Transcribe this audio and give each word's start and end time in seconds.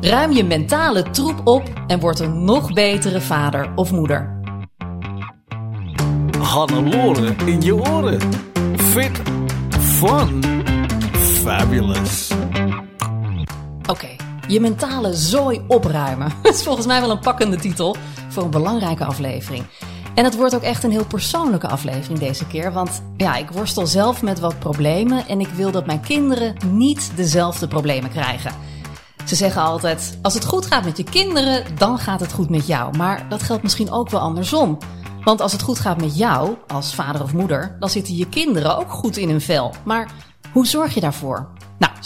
Ruim 0.00 0.32
je 0.32 0.44
mentale 0.44 1.10
troep 1.10 1.40
op 1.44 1.62
en 1.86 2.00
word 2.00 2.20
een 2.20 2.44
nog 2.44 2.72
betere 2.72 3.20
vader 3.20 3.72
of 3.74 3.92
moeder. 3.92 4.40
Hannelore 6.38 7.34
in 7.44 7.60
je 7.60 7.74
oren. 7.74 8.20
Fit, 8.76 9.22
fun, 9.70 10.42
fabulous. 11.12 12.30
Oké, 13.90 14.08
je 14.48 14.60
mentale 14.60 15.14
zooi 15.14 15.60
opruimen. 15.68 16.32
Dat 16.42 16.54
is 16.54 16.62
volgens 16.62 16.86
mij 16.86 17.00
wel 17.00 17.10
een 17.10 17.20
pakkende 17.20 17.56
titel 17.56 17.96
voor 18.28 18.42
een 18.42 18.50
belangrijke 18.50 19.04
aflevering. 19.04 19.64
En 20.14 20.24
het 20.24 20.36
wordt 20.36 20.54
ook 20.54 20.62
echt 20.62 20.84
een 20.84 20.90
heel 20.90 21.06
persoonlijke 21.06 21.68
aflevering 21.68 22.18
deze 22.18 22.46
keer. 22.46 22.72
Want 22.72 23.02
ja, 23.16 23.36
ik 23.36 23.50
worstel 23.50 23.86
zelf 23.86 24.22
met 24.22 24.40
wat 24.40 24.58
problemen 24.58 25.26
en 25.28 25.40
ik 25.40 25.48
wil 25.48 25.70
dat 25.70 25.86
mijn 25.86 26.00
kinderen 26.00 26.56
niet 26.70 27.10
dezelfde 27.14 27.68
problemen 27.68 28.10
krijgen. 28.10 28.52
Ze 29.26 29.34
zeggen 29.34 29.62
altijd: 29.62 30.18
als 30.22 30.34
het 30.34 30.44
goed 30.44 30.66
gaat 30.66 30.84
met 30.84 30.96
je 30.96 31.04
kinderen, 31.04 31.64
dan 31.78 31.98
gaat 31.98 32.20
het 32.20 32.32
goed 32.32 32.50
met 32.50 32.66
jou. 32.66 32.96
Maar 32.96 33.28
dat 33.28 33.42
geldt 33.42 33.62
misschien 33.62 33.90
ook 33.90 34.10
wel 34.10 34.20
andersom. 34.20 34.78
Want 35.24 35.40
als 35.40 35.52
het 35.52 35.62
goed 35.62 35.78
gaat 35.78 36.00
met 36.00 36.16
jou, 36.16 36.56
als 36.66 36.94
vader 36.94 37.22
of 37.22 37.32
moeder, 37.32 37.76
dan 37.80 37.90
zitten 37.90 38.16
je 38.16 38.28
kinderen 38.28 38.78
ook 38.78 38.90
goed 38.90 39.16
in 39.16 39.28
hun 39.28 39.40
vel. 39.40 39.74
Maar 39.84 40.10
hoe 40.52 40.66
zorg 40.66 40.94
je 40.94 41.00
daarvoor? 41.00 41.48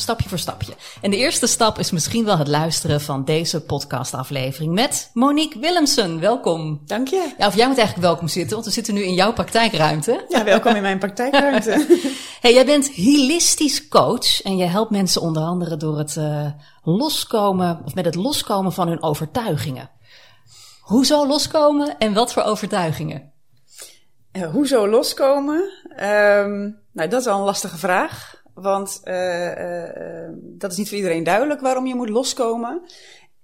Stapje 0.01 0.29
voor 0.29 0.39
stapje. 0.39 0.73
En 1.01 1.11
de 1.11 1.17
eerste 1.17 1.47
stap 1.47 1.79
is 1.79 1.91
misschien 1.91 2.25
wel 2.25 2.39
het 2.39 2.48
luisteren 2.48 3.01
van 3.01 3.25
deze 3.25 3.61
podcastaflevering 3.61 4.73
met 4.73 5.11
Monique 5.15 5.59
Willemsen. 5.59 6.20
Welkom. 6.20 6.81
Dank 6.87 7.09
je. 7.09 7.34
Ja, 7.39 7.47
of 7.47 7.56
jij 7.56 7.67
moet 7.67 7.77
eigenlijk 7.77 8.06
welkom 8.06 8.28
zitten, 8.28 8.53
want 8.53 8.65
we 8.65 8.73
zitten 8.73 8.95
nu 8.95 9.03
in 9.03 9.15
jouw 9.15 9.33
praktijkruimte. 9.33 10.25
Ja, 10.28 10.45
welkom 10.45 10.75
in 10.75 10.83
mijn 10.83 10.98
praktijkruimte. 10.98 11.71
hey, 12.41 12.53
jij 12.53 12.67
bent 12.67 12.97
holistisch 12.97 13.89
coach 13.89 14.43
en 14.43 14.56
je 14.56 14.65
helpt 14.65 14.91
mensen 14.91 15.21
onder 15.21 15.43
andere 15.43 15.77
door 15.77 15.98
het 15.98 16.17
uh, 16.17 16.47
loskomen, 16.83 17.81
of 17.84 17.95
met 17.95 18.05
het 18.05 18.15
loskomen 18.15 18.73
van 18.73 18.89
hun 18.89 19.03
overtuigingen. 19.03 19.91
Hoezo 20.81 21.27
loskomen 21.27 21.98
en 21.98 22.12
wat 22.12 22.33
voor 22.33 22.43
overtuigingen? 22.43 23.33
Uh, 24.33 24.51
hoezo 24.51 24.89
loskomen? 24.89 25.73
Um, 25.91 26.78
nou, 26.93 27.09
dat 27.09 27.21
is 27.21 27.27
wel 27.27 27.39
een 27.39 27.45
lastige 27.45 27.77
vraag. 27.77 28.40
Want 28.55 29.01
uh, 29.05 29.47
uh, 29.47 30.29
dat 30.41 30.72
is 30.72 30.77
niet 30.77 30.88
voor 30.88 30.97
iedereen 30.97 31.25
duidelijk 31.25 31.61
waarom 31.61 31.87
je 31.87 31.94
moet 31.94 32.09
loskomen. 32.09 32.83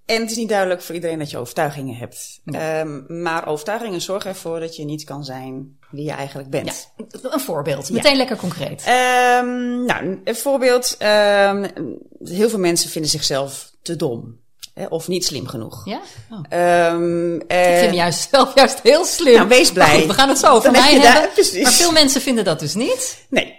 En 0.04 0.20
het 0.20 0.30
is 0.30 0.36
niet 0.36 0.48
duidelijk 0.48 0.82
voor 0.82 0.94
iedereen 0.94 1.18
dat 1.18 1.30
je 1.30 1.38
overtuigingen 1.38 1.96
hebt. 1.96 2.40
Ja. 2.44 2.80
Um, 2.80 3.04
maar 3.22 3.46
overtuigingen 3.46 4.00
zorgen 4.00 4.30
ervoor 4.30 4.60
dat 4.60 4.76
je 4.76 4.84
niet 4.84 5.04
kan 5.04 5.24
zijn 5.24 5.78
wie 5.90 6.04
je 6.04 6.12
eigenlijk 6.12 6.50
bent. 6.50 6.92
Ja, 6.96 7.18
een 7.22 7.40
voorbeeld, 7.40 7.90
meteen 7.90 8.10
ja. 8.10 8.16
lekker 8.16 8.36
concreet. 8.36 8.86
Um, 8.88 9.84
nou, 9.84 10.20
een 10.24 10.36
voorbeeld. 10.36 10.96
heel 10.98 12.48
veel 12.48 12.58
mensen 12.58 12.90
vinden 12.90 13.10
zichzelf 13.10 13.72
te 13.82 13.96
dom. 13.96 14.44
Of 14.88 15.08
niet 15.08 15.24
slim 15.24 15.46
genoeg. 15.46 15.82
Ja? 15.84 16.00
Oh. 16.30 16.92
Um, 16.92 17.32
uh, 17.48 17.72
ik 17.72 17.78
vind 17.78 17.94
juist 17.94 18.28
zelf 18.30 18.54
juist 18.54 18.80
heel 18.82 19.04
slim. 19.04 19.34
Nou, 19.34 19.48
wees 19.48 19.72
blij. 19.72 19.98
Goed, 19.98 20.06
we 20.06 20.12
gaan 20.12 20.28
het 20.28 20.38
zo 20.38 20.52
over 20.52 20.70
mij 20.70 20.92
hebben. 20.92 21.12
Daar, 21.12 21.28
precies. 21.28 21.62
Maar 21.62 21.72
veel 21.72 21.92
mensen 21.92 22.20
vinden 22.20 22.44
dat 22.44 22.58
dus 22.58 22.74
niet. 22.74 23.26
Nee. 23.28 23.58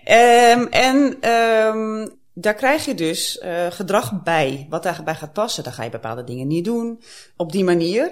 Um, 0.51 0.67
en 0.67 1.29
um, 1.31 2.19
daar 2.33 2.53
krijg 2.53 2.85
je 2.85 2.95
dus 2.95 3.39
uh, 3.43 3.65
gedrag 3.69 4.23
bij, 4.23 4.67
wat 4.69 4.83
daarbij 4.83 5.15
gaat 5.15 5.33
passen. 5.33 5.63
Dan 5.63 5.73
ga 5.73 5.83
je 5.83 5.89
bepaalde 5.89 6.23
dingen 6.23 6.47
niet 6.47 6.65
doen, 6.65 7.01
op 7.35 7.51
die 7.51 7.63
manier. 7.63 8.11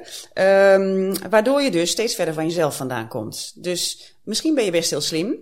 waardoor 1.30 1.62
je 1.62 1.72
dus 1.72 1.92
steeds 1.92 2.16
verder 2.16 2.34
van 2.34 2.46
jezelf 2.46 2.76
vandaan 2.76 3.08
komt. 3.08 3.52
Dus 3.56 4.14
misschien 4.24 4.56
ben 4.56 4.66
je 4.66 4.72
best 4.72 4.90
heel 4.90 5.02
slim. 5.02 5.38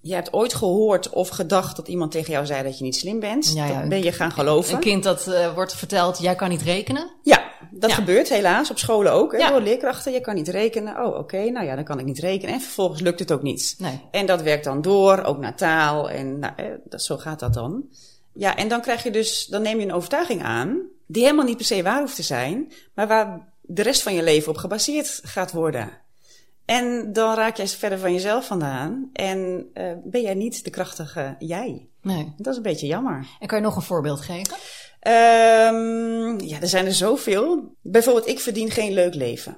Je 0.00 0.14
hebt 0.14 0.32
ooit 0.32 0.54
gehoord 0.54 1.10
of 1.10 1.28
gedacht 1.28 1.76
dat 1.76 1.88
iemand 1.88 2.10
tegen 2.10 2.32
jou 2.32 2.46
zei 2.46 2.62
dat 2.62 2.78
je 2.78 2.84
niet 2.84 2.96
slim 2.96 3.20
bent. 3.20 3.52
Ja, 3.54 3.66
ja. 3.66 3.80
Dat 3.80 3.88
ben 3.88 4.02
je 4.02 4.12
gaan 4.12 4.32
geloven. 4.32 4.74
Een 4.74 4.80
kind 4.80 5.02
dat 5.02 5.26
uh, 5.28 5.54
wordt 5.54 5.74
verteld, 5.74 6.18
jij 6.18 6.34
kan 6.34 6.48
niet 6.48 6.62
rekenen. 6.62 7.10
Ja, 7.22 7.50
dat 7.70 7.90
ja. 7.90 7.96
gebeurt 7.96 8.28
helaas 8.28 8.70
op 8.70 8.78
scholen 8.78 9.12
ook. 9.12 9.32
Hè, 9.32 9.48
door 9.48 9.60
leerkrachten, 9.60 10.12
je 10.12 10.20
kan 10.20 10.34
niet 10.34 10.48
rekenen. 10.48 10.96
Oh, 10.96 11.06
oké, 11.06 11.18
okay, 11.18 11.48
nou 11.48 11.66
ja, 11.66 11.74
dan 11.74 11.84
kan 11.84 11.98
ik 11.98 12.04
niet 12.04 12.18
rekenen. 12.18 12.54
En 12.54 12.60
vervolgens 12.60 13.00
lukt 13.00 13.18
het 13.18 13.32
ook 13.32 13.42
niet. 13.42 13.74
Nee. 13.78 14.00
En 14.10 14.26
dat 14.26 14.42
werkt 14.42 14.64
dan 14.64 14.82
door, 14.82 15.22
ook 15.22 15.38
naar 15.38 15.56
taal. 15.56 16.10
En 16.10 16.38
nou, 16.38 16.52
eh, 16.56 16.64
dat, 16.84 17.02
zo 17.02 17.16
gaat 17.16 17.40
dat 17.40 17.54
dan. 17.54 17.84
Ja, 18.32 18.56
en 18.56 18.68
dan 18.68 18.80
krijg 18.80 19.02
je 19.02 19.10
dus, 19.10 19.46
dan 19.46 19.62
neem 19.62 19.78
je 19.78 19.84
een 19.84 19.92
overtuiging 19.92 20.42
aan, 20.42 20.80
die 21.06 21.22
helemaal 21.22 21.44
niet 21.44 21.56
per 21.56 21.66
se 21.66 21.82
waar 21.82 22.00
hoeft 22.00 22.16
te 22.16 22.22
zijn, 22.22 22.72
maar 22.94 23.08
waar 23.08 23.52
de 23.60 23.82
rest 23.82 24.02
van 24.02 24.14
je 24.14 24.22
leven 24.22 24.50
op 24.50 24.56
gebaseerd 24.56 25.20
gaat 25.22 25.52
worden. 25.52 25.90
En 26.68 27.12
dan 27.12 27.34
raak 27.34 27.56
jij 27.56 27.68
verder 27.68 27.98
van 27.98 28.12
jezelf 28.12 28.46
vandaan 28.46 29.10
en 29.12 29.70
uh, 29.74 29.92
ben 30.04 30.22
jij 30.22 30.34
niet 30.34 30.64
de 30.64 30.70
krachtige 30.70 31.36
jij. 31.38 31.88
Nee. 32.02 32.34
Dat 32.36 32.46
is 32.46 32.56
een 32.56 32.62
beetje 32.62 32.86
jammer. 32.86 33.26
En 33.40 33.46
kan 33.46 33.58
je 33.58 33.64
nog 33.64 33.76
een 33.76 33.82
voorbeeld 33.82 34.20
geven? 34.20 34.54
Um, 35.02 36.40
ja, 36.40 36.60
er 36.60 36.68
zijn 36.68 36.86
er 36.86 36.94
zoveel. 36.94 37.74
Bijvoorbeeld, 37.82 38.26
ik 38.26 38.40
verdien 38.40 38.70
geen 38.70 38.92
leuk 38.92 39.14
leven. 39.14 39.56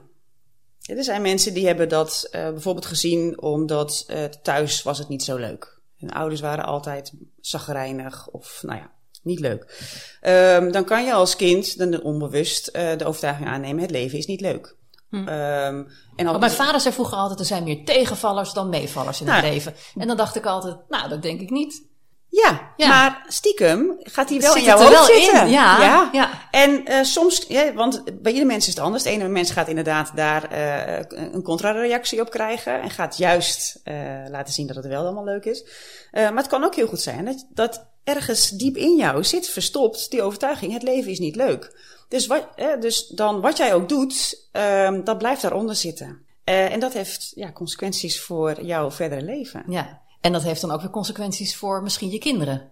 Ja, 0.78 0.96
er 0.96 1.04
zijn 1.04 1.22
mensen 1.22 1.54
die 1.54 1.66
hebben 1.66 1.88
dat 1.88 2.28
uh, 2.32 2.50
bijvoorbeeld 2.50 2.86
gezien 2.86 3.42
omdat 3.42 4.06
uh, 4.10 4.24
thuis 4.24 4.82
was 4.82 4.98
het 4.98 5.08
niet 5.08 5.22
zo 5.22 5.36
leuk. 5.36 5.80
Hun 5.96 6.10
ouders 6.10 6.40
waren 6.40 6.64
altijd 6.64 7.12
zagrijnig 7.40 8.28
of 8.28 8.60
nou 8.62 8.78
ja, 8.78 8.92
niet 9.22 9.40
leuk. 9.40 9.88
Um, 10.22 10.72
dan 10.72 10.84
kan 10.84 11.04
je 11.04 11.12
als 11.12 11.36
kind 11.36 11.78
dan 11.78 12.02
onbewust 12.02 12.72
de 12.72 13.04
overtuiging 13.04 13.48
aannemen: 13.48 13.82
het 13.82 13.90
leven 13.90 14.18
is 14.18 14.26
niet 14.26 14.40
leuk. 14.40 14.78
Hm. 15.10 15.16
Um, 15.16 15.88
en 16.16 16.26
al... 16.26 16.38
mijn 16.38 16.52
vader 16.52 16.80
zei 16.80 16.94
vroeger 16.94 17.16
altijd: 17.16 17.40
er 17.40 17.46
zijn 17.46 17.64
meer 17.64 17.84
tegenvallers 17.84 18.52
dan 18.52 18.68
meevallers 18.68 19.20
in 19.20 19.26
nou, 19.26 19.42
het 19.42 19.52
leven. 19.52 19.74
En 19.96 20.06
dan 20.06 20.16
dacht 20.16 20.36
ik 20.36 20.46
altijd: 20.46 20.76
nou, 20.88 21.08
dat 21.08 21.22
denk 21.22 21.40
ik 21.40 21.50
niet. 21.50 21.88
Ja, 22.30 22.72
ja. 22.76 22.88
maar 22.88 23.24
stiekem 23.28 23.96
gaat 23.98 24.28
hij 24.28 24.40
wel 24.40 24.52
Zit 24.52 24.62
in 24.62 24.68
jouw 24.68 24.78
hoofd 24.78 25.04
zitten. 25.04 25.40
In. 25.40 25.50
Ja, 25.50 25.82
ja. 25.82 26.08
ja. 26.12 26.30
En 26.50 26.90
uh, 26.90 27.02
soms, 27.02 27.44
ja, 27.48 27.72
want 27.72 28.22
bij 28.22 28.32
ieder 28.32 28.46
mens 28.46 28.66
is 28.66 28.74
het 28.74 28.84
anders. 28.84 29.02
De 29.02 29.10
ene 29.10 29.28
mens 29.28 29.50
gaat 29.50 29.68
inderdaad 29.68 30.12
daar 30.14 30.52
uh, 30.52 31.32
een 31.32 31.42
contrareactie 31.42 32.20
op 32.20 32.30
krijgen 32.30 32.82
en 32.82 32.90
gaat 32.90 33.16
juist 33.16 33.80
uh, 33.84 33.94
laten 34.28 34.52
zien 34.52 34.66
dat 34.66 34.76
het 34.76 34.86
wel 34.86 35.02
allemaal 35.02 35.24
leuk 35.24 35.44
is. 35.44 35.64
maar 36.12 36.36
het 36.36 36.46
kan 36.46 36.64
ook 36.64 36.74
heel 36.74 36.86
goed 36.86 37.00
zijn 37.00 37.24
dat, 37.24 37.46
dat 37.50 37.86
ergens 38.04 38.50
diep 38.50 38.76
in 38.76 38.96
jou 38.96 39.24
zit 39.24 39.48
verstopt 39.48 40.10
die 40.10 40.22
overtuiging: 40.22 40.72
het 40.72 40.82
leven 40.82 41.10
is 41.10 41.18
niet 41.18 41.36
leuk. 41.36 41.72
Dus, 42.10 42.26
wat, 42.26 42.48
eh, 42.56 42.80
dus 42.80 43.06
dan 43.06 43.40
wat 43.40 43.56
jij 43.56 43.74
ook 43.74 43.88
doet, 43.88 44.46
um, 44.52 45.04
dat 45.04 45.18
blijft 45.18 45.42
daaronder 45.42 45.74
zitten. 45.74 46.26
Uh, 46.44 46.72
en 46.72 46.80
dat 46.80 46.92
heeft 46.92 47.32
ja, 47.34 47.52
consequenties 47.52 48.20
voor 48.20 48.62
jouw 48.62 48.90
verdere 48.90 49.22
leven. 49.22 49.64
Ja, 49.68 50.00
en 50.20 50.32
dat 50.32 50.42
heeft 50.42 50.60
dan 50.60 50.70
ook 50.70 50.80
weer 50.80 50.90
consequenties 50.90 51.56
voor 51.56 51.82
misschien 51.82 52.10
je 52.10 52.18
kinderen. 52.18 52.70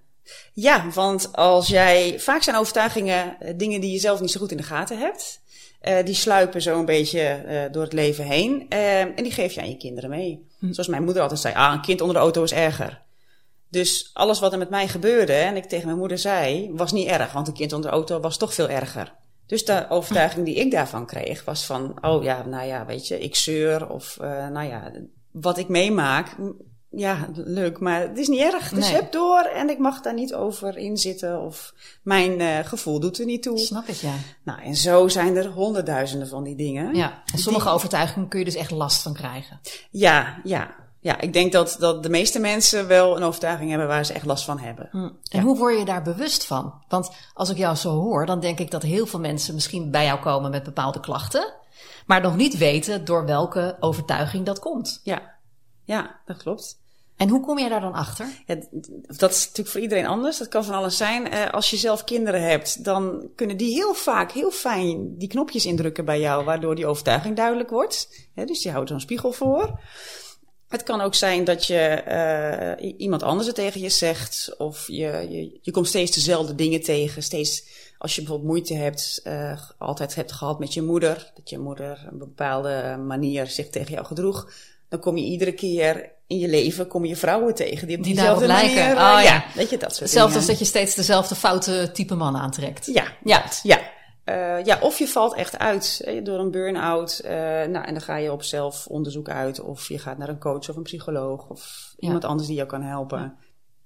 Ja, 0.52 0.90
want 0.90 1.32
als 1.32 1.68
jij. 1.68 2.20
Vaak 2.20 2.42
zijn 2.42 2.56
overtuigingen 2.56 3.36
dingen 3.56 3.80
die 3.80 3.92
je 3.92 3.98
zelf 3.98 4.20
niet 4.20 4.30
zo 4.30 4.40
goed 4.40 4.50
in 4.50 4.56
de 4.56 4.62
gaten 4.62 4.98
hebt. 4.98 5.40
Uh, 5.82 6.04
die 6.04 6.14
sluipen 6.14 6.62
zo 6.62 6.78
een 6.78 6.84
beetje 6.84 7.44
uh, 7.46 7.72
door 7.72 7.82
het 7.82 7.92
leven 7.92 8.24
heen. 8.24 8.66
Uh, 8.68 9.00
en 9.00 9.22
die 9.22 9.32
geef 9.32 9.52
je 9.52 9.60
aan 9.60 9.68
je 9.68 9.76
kinderen 9.76 10.10
mee. 10.10 10.46
Hm. 10.58 10.72
Zoals 10.72 10.88
mijn 10.88 11.04
moeder 11.04 11.22
altijd 11.22 11.40
zei: 11.40 11.54
ah, 11.54 11.72
een 11.72 11.80
kind 11.80 12.00
onder 12.00 12.16
de 12.16 12.22
auto 12.22 12.42
is 12.42 12.52
erger. 12.52 13.02
Dus 13.70 14.10
alles 14.12 14.40
wat 14.40 14.52
er 14.52 14.58
met 14.58 14.70
mij 14.70 14.88
gebeurde 14.88 15.32
en 15.32 15.56
ik 15.56 15.64
tegen 15.64 15.86
mijn 15.86 15.98
moeder 15.98 16.18
zei, 16.18 16.70
was 16.72 16.92
niet 16.92 17.08
erg. 17.08 17.32
Want 17.32 17.48
een 17.48 17.54
kind 17.54 17.72
onder 17.72 17.90
de 17.90 17.96
auto 17.96 18.20
was 18.20 18.36
toch 18.36 18.54
veel 18.54 18.68
erger. 18.68 19.14
Dus 19.48 19.64
de 19.64 19.86
overtuiging 19.88 20.44
die 20.46 20.54
ik 20.54 20.70
daarvan 20.70 21.06
kreeg 21.06 21.44
was 21.44 21.66
van, 21.66 21.94
oh 22.00 22.22
ja, 22.22 22.44
nou 22.46 22.66
ja, 22.66 22.86
weet 22.86 23.08
je, 23.08 23.20
ik 23.20 23.34
zeur 23.34 23.88
of 23.88 24.18
uh, 24.20 24.48
nou 24.48 24.68
ja, 24.68 24.92
wat 25.30 25.58
ik 25.58 25.68
meemaak 25.68 26.36
ja, 26.90 27.28
leuk, 27.34 27.80
maar 27.80 28.00
het 28.00 28.18
is 28.18 28.28
niet 28.28 28.40
erg. 28.40 28.70
Dus 28.70 28.84
Nee. 28.84 28.94
heb 28.94 29.12
door 29.12 29.40
en 29.40 29.70
ik 29.70 29.78
mag 29.78 30.00
daar 30.00 30.14
niet 30.14 30.34
over 30.34 30.76
inzitten 30.76 31.40
of 31.40 31.74
mijn 32.02 32.40
eh, 32.40 32.58
gevoel 32.58 33.00
doet 33.00 33.18
er 33.18 33.24
niet 33.24 33.42
toe. 33.42 33.58
Snap 33.58 33.86
ik, 33.86 33.94
ja. 33.94 34.14
Nou, 34.44 34.62
en 34.62 34.74
zo 34.74 35.08
zijn 35.08 35.36
er 35.36 35.46
honderdduizenden 35.46 36.28
van 36.28 36.44
die 36.44 36.56
dingen. 36.56 36.94
ja. 36.94 37.22
En 37.32 37.38
sommige 37.38 37.68
overtuigingen 37.68 38.28
kun 38.28 38.38
je 38.38 38.44
dus 38.44 38.54
echt 38.54 38.70
last 38.70 39.02
van 39.02 39.14
krijgen. 39.14 39.60
Ja, 39.90 40.40
ja. 40.44 40.74
Ja, 41.08 41.20
ik 41.20 41.32
denk 41.32 41.52
dat, 41.52 41.76
dat 41.78 42.02
de 42.02 42.08
meeste 42.08 42.38
mensen 42.38 42.86
wel 42.86 43.16
een 43.16 43.22
overtuiging 43.22 43.70
hebben 43.70 43.88
waar 43.88 44.04
ze 44.04 44.12
echt 44.12 44.24
last 44.24 44.44
van 44.44 44.58
hebben. 44.58 44.88
Hm. 44.90 45.10
En 45.30 45.42
hoe 45.42 45.56
word 45.56 45.78
je 45.78 45.84
daar 45.84 46.02
bewust 46.02 46.44
van? 46.44 46.82
Want 46.88 47.10
als 47.34 47.50
ik 47.50 47.56
jou 47.56 47.76
zo 47.76 47.90
hoor, 47.90 48.26
dan 48.26 48.40
denk 48.40 48.58
ik 48.58 48.70
dat 48.70 48.82
heel 48.82 49.06
veel 49.06 49.20
mensen 49.20 49.54
misschien 49.54 49.90
bij 49.90 50.04
jou 50.04 50.20
komen 50.20 50.50
met 50.50 50.62
bepaalde 50.62 51.00
klachten, 51.00 51.54
maar 52.06 52.20
nog 52.20 52.36
niet 52.36 52.56
weten 52.56 53.04
door 53.04 53.26
welke 53.26 53.76
overtuiging 53.80 54.46
dat 54.46 54.58
komt. 54.58 55.00
Ja, 55.02 55.34
ja, 55.84 56.20
dat 56.24 56.36
klopt. 56.36 56.80
En 57.16 57.28
hoe 57.28 57.40
kom 57.40 57.58
je 57.58 57.68
daar 57.68 57.80
dan 57.80 57.92
achter? 57.92 58.26
Ja, 58.46 58.54
dat 59.06 59.30
is 59.30 59.40
natuurlijk 59.40 59.68
voor 59.68 59.80
iedereen 59.80 60.06
anders. 60.06 60.38
Dat 60.38 60.48
kan 60.48 60.64
van 60.64 60.74
alles 60.74 60.96
zijn. 60.96 61.30
Eh, 61.30 61.50
als 61.50 61.70
je 61.70 61.76
zelf 61.76 62.04
kinderen 62.04 62.42
hebt, 62.42 62.84
dan 62.84 63.30
kunnen 63.36 63.56
die 63.56 63.74
heel 63.74 63.94
vaak 63.94 64.32
heel 64.32 64.50
fijn 64.50 65.18
die 65.18 65.28
knopjes 65.28 65.66
indrukken 65.66 66.04
bij 66.04 66.20
jou, 66.20 66.44
waardoor 66.44 66.74
die 66.74 66.86
overtuiging 66.86 67.36
duidelijk 67.36 67.70
wordt. 67.70 68.26
Dus 68.34 68.62
die 68.62 68.72
houdt 68.72 68.88
zo'n 68.88 69.00
spiegel 69.00 69.32
voor. 69.32 69.80
Het 70.68 70.82
kan 70.82 71.00
ook 71.00 71.14
zijn 71.14 71.44
dat 71.44 71.66
je 71.66 71.78
eh, 71.78 72.84
i- 72.86 72.94
iemand 72.98 73.22
anders 73.22 73.46
het 73.46 73.56
tegen 73.56 73.80
je 73.80 73.88
zegt, 73.88 74.54
of 74.58 74.86
je, 74.86 75.26
je, 75.30 75.58
je 75.62 75.70
komt 75.70 75.88
steeds 75.88 76.10
dezelfde 76.14 76.54
dingen 76.54 76.82
tegen. 76.82 77.22
Steeds 77.22 77.64
als 77.98 78.14
je 78.14 78.20
bijvoorbeeld 78.20 78.48
moeite 78.50 78.74
hebt, 78.74 79.20
eh, 79.24 79.60
altijd 79.78 80.14
hebt 80.14 80.32
gehad 80.32 80.58
met 80.58 80.74
je 80.74 80.82
moeder, 80.82 81.30
dat 81.34 81.50
je 81.50 81.58
moeder 81.58 82.06
een 82.10 82.18
bepaalde 82.18 82.96
manier 83.06 83.46
zich 83.46 83.68
tegen 83.70 83.92
jou 83.92 84.06
gedroeg, 84.06 84.50
dan 84.88 85.00
kom 85.00 85.16
je 85.16 85.24
iedere 85.24 85.52
keer 85.52 86.10
in 86.26 86.38
je 86.38 86.48
leven 86.48 86.86
kom 86.88 87.04
je 87.04 87.16
vrouwen 87.16 87.54
tegen 87.54 87.86
die 87.86 87.96
op 87.98 88.04
Die 88.04 88.14
daarop 88.14 88.42
lijken. 88.42 88.74
manier, 88.74 88.96
eh, 88.96 89.16
Oh, 89.16 89.22
ja. 89.22 89.44
weet 89.54 89.70
je 89.70 89.76
dat 89.78 89.88
soort 89.90 90.00
Hetzelfde 90.00 90.36
als 90.36 90.46
dat 90.46 90.58
je 90.58 90.64
steeds 90.64 90.94
dezelfde 90.94 91.34
foute 91.34 91.90
type 91.92 92.14
man 92.14 92.36
aantrekt. 92.36 92.86
Ja, 92.86 93.04
Ja. 93.24 93.44
ja. 93.62 93.80
Eh, 94.28 94.64
ja, 94.64 94.78
of 94.80 94.98
je 94.98 95.08
valt 95.08 95.34
echt 95.34 95.58
uit 95.58 96.08
door 96.22 96.38
een 96.38 96.50
burn-out. 96.50 97.18
eh, 97.18 97.30
nou, 97.66 97.84
en 97.84 97.92
dan 97.92 98.00
ga 98.00 98.16
je 98.16 98.32
op 98.32 98.42
zelfonderzoek 98.42 99.28
uit. 99.28 99.60
Of 99.60 99.88
je 99.88 99.98
gaat 99.98 100.18
naar 100.18 100.28
een 100.28 100.38
coach 100.38 100.68
of 100.68 100.76
een 100.76 100.82
psycholoog. 100.82 101.48
Of 101.48 101.92
Ja. 101.96 102.06
iemand 102.06 102.24
anders 102.24 102.46
die 102.48 102.56
jou 102.56 102.68
kan 102.68 102.82
helpen. 102.82 103.36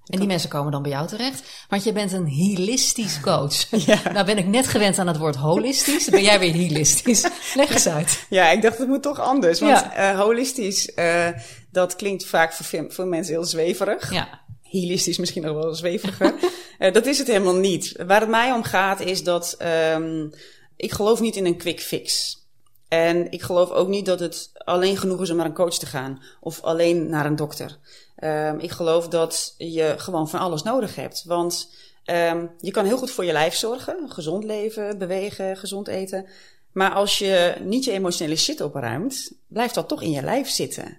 En 0.06 0.18
die 0.18 0.26
mensen 0.26 0.48
komen 0.50 0.72
dan 0.72 0.82
bij 0.82 0.90
jou 0.90 1.06
terecht. 1.06 1.66
Want 1.68 1.84
je 1.84 1.92
bent 1.92 2.12
een 2.12 2.28
holistisch 2.28 3.20
coach. 3.20 3.70
Ja. 3.86 3.98
Nou 4.12 4.26
ben 4.26 4.38
ik 4.38 4.46
net 4.46 4.66
gewend 4.66 4.98
aan 4.98 5.06
het 5.06 5.16
woord 5.18 5.36
holistisch. 5.36 6.04
Dan 6.04 6.14
ben 6.14 6.22
jij 6.22 6.38
weer 6.38 6.52
holistisch. 6.68 7.28
Leg 7.54 7.70
eens 7.72 7.88
uit. 7.88 8.26
Ja, 8.28 8.50
ik 8.50 8.62
dacht 8.62 8.78
het 8.78 8.88
moet 8.88 9.02
toch 9.02 9.20
anders. 9.20 9.60
Want 9.60 9.72
Ja. 9.80 9.92
eh, 9.92 10.18
holistisch, 10.20 10.92
dat 11.70 11.96
klinkt 11.96 12.26
vaak 12.26 12.52
voor, 12.52 12.84
voor 12.88 13.06
mensen 13.06 13.34
heel 13.34 13.44
zweverig. 13.44 14.12
Ja. 14.12 14.40
Holistisch 14.72 15.18
misschien 15.18 15.42
nog 15.42 15.62
wel 15.62 15.74
zweveriger. 15.74 16.34
Eh, 16.78 16.92
dat 16.92 17.06
is 17.06 17.18
het 17.18 17.26
helemaal 17.26 17.56
niet. 17.56 17.94
Waar 18.06 18.20
het 18.20 18.28
mij 18.28 18.52
om 18.52 18.62
gaat 18.62 19.00
is 19.00 19.24
dat 19.24 19.54
ehm, 19.58 20.28
ik 20.76 20.92
geloof 20.92 21.20
niet 21.20 21.36
in 21.36 21.46
een 21.46 21.56
quick 21.56 21.80
fix. 21.80 22.38
En 22.88 23.30
ik 23.30 23.42
geloof 23.42 23.70
ook 23.70 23.88
niet 23.88 24.06
dat 24.06 24.20
het 24.20 24.50
alleen 24.54 24.96
genoeg 24.96 25.22
is 25.22 25.30
om 25.30 25.36
naar 25.36 25.46
een 25.46 25.54
coach 25.54 25.78
te 25.78 25.86
gaan. 25.86 26.22
Of 26.40 26.62
alleen 26.62 27.08
naar 27.08 27.26
een 27.26 27.36
dokter. 27.36 27.78
Ehm, 28.16 28.58
ik 28.58 28.70
geloof 28.70 29.08
dat 29.08 29.54
je 29.58 29.94
gewoon 29.96 30.28
van 30.28 30.40
alles 30.40 30.62
nodig 30.62 30.94
hebt. 30.94 31.24
Want 31.24 31.74
ehm, 32.04 32.46
je 32.58 32.70
kan 32.70 32.84
heel 32.84 32.98
goed 32.98 33.10
voor 33.10 33.24
je 33.24 33.32
lijf 33.32 33.54
zorgen. 33.54 34.10
Gezond 34.10 34.44
leven, 34.44 34.98
bewegen, 34.98 35.56
gezond 35.56 35.88
eten. 35.88 36.26
Maar 36.72 36.90
als 36.90 37.18
je 37.18 37.54
niet 37.60 37.84
je 37.84 37.90
emotionele 37.90 38.36
shit 38.36 38.60
opruimt, 38.60 39.32
blijft 39.46 39.74
dat 39.74 39.88
toch 39.88 40.02
in 40.02 40.10
je 40.10 40.22
lijf 40.22 40.48
zitten. 40.48 40.98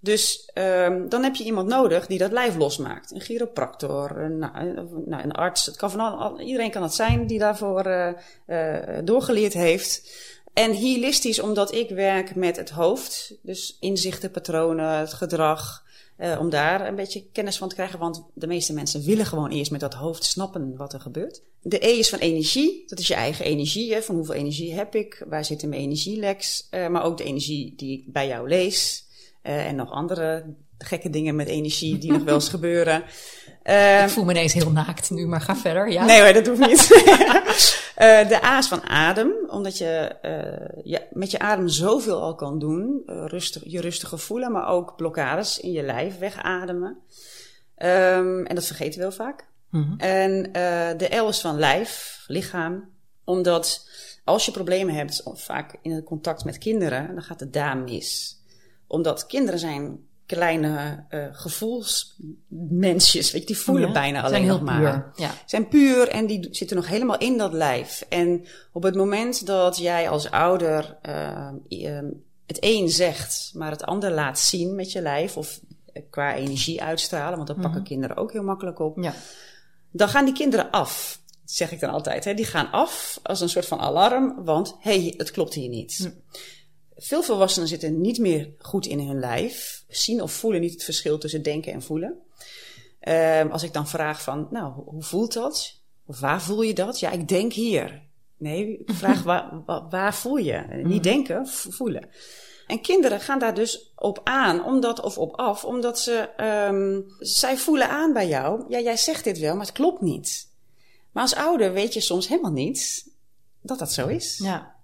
Dus 0.00 0.50
um, 0.54 1.08
dan 1.08 1.22
heb 1.22 1.34
je 1.34 1.44
iemand 1.44 1.68
nodig 1.68 2.06
die 2.06 2.18
dat 2.18 2.32
lijf 2.32 2.56
losmaakt. 2.56 3.10
Een 3.10 3.20
chiropractor, 3.20 4.18
een, 4.18 4.38
nou, 4.38 4.52
nou, 5.06 5.22
een 5.22 5.32
arts. 5.32 5.66
Het 5.66 5.76
kan 5.76 5.90
van 5.90 6.00
al, 6.00 6.40
iedereen 6.40 6.70
kan 6.70 6.82
het 6.82 6.94
zijn 6.94 7.26
die 7.26 7.38
daarvoor 7.38 7.86
uh, 7.86 8.08
uh, 8.46 8.98
doorgeleerd 9.04 9.52
heeft. 9.52 10.10
En 10.52 10.76
holistisch 10.76 11.40
omdat 11.40 11.74
ik 11.74 11.90
werk 11.90 12.34
met 12.34 12.56
het 12.56 12.70
hoofd. 12.70 13.34
Dus 13.42 13.76
inzichten, 13.80 14.30
patronen, 14.30 14.98
het 14.98 15.12
gedrag. 15.12 15.86
Uh, 16.18 16.36
om 16.40 16.50
daar 16.50 16.86
een 16.86 16.94
beetje 16.94 17.26
kennis 17.32 17.58
van 17.58 17.68
te 17.68 17.74
krijgen. 17.74 17.98
Want 17.98 18.24
de 18.34 18.46
meeste 18.46 18.72
mensen 18.72 19.04
willen 19.04 19.26
gewoon 19.26 19.50
eerst 19.50 19.70
met 19.70 19.80
dat 19.80 19.94
hoofd 19.94 20.24
snappen 20.24 20.76
wat 20.76 20.92
er 20.92 21.00
gebeurt. 21.00 21.42
De 21.62 21.86
E 21.86 21.90
is 21.90 22.08
van 22.08 22.18
energie. 22.18 22.82
Dat 22.86 22.98
is 22.98 23.08
je 23.08 23.14
eigen 23.14 23.44
energie. 23.44 23.94
Hè? 23.94 24.02
Van 24.02 24.14
hoeveel 24.14 24.34
energie 24.34 24.74
heb 24.74 24.94
ik? 24.94 25.24
Waar 25.28 25.44
zitten 25.44 25.68
mijn 25.68 25.80
energieleks? 25.80 26.68
Uh, 26.70 26.88
maar 26.88 27.02
ook 27.02 27.16
de 27.16 27.24
energie 27.24 27.74
die 27.76 27.98
ik 27.98 28.12
bij 28.12 28.26
jou 28.26 28.48
lees. 28.48 29.06
Uh, 29.42 29.66
en 29.66 29.76
nog 29.76 29.90
andere 29.90 30.54
gekke 30.78 31.10
dingen 31.10 31.36
met 31.36 31.48
energie 31.48 31.98
die 31.98 32.12
nog 32.12 32.22
wel 32.22 32.34
eens 32.34 32.48
gebeuren. 32.58 33.02
Uh, 33.64 34.02
ik 34.02 34.08
voel 34.08 34.24
me 34.24 34.30
ineens 34.30 34.52
heel 34.52 34.70
naakt 34.70 35.10
nu, 35.10 35.26
maar 35.26 35.40
ga 35.40 35.56
verder. 35.56 35.90
Ja? 35.90 36.04
Nee 36.04 36.32
dat 36.32 36.46
hoeft 36.46 36.66
niet. 36.66 36.90
uh, 37.98 38.28
de 38.28 38.44
A 38.44 38.58
is 38.58 38.66
van 38.66 38.88
adem, 38.88 39.32
omdat 39.46 39.78
je 39.78 40.16
uh, 40.22 40.84
ja, 40.84 41.00
met 41.10 41.30
je 41.30 41.38
adem 41.38 41.68
zoveel 41.68 42.22
al 42.22 42.34
kan 42.34 42.58
doen. 42.58 43.02
rustig, 43.06 43.62
je 43.64 43.80
rustige 43.80 44.18
voelen, 44.18 44.52
maar 44.52 44.68
ook 44.68 44.96
blokkades 44.96 45.60
in 45.60 45.72
je 45.72 45.82
lijf 45.82 46.18
wegademen. 46.18 46.96
Um, 47.78 48.46
en 48.46 48.54
dat 48.54 48.66
vergeten 48.66 48.98
we 48.98 49.06
heel 49.06 49.16
vaak. 49.16 49.46
Mhm. 49.70 49.82
Mm 49.82 49.88
-hmm. 49.88 49.98
En 49.98 50.42
de 50.96 51.16
L 51.16 51.28
is 51.28 51.40
van 51.40 51.58
lijf, 51.58 52.24
lichaam, 52.26 52.88
omdat 53.24 53.90
als 54.24 54.44
je 54.44 54.52
problemen 54.52 54.94
hebt, 54.94 55.22
vaak 55.34 55.76
in 55.82 55.92
het 55.92 56.04
contact 56.04 56.44
met 56.44 56.58
kinderen, 56.58 57.14
dan 57.14 57.22
gaat 57.22 57.40
het 57.40 57.52
daar 57.52 57.76
mis 57.76 58.38
omdat 58.88 59.26
kinderen 59.26 59.58
zijn 59.58 60.06
kleine 60.36 61.04
uh, 61.10 61.24
gevoelsmensjes, 61.32 63.32
weet 63.32 63.40
je, 63.40 63.46
die 63.46 63.58
voelen 63.58 63.86
ja, 63.86 63.92
bijna 63.92 64.22
alleen 64.22 64.46
nog 64.46 64.60
maar. 64.60 64.80
Puur, 64.80 65.12
ja. 65.16 65.34
Zijn 65.46 65.68
puur 65.68 66.08
en 66.08 66.26
die 66.26 66.48
zitten 66.50 66.76
nog 66.76 66.88
helemaal 66.88 67.18
in 67.18 67.38
dat 67.38 67.52
lijf. 67.52 68.04
En 68.08 68.46
op 68.72 68.82
het 68.82 68.94
moment 68.94 69.46
dat 69.46 69.78
jij 69.78 70.08
als 70.08 70.30
ouder 70.30 70.96
uh, 71.08 71.48
uh, 71.68 71.98
het 72.46 72.58
een 72.60 72.88
zegt, 72.88 73.50
maar 73.54 73.70
het 73.70 73.84
ander 73.84 74.10
laat 74.10 74.38
zien 74.38 74.74
met 74.74 74.92
je 74.92 75.02
lijf, 75.02 75.36
of 75.36 75.60
qua 76.10 76.34
energie 76.34 76.82
uitstralen, 76.82 77.36
want 77.36 77.46
dat 77.46 77.56
Mhm. 77.56 77.64
pakken 77.64 77.82
mm 77.82 77.86
-hmm. 77.86 78.00
kinderen 78.00 78.16
ook 78.16 78.32
heel 78.32 78.42
makkelijk 78.42 78.78
op, 78.78 79.02
ja. 79.02 79.14
dan 79.90 80.08
gaan 80.08 80.24
die 80.24 80.34
kinderen 80.34 80.70
af. 80.70 81.20
Zeg 81.44 81.72
ik 81.72 81.80
dan 81.80 81.90
altijd. 81.90 82.24
Hè? 82.24 82.34
Die 82.34 82.44
gaan 82.44 82.70
af 82.70 83.20
als 83.22 83.40
een 83.40 83.48
soort 83.48 83.66
van 83.66 83.80
alarm, 83.80 84.44
want 84.44 84.76
hé, 84.80 85.00
hey, 85.00 85.14
het 85.16 85.30
klopt 85.30 85.54
hier 85.54 85.68
niet. 85.68 85.96
Hm. 85.96 86.10
Veel 87.00 87.22
volwassenen 87.22 87.68
zitten 87.68 88.00
niet 88.00 88.18
meer 88.18 88.50
goed 88.58 88.86
in 88.86 89.00
hun 89.00 89.18
lijf, 89.18 89.84
zien 89.88 90.22
of 90.22 90.32
voelen 90.32 90.60
niet 90.60 90.72
het 90.72 90.84
verschil 90.84 91.18
tussen 91.18 91.42
denken 91.42 91.72
en 91.72 91.82
voelen. 91.82 92.18
Um, 93.08 93.50
als 93.50 93.62
ik 93.62 93.72
dan 93.72 93.88
vraag 93.88 94.22
van, 94.22 94.48
nou, 94.50 94.72
hoe 94.72 95.02
voelt 95.02 95.32
dat? 95.32 95.80
Of 96.06 96.20
waar 96.20 96.42
voel 96.42 96.62
je 96.62 96.74
dat? 96.74 97.00
Ja, 97.00 97.10
ik 97.10 97.28
denk 97.28 97.52
hier. 97.52 98.02
Nee, 98.36 98.78
ik 98.78 98.90
vraag 98.94 99.22
waar, 99.30 99.62
waar, 99.90 100.14
voel 100.14 100.36
je? 100.36 100.64
Niet 100.82 101.02
denken, 101.02 101.46
voelen. 101.46 102.08
En 102.66 102.80
kinderen 102.80 103.20
gaan 103.20 103.38
daar 103.38 103.54
dus 103.54 103.92
op 103.96 104.20
aan, 104.24 104.64
omdat, 104.64 105.00
of 105.00 105.18
op 105.18 105.36
af, 105.36 105.64
omdat 105.64 105.98
ze, 105.98 106.28
um, 106.68 107.04
zij 107.18 107.56
voelen 107.56 107.88
aan 107.88 108.12
bij 108.12 108.28
jou. 108.28 108.64
Ja, 108.68 108.80
jij 108.80 108.96
zegt 108.96 109.24
dit 109.24 109.38
wel, 109.38 109.56
maar 109.56 109.66
het 109.66 109.74
klopt 109.74 110.00
niet. 110.00 110.48
Maar 111.12 111.22
als 111.22 111.34
ouder 111.34 111.72
weet 111.72 111.94
je 111.94 112.00
soms 112.00 112.28
helemaal 112.28 112.52
niet 112.52 113.10
dat 113.60 113.78
dat 113.78 113.92
zo 113.92 114.06
is. 114.06 114.38
Ja. 114.42 114.76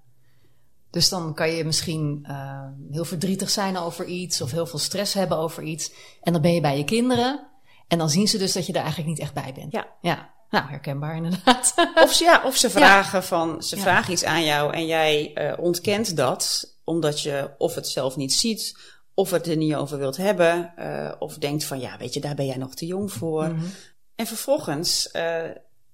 Dus 0.95 1.09
dan 1.09 1.35
kan 1.35 1.51
je 1.51 1.65
misschien 1.65 2.25
uh, 2.29 2.67
heel 2.91 3.05
verdrietig 3.05 3.51
zijn 3.51 3.77
over 3.77 4.05
iets 4.05 4.41
of 4.41 4.51
heel 4.51 4.67
veel 4.67 4.79
stress 4.79 5.15
hebben 5.15 5.39
over 5.39 5.63
iets. 5.63 5.93
En 6.23 6.33
dan 6.33 6.43
ben 6.43 6.55
je 6.55 6.61
bij 6.61 6.77
je 6.77 6.85
kinderen 6.85 7.47
en 7.89 7.99
dan 7.99 8.11
zien 8.11 8.29
ze 8.29 8.39
dus 8.39 8.53
dat 8.53 8.67
je 8.67 8.73
er 8.73 8.79
eigenlijk 8.79 9.09
niet 9.09 9.19
echt 9.19 9.35
bij 9.35 9.53
bent. 9.55 9.73
Ja. 9.73 9.87
Ja. 10.01 10.33
Nou, 10.51 10.69
herkenbaar 10.69 11.17
inderdaad. 11.17 11.75
Of 12.05 12.13
ze, 12.13 12.25
ja, 12.25 12.43
of 12.45 12.57
ze 12.57 12.71
vragen 12.71 13.19
ja. 13.19 13.25
van, 13.25 13.63
ze 13.63 13.77
ja. 13.77 13.83
vragen 13.83 14.13
iets 14.13 14.25
aan 14.25 14.45
jou 14.45 14.73
en 14.73 14.87
jij 14.87 15.31
uh, 15.35 15.65
ontkent 15.65 16.17
dat 16.17 16.73
omdat 16.85 17.21
je 17.21 17.51
of 17.59 17.75
het 17.75 17.89
zelf 17.89 18.17
niet 18.17 18.33
ziet, 18.33 18.79
of 19.15 19.31
het 19.31 19.47
er 19.47 19.57
niet 19.57 19.75
over 19.75 19.99
wilt 19.99 20.17
hebben, 20.17 20.73
uh, 20.79 21.13
of 21.19 21.39
denkt 21.39 21.65
van 21.65 21.81
ja, 21.81 21.97
weet 21.99 22.15
je, 22.15 22.21
daar 22.21 22.35
ben 22.35 22.47
jij 22.47 22.57
nog 22.57 22.75
te 22.75 22.87
jong 22.87 23.13
voor. 23.13 23.43
Mhm. 23.43 23.53
Mm 23.53 23.59
-hmm. 23.59 23.71
En 24.15 24.27
vervolgens 24.27 25.09
uh, 25.13 25.43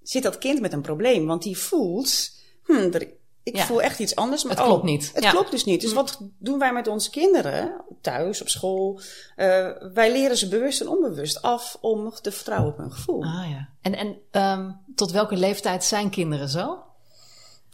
zit 0.02 0.22
dat 0.22 0.38
kind 0.38 0.60
met 0.60 0.72
een 0.72 0.82
probleem, 0.82 1.26
want 1.26 1.42
die 1.42 1.58
voelt, 1.58 2.30
hm, 2.64 2.72
er, 2.92 3.08
ik 3.42 3.56
Ja. 3.56 3.64
voel 3.64 3.82
echt 3.82 3.98
iets 3.98 4.16
anders. 4.16 4.44
Maar 4.44 4.56
Het 4.56 4.64
klopt 4.64 4.80
oh, 4.80 4.86
niet. 4.88 5.10
Het 5.14 5.24
Ja. 5.24 5.30
klopt 5.30 5.50
dus 5.50 5.64
niet. 5.64 5.80
Dus 5.80 5.92
wat 5.92 6.20
doen 6.38 6.58
wij 6.58 6.72
met 6.72 6.86
onze 6.86 7.10
kinderen, 7.10 7.84
thuis, 8.00 8.40
op 8.40 8.48
school? 8.48 9.00
Uh, 9.36 9.70
wij 9.92 10.12
leren 10.12 10.36
ze 10.36 10.48
bewust 10.48 10.80
en 10.80 10.88
onbewust 10.88 11.42
af 11.42 11.76
om 11.80 12.12
te 12.22 12.32
vertrouwen 12.32 12.72
op 12.72 12.78
hun 12.78 12.92
gevoel. 12.92 13.22
Ah 13.22 13.50
ja. 13.50 13.68
En, 13.80 13.94
en 13.96 14.16
um, 14.58 14.76
tot 14.94 15.10
welke 15.10 15.36
leeftijd 15.36 15.84
zijn 15.84 16.10
kinderen 16.10 16.48
zo? 16.48 16.78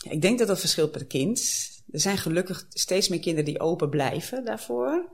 Ik 0.02 0.22
denk 0.22 0.38
dat 0.38 0.48
dat 0.48 0.60
verschilt 0.60 0.90
per 0.92 1.04
kind. 1.04 1.40
Er 1.90 2.00
zijn 2.00 2.18
gelukkig 2.18 2.66
steeds 2.70 3.08
meer 3.08 3.20
kinderen 3.20 3.44
die 3.44 3.60
open 3.60 3.88
blijven 3.88 4.44
daarvoor. 4.44 5.04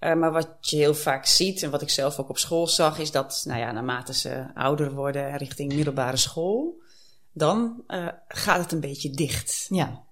Uh, 0.00 0.14
maar 0.14 0.32
wat 0.32 0.48
je 0.60 0.76
heel 0.76 0.94
vaak 0.94 1.26
ziet, 1.26 1.62
en 1.62 1.70
wat 1.70 1.82
ik 1.82 1.90
zelf 1.90 2.18
ook 2.18 2.28
op 2.28 2.38
school 2.38 2.66
zag, 2.66 2.98
is 2.98 3.10
dat 3.10 3.42
nou 3.46 3.60
ja, 3.60 3.72
naarmate 3.72 4.14
ze 4.14 4.46
ouder 4.54 4.92
worden 4.94 5.36
richting 5.36 5.74
middelbare 5.74 6.16
school, 6.16 6.80
dan 7.38 7.84
uh, 7.88 8.08
gaat 8.28 8.60
het 8.60 8.72
een 8.72 8.80
beetje 8.80 9.10
dicht. 9.10 9.66
Ja. 9.68 10.06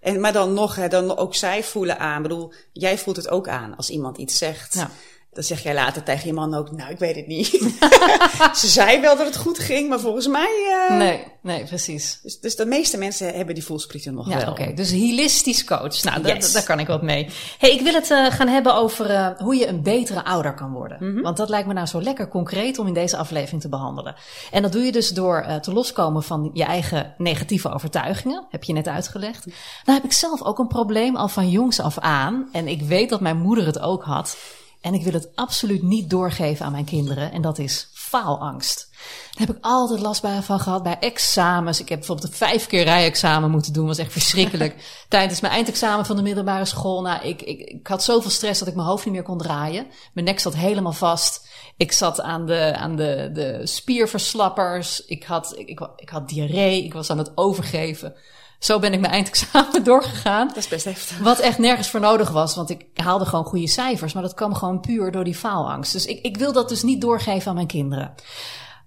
En, 0.00 0.20
maar 0.20 0.32
dan 0.32 0.54
nog, 0.54 0.74
hè, 0.74 0.88
dan 0.88 1.16
ook 1.16 1.34
zij 1.34 1.64
voelen 1.64 1.98
aan. 1.98 2.16
Ik 2.16 2.22
bedoel, 2.22 2.52
jij 2.72 2.98
voelt 2.98 3.16
het 3.16 3.28
ook 3.28 3.48
aan 3.48 3.76
als 3.76 3.90
iemand 3.90 4.18
iets 4.18 4.38
zegt. 4.38 4.74
Ja. 4.74 4.90
Dan 5.32 5.42
zeg 5.42 5.62
jij 5.62 5.74
later 5.74 6.02
tegen 6.02 6.26
je 6.26 6.32
man 6.32 6.54
ook, 6.54 6.70
nou, 6.70 6.90
ik 6.90 6.98
weet 6.98 7.16
het 7.16 7.26
niet. 7.26 7.46
Ze 8.60 8.66
zei 8.66 9.00
wel 9.00 9.16
dat 9.16 9.26
het 9.26 9.36
goed 9.36 9.58
ging, 9.58 9.88
maar 9.88 10.00
volgens 10.00 10.26
mij... 10.26 10.88
Uh... 10.90 10.98
Nee, 10.98 11.24
nee, 11.42 11.64
precies. 11.64 12.20
Dus, 12.22 12.40
dus 12.40 12.56
de 12.56 12.66
meeste 12.66 12.98
mensen 12.98 13.34
hebben 13.34 13.54
die 13.54 13.64
voelsprieten 13.64 14.14
nog 14.14 14.28
ja, 14.28 14.36
wel. 14.36 14.50
oké. 14.50 14.72
Dus 14.74 14.92
holistisch 14.92 15.64
coach. 15.64 16.02
Nou, 16.02 16.26
yes. 16.26 16.52
daar 16.52 16.64
kan 16.64 16.80
ik 16.80 16.86
wat 16.86 17.02
mee. 17.02 17.28
hey, 17.58 17.70
ik 17.70 17.80
wil 17.80 17.94
het 17.94 18.10
uh, 18.10 18.26
gaan 18.26 18.48
hebben 18.48 18.74
over 18.74 19.10
uh, 19.10 19.28
hoe 19.36 19.56
je 19.56 19.66
een 19.66 19.82
betere 19.82 20.24
ouder 20.24 20.54
kan 20.54 20.72
worden. 20.72 20.96
Mm 21.00 21.12
-hmm. 21.12 21.22
Want 21.22 21.36
dat 21.36 21.48
lijkt 21.48 21.66
me 21.66 21.72
nou 21.72 21.86
zo 21.86 22.02
lekker 22.02 22.28
concreet 22.28 22.78
om 22.78 22.86
in 22.86 22.94
deze 22.94 23.16
aflevering 23.16 23.60
te 23.60 23.68
behandelen. 23.68 24.14
En 24.50 24.62
dat 24.62 24.72
doe 24.72 24.82
je 24.82 24.92
dus 24.92 25.10
door 25.10 25.46
te 25.60 25.72
loskomen 25.72 26.22
van 26.22 26.50
je 26.52 26.64
eigen 26.64 27.14
negatieve 27.18 27.72
overtuigingen. 27.72 28.46
Heb 28.50 28.64
je 28.64 28.72
net 28.72 28.88
uitgelegd. 28.88 29.46
Nou 29.84 29.98
heb 29.98 30.04
ik 30.04 30.12
zelf 30.12 30.42
ook 30.42 30.58
een 30.58 30.68
probleem 30.68 31.16
al 31.16 31.28
van 31.28 31.50
jongs 31.50 31.80
af 31.80 31.98
aan. 31.98 32.48
En 32.52 32.68
ik 32.68 32.82
weet 32.82 33.08
dat 33.08 33.20
mijn 33.20 33.38
moeder 33.38 33.66
het 33.66 33.80
ook 33.80 34.04
had. 34.04 34.36
En 34.80 34.94
ik 34.94 35.04
wil 35.04 35.12
het 35.12 35.28
absoluut 35.34 35.82
niet 35.82 36.10
doorgeven 36.10 36.66
aan 36.66 36.72
mijn 36.72 36.84
kinderen. 36.84 37.32
En 37.32 37.42
dat 37.42 37.58
is 37.58 37.88
faalangst. 37.92 38.88
Daar 39.32 39.46
heb 39.46 39.56
ik 39.56 39.64
altijd 39.64 40.00
last 40.00 40.22
bij 40.22 40.42
van 40.42 40.60
gehad 40.60 40.82
bij 40.82 40.98
examens. 40.98 41.80
Ik 41.80 41.88
heb 41.88 41.98
bijvoorbeeld 41.98 42.28
een 42.28 42.36
vijf 42.36 42.66
keer 42.66 42.84
rijexamen 42.84 43.50
moeten 43.50 43.72
doen. 43.72 43.86
was 43.86 43.98
echt 43.98 44.12
verschrikkelijk. 44.12 44.74
Tijdens 45.08 45.40
mijn 45.40 45.52
eindexamen 45.52 46.06
van 46.06 46.16
de 46.16 46.22
middelbare 46.22 46.64
school. 46.64 47.02
Nou, 47.02 47.26
ik, 47.26 47.42
ik, 47.42 47.60
ik 47.60 47.86
had 47.86 48.04
zoveel 48.04 48.30
stress 48.30 48.58
dat 48.58 48.68
ik 48.68 48.74
mijn 48.74 48.86
hoofd 48.86 49.04
niet 49.04 49.14
meer 49.14 49.22
kon 49.22 49.38
draaien. 49.38 49.86
Mijn 50.12 50.26
nek 50.26 50.40
zat 50.40 50.54
helemaal 50.54 50.92
vast. 50.92 51.48
Ik 51.76 51.92
zat 51.92 52.20
aan 52.20 52.46
de, 52.46 52.76
aan 52.76 52.96
de, 52.96 53.30
de 53.32 53.60
spierverslappers. 53.66 55.04
Ik 55.04 55.24
had, 55.24 55.58
ik, 55.58 55.68
ik, 55.68 55.88
ik 55.96 56.08
had 56.08 56.28
diarree. 56.28 56.84
Ik 56.84 56.92
was 56.92 57.10
aan 57.10 57.18
het 57.18 57.32
overgeven. 57.34 58.14
Zo 58.58 58.78
ben 58.78 58.92
ik 58.92 59.00
mijn 59.00 59.12
eindexamen 59.12 59.84
doorgegaan. 59.90 60.48
Dat 60.48 60.56
is 60.56 60.68
best 60.68 60.84
heftig. 60.84 61.18
Wat 61.18 61.38
echt 61.38 61.58
nergens 61.58 61.90
voor 61.90 62.00
nodig 62.00 62.30
was, 62.30 62.54
want 62.54 62.70
ik 62.70 62.86
haalde 62.94 63.24
gewoon 63.24 63.44
goede 63.44 63.68
cijfers. 63.68 64.12
Maar 64.12 64.22
dat 64.22 64.34
kwam 64.34 64.54
gewoon 64.54 64.80
puur 64.80 65.10
door 65.10 65.24
die 65.24 65.34
faalangst. 65.34 65.92
Dus 65.92 66.06
ik, 66.06 66.24
ik 66.24 66.36
wil 66.36 66.52
dat 66.52 66.68
dus 66.68 66.82
niet 66.82 67.00
doorgeven 67.00 67.48
aan 67.48 67.54
mijn 67.54 67.66
kinderen. 67.66 68.14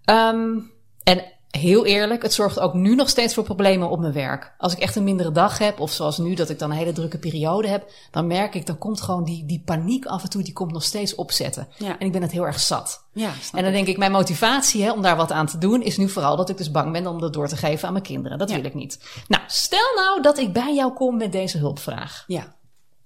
Um, 0.06 0.72
en 1.04 1.24
heel 1.52 1.86
eerlijk, 1.86 2.22
het 2.22 2.34
zorgt 2.34 2.60
ook 2.60 2.74
nu 2.74 2.96
nog 2.96 3.10
steeds 3.10 3.34
voor 3.34 3.44
problemen 3.44 3.90
op 3.90 4.00
mijn 4.00 4.14
werk. 4.14 4.54
Als 4.58 4.74
ik 4.74 4.80
echt 4.80 4.96
een 4.96 5.04
mindere 5.04 5.32
dag 5.32 5.58
heb, 5.58 5.80
of 5.80 5.92
zoals 5.92 6.18
nu 6.18 6.34
dat 6.34 6.50
ik 6.50 6.60
dan 6.60 6.72
een 6.72 6.78
hele 6.78 6.92
drukke 6.92 7.18
periode 7.18 7.68
heb, 7.68 7.92
dan 8.12 8.28
merk 8.28 8.56
ik, 8.56 8.66
dan 8.66 8.78
komt 8.78 9.02
gewoon 9.02 9.24
die, 9.24 9.46
die 9.46 9.62
paniek 9.66 10.06
af 10.06 10.24
en 10.24 10.30
toe, 10.30 10.44
die 10.44 10.54
komt 10.54 10.72
nog 10.72 10.84
steeds 10.84 11.16
opzetten. 11.16 11.68
Ja. 11.78 12.00
En 12.00 12.06
ik 12.06 12.12
ben 12.12 12.22
het 12.22 12.32
heel 12.32 12.46
erg 12.46 12.60
zat. 12.60 13.04
Ja, 13.14 13.32
en 13.54 13.64
dan 13.64 13.72
denk 13.72 13.88
ik, 13.88 13.98
mijn 13.98 14.12
motivatie 14.12 14.84
hè, 14.84 14.92
om 14.92 15.02
daar 15.02 15.16
wat 15.16 15.32
aan 15.32 15.46
te 15.48 15.58
doen, 15.58 15.82
is 15.82 15.98
nu 15.98 16.10
vooral 16.10 16.36
dat 16.36 16.50
ik 16.50 16.58
dus 16.58 16.72
bang 16.72 16.92
ben 16.92 17.08
om 17.08 17.20
dat 17.20 17.34
door 17.34 17.48
te 17.48 17.58
geven 17.58 17.88
aan 17.88 17.94
mijn 17.94 18.06
kinderen. 18.06 18.38
Dat 18.38 18.50
Ja. 18.50 18.56
wil 18.56 18.66
ik 18.66 18.74
niet. 18.74 19.00
Nou, 19.28 19.44
stel 19.48 19.96
nou 19.96 20.22
dat 20.22 20.38
ik 20.38 20.54
bij 20.54 20.76
jou 20.76 20.94
kom 20.94 21.18
met 21.18 21.32
deze 21.32 21.58
hulpvraag. 21.58 22.24
Ja. 22.28 22.56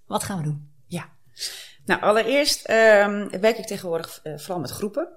Wat 0.07 0.23
gaan 0.23 0.37
we 0.37 0.43
doen? 0.43 0.69
Ja. 0.87 1.05
Nou, 1.85 2.01
allereerst 2.01 2.65
ehm, 2.65 3.27
werk 3.39 3.57
ik 3.57 3.65
tegenwoordig 3.67 4.19
eh, 4.23 4.37
vooral 4.37 4.59
met 4.59 4.71
groepen. 4.71 5.07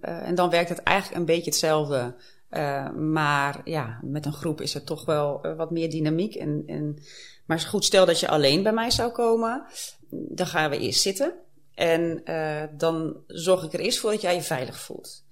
Eh, 0.00 0.26
en 0.28 0.34
dan 0.34 0.50
werkt 0.50 0.68
het 0.68 0.82
eigenlijk 0.82 1.18
een 1.18 1.24
beetje 1.26 1.50
hetzelfde. 1.50 2.14
Eh, 2.54 2.90
maar 2.90 3.60
ja, 3.64 3.98
met 4.02 4.26
een 4.26 4.32
groep 4.32 4.60
is 4.60 4.74
er 4.74 4.84
toch 4.84 5.04
wel 5.04 5.42
eh, 5.42 5.56
wat 5.56 5.70
meer 5.70 5.90
dynamiek. 5.90 6.34
En, 6.34 6.62
en, 6.66 6.98
maar 7.46 7.60
goed, 7.60 7.84
stel 7.84 8.06
dat 8.06 8.20
je 8.20 8.28
alleen 8.28 8.62
bij 8.62 8.72
mij 8.72 8.90
zou 8.90 9.12
komen. 9.12 9.66
Dan 10.10 10.46
gaan 10.46 10.70
we 10.70 10.78
eerst 10.78 11.00
zitten. 11.00 11.34
En 11.74 12.24
eh, 12.24 12.62
dan 12.76 13.16
zorg 13.26 13.64
ik 13.64 13.72
er 13.72 13.80
eerst 13.80 13.98
voor 13.98 14.10
dat 14.10 14.20
jij 14.20 14.34
je 14.34 14.42
veilig 14.42 14.80
voelt. 14.80 15.24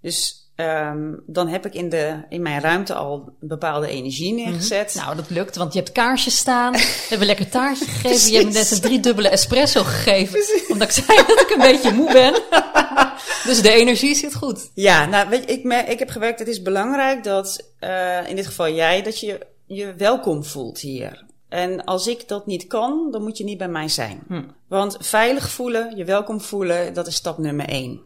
Dus 0.00 0.45
ehm, 0.56 1.14
dan 1.26 1.48
heb 1.48 1.66
ik 1.66 1.74
in, 1.74 1.88
de, 1.88 2.24
in 2.28 2.42
mijn 2.42 2.60
ruimte 2.60 2.94
al 2.94 3.36
bepaalde 3.40 3.88
energie 3.88 4.32
neergezet. 4.34 4.94
Nou, 4.94 5.16
dat 5.16 5.30
lukt, 5.30 5.56
want 5.56 5.72
je 5.72 5.78
hebt 5.78 5.92
kaarsjes 5.92 6.36
staan. 6.36 6.72
We 7.06 7.06
hebben 7.08 7.26
lekker 7.26 7.48
taartje 7.48 7.84
gegeven. 7.84 8.30
Je 8.30 8.36
hebt 8.36 8.52
me 8.52 8.58
net 8.58 8.70
een 8.70 8.80
driedubbele 8.80 9.28
espresso 9.28 9.82
gegeven. 9.82 10.40
Omdat 10.68 10.88
ik 10.88 11.04
zei 11.04 11.18
dat 11.26 11.40
ik 11.40 11.50
een 11.50 11.72
beetje 11.72 11.92
moe 11.92 12.12
ben. 12.12 12.32
dus 13.50 13.62
de 13.62 13.72
energie 13.72 14.14
zit 14.14 14.34
goed. 14.34 14.70
Ja, 14.74 15.06
nou, 15.06 15.28
weet 15.28 15.50
je, 15.50 15.52
ik, 15.52 15.88
ik 15.88 15.98
heb 15.98 16.10
gewerkt. 16.10 16.38
Het 16.38 16.48
is 16.48 16.62
belangrijk 16.62 17.24
dat, 17.24 17.72
uh, 17.80 18.28
in 18.28 18.36
dit 18.36 18.46
geval 18.46 18.68
jij, 18.68 19.02
dat 19.02 19.20
je 19.20 19.46
je 19.66 19.94
welkom 19.94 20.44
voelt 20.44 20.78
hier. 20.78 21.24
En 21.48 21.84
als 21.84 22.06
ik 22.06 22.28
dat 22.28 22.46
niet 22.46 22.66
kan, 22.66 23.08
dan 23.10 23.22
moet 23.22 23.38
je 23.38 23.44
niet 23.44 23.58
bij 23.58 23.68
mij 23.68 23.88
zijn. 23.88 24.22
Hm. 24.28 24.42
Want 24.68 24.96
veilig 25.00 25.50
voelen, 25.50 25.96
je 25.96 26.04
welkom 26.04 26.40
voelen, 26.40 26.94
dat 26.94 27.06
is 27.06 27.14
stap 27.14 27.38
nummer 27.38 27.68
één. 27.68 28.00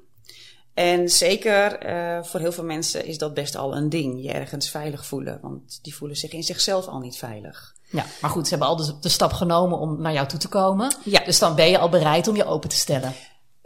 En 0.81 1.09
zeker 1.09 1.87
uh, 1.87 2.25
voor 2.25 2.41
heel 2.41 2.53
veel 2.53 2.65
mensen 2.65 3.05
is 3.05 3.19
dat 3.19 3.35
best 3.35 3.57
al 3.57 3.77
een 3.77 3.89
ding, 3.89 4.23
je 4.23 4.33
ergens 4.33 4.71
veilig 4.71 5.07
voelen. 5.07 5.39
Want 5.43 5.79
die 5.83 5.95
voelen 5.95 6.17
zich 6.17 6.33
in 6.33 6.43
zichzelf 6.43 6.87
al 6.87 6.99
niet 6.99 7.17
veilig. 7.17 7.75
Ja, 7.91 8.05
maar 8.21 8.31
goed, 8.31 8.45
ze 8.45 8.51
hebben 8.51 8.69
al 8.69 8.77
de, 8.77 8.95
de 9.01 9.09
stap 9.09 9.33
genomen 9.33 9.79
om 9.79 10.01
naar 10.01 10.13
jou 10.13 10.27
toe 10.27 10.39
te 10.39 10.49
komen. 10.49 10.95
Ja. 11.05 11.25
Dus 11.25 11.39
dan 11.39 11.55
ben 11.55 11.71
je 11.71 11.79
al 11.79 11.89
bereid 11.89 12.29
om 12.29 12.37
je 12.37 12.45
open 12.45 12.69
te 12.69 12.77
stellen. 12.77 13.15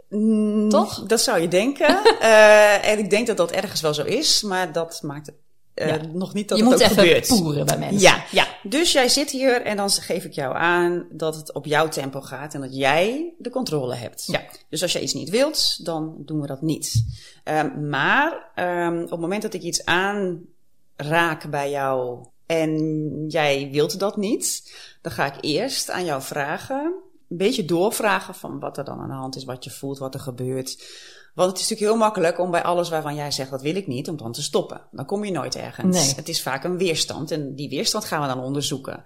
Mm, 0.09 0.69
Toch? 0.69 1.05
Dat 1.05 1.21
zou 1.21 1.39
je 1.39 1.47
denken. 1.47 1.99
uh, 2.21 2.87
en 2.91 2.99
ik 2.99 3.09
denk 3.09 3.27
dat 3.27 3.37
dat 3.37 3.51
ergens 3.51 3.81
wel 3.81 3.93
zo 3.93 4.03
is, 4.03 4.41
maar 4.41 4.71
dat 4.71 5.01
maakt 5.01 5.25
het 5.25 5.35
uh, 5.75 5.87
Ja. 5.87 6.01
nog 6.13 6.33
niet 6.33 6.49
dat 6.49 6.57
je 6.57 6.63
het 6.63 6.73
moet 6.73 6.83
ook 6.83 6.89
even 6.89 7.03
gebeurt. 7.03 7.27
poeren 7.27 7.65
bij 7.65 7.77
mensen. 7.77 7.99
Ja. 7.99 8.23
ja. 8.31 8.47
Dus 8.63 8.91
jij 8.91 9.09
zit 9.09 9.31
hier 9.31 9.61
en 9.61 9.77
dan 9.77 9.89
geef 9.89 10.23
ik 10.23 10.33
jou 10.33 10.55
aan 10.55 11.07
dat 11.11 11.35
het 11.35 11.53
op 11.53 11.65
jouw 11.65 11.87
tempo 11.87 12.21
gaat 12.21 12.53
en 12.53 12.61
dat 12.61 12.75
jij 12.75 13.33
de 13.37 13.49
controle 13.49 13.95
hebt. 13.95 14.23
Ja. 14.25 14.41
Dus 14.69 14.81
als 14.81 14.91
jij 14.91 15.01
iets 15.01 15.13
niet 15.13 15.29
wilt, 15.29 15.85
dan 15.85 16.15
doen 16.25 16.41
we 16.41 16.47
dat 16.47 16.61
niet. 16.61 17.05
Um, 17.43 17.89
maar 17.89 18.51
um, 18.55 19.03
op 19.03 19.09
het 19.09 19.19
moment 19.19 19.41
dat 19.41 19.53
ik 19.53 19.61
iets 19.61 19.85
aanraak 19.85 21.49
bij 21.49 21.69
jou 21.69 22.25
en 22.45 23.25
jij 23.27 23.69
wilt 23.71 23.99
dat 23.99 24.17
niet, 24.17 24.73
dan 25.01 25.11
ga 25.11 25.25
ik 25.25 25.37
eerst 25.41 25.89
aan 25.89 26.05
jou 26.05 26.21
vragen, 26.21 26.93
een 27.29 27.37
beetje 27.37 27.65
doorvragen 27.65 28.35
van 28.35 28.59
wat 28.59 28.77
er 28.77 28.83
dan 28.83 28.99
aan 28.99 29.09
de 29.09 29.13
hand 29.15 29.35
is, 29.35 29.43
wat 29.43 29.63
je 29.63 29.69
voelt, 29.69 29.97
wat 29.97 30.13
er 30.13 30.19
gebeurt. 30.19 30.83
Want 31.35 31.49
het 31.49 31.59
is 31.59 31.69
natuurlijk 31.69 31.91
heel 31.91 32.05
makkelijk 32.05 32.39
om 32.39 32.51
bij 32.51 32.63
alles 32.63 32.89
waarvan 32.89 33.15
jij 33.15 33.31
zegt 33.31 33.49
dat 33.49 33.61
wil 33.61 33.75
ik 33.75 33.87
niet, 33.87 34.09
om 34.09 34.17
dan 34.17 34.31
te 34.31 34.43
stoppen. 34.43 34.81
Dan 34.91 35.05
kom 35.05 35.25
je 35.25 35.31
nooit 35.31 35.55
ergens. 35.55 36.05
Nee. 36.05 36.15
Het 36.15 36.29
is 36.29 36.41
vaak 36.41 36.63
een 36.63 36.77
weerstand 36.77 37.31
en 37.31 37.55
die 37.55 37.69
weerstand 37.69 38.05
gaan 38.05 38.21
we 38.21 38.27
dan 38.27 38.43
onderzoeken. 38.43 39.03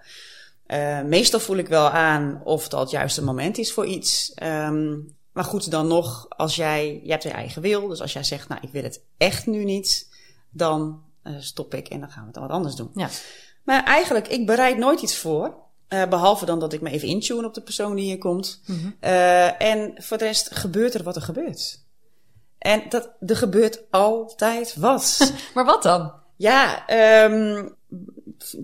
Uh, 0.66 1.02
meestal 1.02 1.40
voel 1.40 1.56
ik 1.56 1.68
wel 1.68 1.88
aan 1.88 2.40
of 2.44 2.68
dat 2.68 2.80
het 2.80 2.90
juiste 2.90 3.24
moment 3.24 3.58
is 3.58 3.72
voor 3.72 3.86
iets. 3.86 4.32
Um, 4.42 5.16
maar 5.32 5.44
goed, 5.44 5.70
dan 5.70 5.86
nog, 5.86 6.26
als 6.28 6.56
jij, 6.56 7.00
je 7.04 7.10
hebt 7.10 7.22
je 7.22 7.30
eigen 7.30 7.62
wil. 7.62 7.88
Dus 7.88 8.00
als 8.00 8.12
jij 8.12 8.24
zegt, 8.24 8.48
nou, 8.48 8.60
ik 8.62 8.70
wil 8.72 8.82
het 8.82 9.02
echt 9.16 9.46
nu 9.46 9.64
niet, 9.64 10.08
dan 10.50 11.02
uh, 11.24 11.34
stop 11.38 11.74
ik 11.74 11.88
en 11.88 12.00
dan 12.00 12.08
gaan 12.10 12.20
we 12.20 12.26
het 12.26 12.34
dan 12.34 12.46
wat 12.46 12.56
anders 12.56 12.74
doen. 12.74 12.90
Ja. 12.94 13.08
Maar 13.64 13.84
eigenlijk, 13.84 14.28
ik 14.28 14.46
bereid 14.46 14.78
nooit 14.78 15.02
iets 15.02 15.16
voor. 15.16 15.54
Uh, 15.88 16.06
behalve 16.08 16.44
dan 16.44 16.60
dat 16.60 16.72
ik 16.72 16.80
me 16.80 16.90
even 16.90 17.08
intune 17.08 17.46
op 17.46 17.54
de 17.54 17.62
persoon 17.62 17.94
die 17.94 18.04
hier 18.04 18.18
komt. 18.18 18.60
Mhm. 18.66 18.90
En 19.58 19.94
voor 19.96 20.18
de 20.18 20.24
rest 20.24 20.56
gebeurt 20.56 20.94
er 20.94 21.02
wat 21.02 21.16
er 21.16 21.22
gebeurt. 21.22 21.88
En 22.60 22.82
dat, 22.88 23.10
er 23.26 23.36
gebeurt 23.36 23.82
altijd 23.90 24.76
wat. 24.76 25.32
maar 25.54 25.64
wat 25.64 25.82
dan? 25.82 26.12
Ja, 26.36 26.84
um, 27.24 27.74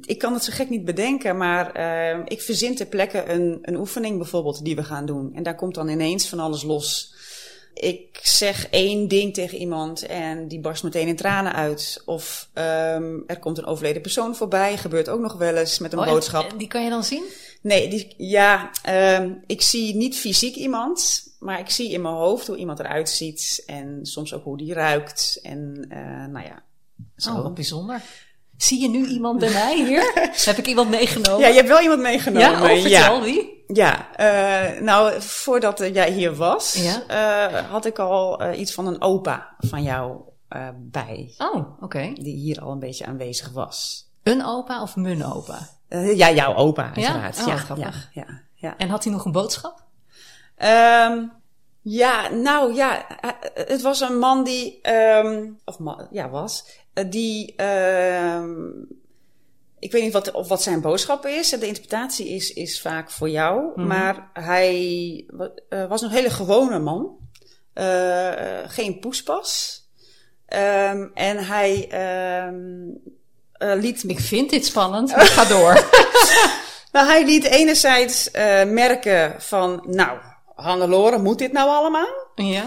ik 0.01 0.19
kan 0.19 0.33
het 0.33 0.45
zo 0.45 0.53
gek 0.55 0.69
niet 0.69 0.85
bedenken, 0.85 1.37
maar 1.37 1.79
uh, 1.79 2.23
ik 2.25 2.43
verzin 2.43 2.75
ter 2.75 2.87
plekke 2.87 3.31
een, 3.31 3.59
een 3.63 3.77
oefening 3.77 4.19
bijvoorbeeld 4.19 4.65
die 4.65 4.77
we 4.77 4.85
gaan 4.85 5.07
doen. 5.07 5.35
En 5.35 5.43
daar 5.43 5.55
komt 5.55 5.75
dan 5.75 5.89
ineens 5.89 6.29
van 6.29 6.39
alles 6.39 6.63
los. 6.63 7.15
Ik 7.75 8.21
zeg 8.23 8.69
één 8.71 9.09
ding 9.09 9.35
tegen 9.35 9.59
iemand 9.59 10.07
en 10.07 10.49
die 10.49 10.61
barst 10.61 10.83
meteen 10.83 11.09
in 11.09 11.17
tranen 11.17 11.53
uit. 11.53 12.03
Of 12.05 12.49
um, 12.55 13.25
er 13.27 13.39
komt 13.39 13.59
een 13.59 13.67
overleden 13.67 14.03
persoon 14.03 14.37
voorbij, 14.37 14.77
gebeurt 14.77 15.09
ook 15.09 15.21
nog 15.21 15.37
wel 15.37 15.57
eens 15.57 15.79
met 15.79 15.93
een 15.93 15.99
oh, 15.99 16.07
boodschap. 16.07 16.51
En 16.51 16.59
die 16.59 16.69
kan 16.69 16.85
je 16.85 16.91
dan 16.91 17.05
zien? 17.05 17.25
Nee, 17.61 17.89
die, 17.89 18.15
ja, 18.17 18.71
um, 19.19 19.43
ik 19.47 19.63
zie 19.63 19.95
niet 19.95 20.17
fysiek 20.17 20.55
iemand, 20.55 21.26
maar 21.39 21.59
ik 21.59 21.71
zie 21.71 21.93
in 21.93 22.03
mijn 22.03 22.15
hoofd 22.15 22.47
hoe 22.47 22.57
iemand 22.57 22.79
eruit 22.79 23.09
ziet 23.09 23.63
en 23.67 23.99
soms 24.03 24.35
ook 24.35 24.45
hoe 24.45 24.57
die 24.57 24.73
ruikt. 24.73 25.39
En 25.43 25.89
uh, 25.89 26.27
nou 26.27 26.47
ja, 26.47 26.63
zo. 27.17 27.31
Oh, 27.31 27.43
wat 27.43 27.55
bijzonder. 27.55 28.03
Zie 28.57 28.81
je 28.81 28.89
nu 28.89 29.07
iemand 29.07 29.39
bij 29.39 29.53
mij 29.53 29.85
hier? 29.85 30.13
Heb 30.45 30.57
ik 30.57 30.67
iemand 30.67 30.91
meegenomen? 30.91 31.41
Ja, 31.41 31.49
je 31.49 31.55
hebt 31.55 31.69
wel 31.69 31.81
iemand 31.81 32.01
meegenomen. 32.01 32.49
Ja, 32.49 32.63
oh, 32.63 32.81
vertel, 32.81 32.89
ja. 32.91 33.23
wie? 33.23 33.65
Ja, 33.67 34.09
uh, 34.21 34.81
nou, 34.81 35.21
voordat 35.23 35.81
uh, 35.81 35.95
jij 35.95 36.13
hier 36.13 36.35
was, 36.35 36.75
ja? 36.75 37.53
uh, 37.53 37.71
had 37.71 37.85
ik 37.85 37.99
al 37.99 38.53
iets 38.53 38.75
van 38.75 38.87
een 38.87 39.03
opa 39.03 39.55
van 39.59 39.83
jou 39.83 40.21
bij. 40.75 41.35
Oh, 41.39 41.57
oké. 41.57 41.85
Okay. 41.85 42.13
Die 42.13 42.37
hier 42.37 42.61
al 42.61 42.73
een 42.73 42.79
beetje 42.79 43.07
aanwezig 43.07 43.51
was. 43.53 44.09
Een 44.23 44.45
opa 44.45 44.83
of 44.83 44.97
mijn 44.97 45.25
opa? 45.25 45.69
ja, 45.89 46.33
jouw 46.33 46.55
opa, 46.55 46.93
uiteraard. 46.95 47.37
Ja? 47.37 47.43
Oh, 47.43 47.49
ja, 47.49 47.57
grappig. 47.57 48.11
Ja, 48.13 48.23
ja, 48.23 48.41
ja. 48.55 48.77
En 48.77 48.89
had 48.89 49.05
hij 49.05 49.13
nog 49.13 49.25
een 49.25 49.33
boodschap? 49.33 49.86
Um, 50.59 51.33
ja, 51.83 52.29
nou 52.29 52.75
ja, 52.75 53.07
het 53.55 53.83
was 53.83 54.01
een 54.01 54.19
man 54.19 54.45
die, 54.45 54.81
um, 54.91 55.59
of 55.65 55.79
man, 55.79 56.07
ja, 56.11 56.29
was, 56.29 56.65
die, 57.09 57.63
um, 57.63 58.89
ik 59.79 59.93
weet 59.93 60.03
niet 60.03 60.13
wat, 60.13 60.31
of 60.31 60.49
wat 60.49 60.63
zijn 60.63 60.81
boodschap 60.81 61.27
is. 61.27 61.49
De 61.49 61.67
interpretatie 61.67 62.29
is, 62.29 62.53
is 62.53 62.81
vaak 62.81 63.11
voor 63.11 63.31
jou. 63.31 63.61
Mm 63.63 63.73
-hmm. 63.75 63.87
Maar 63.87 64.31
hij 64.33 64.75
uh, 65.69 65.87
was 65.89 66.03
een 66.03 66.11
hele 66.11 66.31
gewone 66.31 66.79
man. 66.79 67.17
Uh, 67.75 68.33
geen 68.67 68.99
poespas. 68.99 69.81
Um, 70.49 71.11
en 71.15 71.47
hij 71.47 71.89
um, 72.47 73.01
uh, 73.59 73.75
liet. 73.75 74.05
Ik 74.09 74.21
vind 74.21 74.51
dit 74.51 74.67
spannend, 74.67 75.17
maar 75.17 75.27
ga 75.27 75.45
door. 75.45 75.73
nou, 76.93 77.07
hij 77.07 77.25
liet 77.25 77.45
enerzijds 77.45 78.31
merken 78.67 79.35
van, 79.39 79.85
nou, 79.87 80.19
Hannelore, 80.57 81.19
moet 81.19 81.39
dit 81.39 81.53
nou 81.53 81.69
allemaal? 81.69 82.29
Ja. 82.35 82.65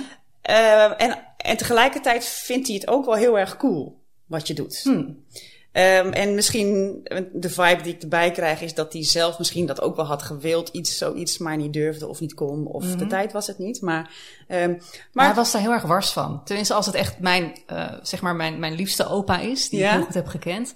Uh, 0.49 1.01
en, 1.01 1.25
en 1.37 1.57
tegelijkertijd 1.57 2.25
vindt 2.25 2.67
hij 2.67 2.75
het 2.75 2.87
ook 2.87 3.05
wel 3.05 3.15
heel 3.15 3.39
erg 3.39 3.57
cool 3.57 4.01
wat 4.25 4.47
je 4.47 4.53
doet. 4.53 4.81
Hmm. 4.83 5.25
Um, 5.73 6.11
en 6.13 6.35
misschien 6.35 6.99
de 7.33 7.49
vibe 7.49 7.81
die 7.81 7.93
ik 7.93 8.01
erbij 8.01 8.31
krijg 8.31 8.61
is 8.61 8.73
dat 8.73 8.93
hij 8.93 9.03
zelf 9.03 9.37
misschien 9.37 9.65
dat 9.65 9.81
ook 9.81 9.95
wel 9.95 10.05
had 10.05 10.21
gewild. 10.21 10.69
Iets, 10.69 10.97
zoiets, 10.97 11.37
maar 11.37 11.57
niet 11.57 11.73
durfde 11.73 12.07
of 12.07 12.19
niet 12.19 12.33
kon. 12.33 12.67
Of 12.67 12.85
de 12.85 13.07
tijd 13.07 13.31
was 13.31 13.47
het 13.47 13.57
niet. 13.57 13.81
Maar, 13.81 14.11
um, 14.47 14.69
maar... 14.69 14.81
maar 15.11 15.25
hij 15.25 15.35
was 15.35 15.51
daar 15.51 15.61
heel 15.61 15.71
erg 15.71 15.83
wars 15.83 16.09
van. 16.09 16.41
Tenminste, 16.43 16.73
als 16.73 16.85
het 16.85 16.95
echt 16.95 17.19
mijn, 17.19 17.57
uh, 17.67 17.93
zeg 18.01 18.21
maar 18.21 18.35
mijn, 18.35 18.59
mijn 18.59 18.73
liefste 18.73 19.07
opa 19.07 19.39
is, 19.39 19.69
die 19.69 19.79
ja? 19.79 19.89
ik 19.89 19.95
heel 19.95 20.05
goed 20.05 20.13
heb 20.13 20.27
gekend. 20.27 20.73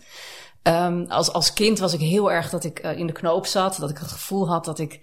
Um, 0.63 1.05
als, 1.07 1.33
als 1.33 1.53
kind 1.53 1.79
was 1.79 1.93
ik 1.93 1.99
heel 1.99 2.31
erg 2.31 2.49
dat 2.49 2.63
ik 2.63 2.85
uh, 2.85 2.97
in 2.97 3.07
de 3.07 3.13
knoop 3.13 3.45
zat. 3.45 3.77
Dat 3.79 3.89
ik 3.89 3.97
het 3.97 4.11
gevoel 4.11 4.47
had 4.47 4.65
dat 4.65 4.79
ik 4.79 4.99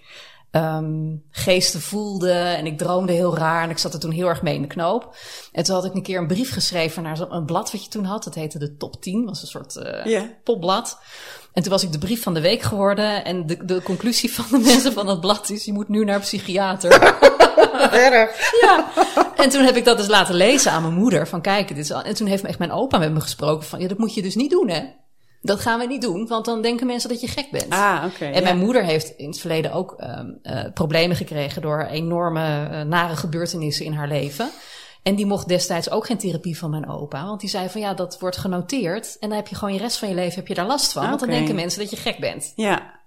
um, 0.52 1.23
geesten 1.30 1.80
voelde 1.80 2.33
en 2.33 2.66
ik 2.66 2.78
droomde 2.78 3.12
heel 3.12 3.37
raar 3.37 3.62
en 3.62 3.71
ik 3.71 3.78
zat 3.78 3.95
er 3.95 4.00
toen 4.00 4.11
heel 4.11 4.28
erg 4.28 4.42
mee 4.42 4.54
in 4.54 4.62
de 4.62 4.69
knoop. 4.69 5.16
En 5.52 5.64
toen 5.64 5.75
had 5.75 5.85
ik 5.85 5.95
een 5.95 6.02
keer 6.02 6.19
een 6.19 6.26
brief 6.26 6.52
geschreven 6.52 7.02
naar 7.02 7.16
zo'n 7.16 7.45
blad 7.45 7.73
wat 7.73 7.85
je 7.85 7.90
toen 7.90 8.04
had. 8.04 8.25
Dat 8.25 8.35
heette 8.35 8.59
de 8.59 8.76
Top 8.76 9.02
10, 9.02 9.25
was 9.25 9.42
een 9.42 9.49
soort 9.49 9.76
uh, 9.76 10.04
yeah. 10.04 10.25
popblad. 10.45 10.99
En 11.52 11.62
toen 11.62 11.73
was 11.73 11.83
ik 11.83 11.92
de 11.92 11.99
brief 11.99 12.23
van 12.23 12.35
de 12.35 12.40
week 12.40 12.62
geworden 12.62 13.25
en 13.25 13.47
de, 13.47 13.64
de 13.64 13.83
conclusie 13.83 14.33
van 14.33 14.45
de 14.50 14.66
mensen 14.71 14.92
van 14.92 15.07
dat 15.07 15.21
blad 15.21 15.50
is, 15.50 15.64
je 15.64 15.73
moet 15.73 15.88
nu 15.88 16.04
naar 16.04 16.14
een 16.14 16.21
psychiater. 16.21 16.92
Erg. 17.92 18.52
ja. 18.61 18.88
En 19.37 19.50
toen 19.50 19.64
heb 19.64 19.76
ik 19.76 19.85
dat 19.85 19.97
dus 19.97 20.07
laten 20.07 20.35
lezen 20.35 20.73
aan 20.73 20.83
mijn 20.83 20.95
moeder. 20.95 21.28
Van 21.28 21.40
kijk, 21.40 21.69
dit 21.69 21.78
is, 21.78 21.90
en 21.90 22.14
toen 22.14 22.26
heeft 22.26 22.45
echt 22.45 22.59
mijn 22.59 22.73
opa 22.73 22.99
met 22.99 23.12
me 23.12 23.21
gesproken 23.21 23.66
van, 23.66 23.80
ja, 23.80 23.88
dat 23.88 23.99
moet 23.99 24.14
je 24.14 24.23
dus 24.23 24.35
niet 24.35 24.50
doen, 24.50 24.69
hè. 24.69 24.83
Dat 25.43 25.61
gaan 25.61 25.79
we 25.79 25.87
niet 25.87 26.03
doen, 26.03 26.27
want 26.27 26.45
dan 26.45 26.63
denken 26.63 26.87
mensen 26.87 27.09
dat 27.09 27.21
je 27.21 27.29
gek 27.29 27.51
bent. 27.51 27.71
Ah, 27.71 28.05
oké. 28.07 28.25
en 28.25 28.43
mijn 28.43 28.59
moeder 28.59 28.85
heeft 28.85 29.17
in 29.17 29.29
het 29.29 29.41
verleden 29.41 29.73
ook 29.73 29.97
um, 30.01 30.39
uh, 30.43 30.65
problemen 30.75 31.17
gekregen 31.17 31.63
door 31.63 31.83
enorme 31.83 32.69
uh, 32.71 32.81
nare 32.81 33.17
gebeurtenissen 33.17 33.85
in 33.85 33.93
haar 33.93 34.09
leven. 34.09 34.51
En 35.03 35.15
die 35.15 35.27
mocht 35.27 35.49
destijds 35.49 35.91
ook 35.91 36.07
geen 36.07 36.19
therapie 36.19 36.59
van 36.59 36.71
mijn 36.71 36.89
opa. 36.89 37.25
Want 37.25 37.41
die 37.41 37.49
zei 37.49 37.69
van 37.69 37.81
ja, 37.81 37.95
dat 37.95 38.19
wordt 38.19 38.37
genoteerd. 38.37 39.17
En 39.19 39.29
dan 39.29 39.39
heb 39.39 39.49
je 39.49 39.55
gewoon 39.55 39.75
je 39.75 39.81
rest 39.81 39.99
van 39.99 40.09
je 40.09 40.15
leven 40.15 40.35
heb 40.35 40.47
je 40.47 40.55
daar 40.55 40.67
last 40.67 40.93
van. 40.93 41.03
Okay. 41.03 41.17
Want 41.17 41.21
dan 41.21 41.39
denken 41.39 41.55
mensen 41.55 41.81
dat 41.81 41.91
je 41.91 41.97
gek 41.97 42.19
bent. 42.19 42.53
Ja. 42.57 43.01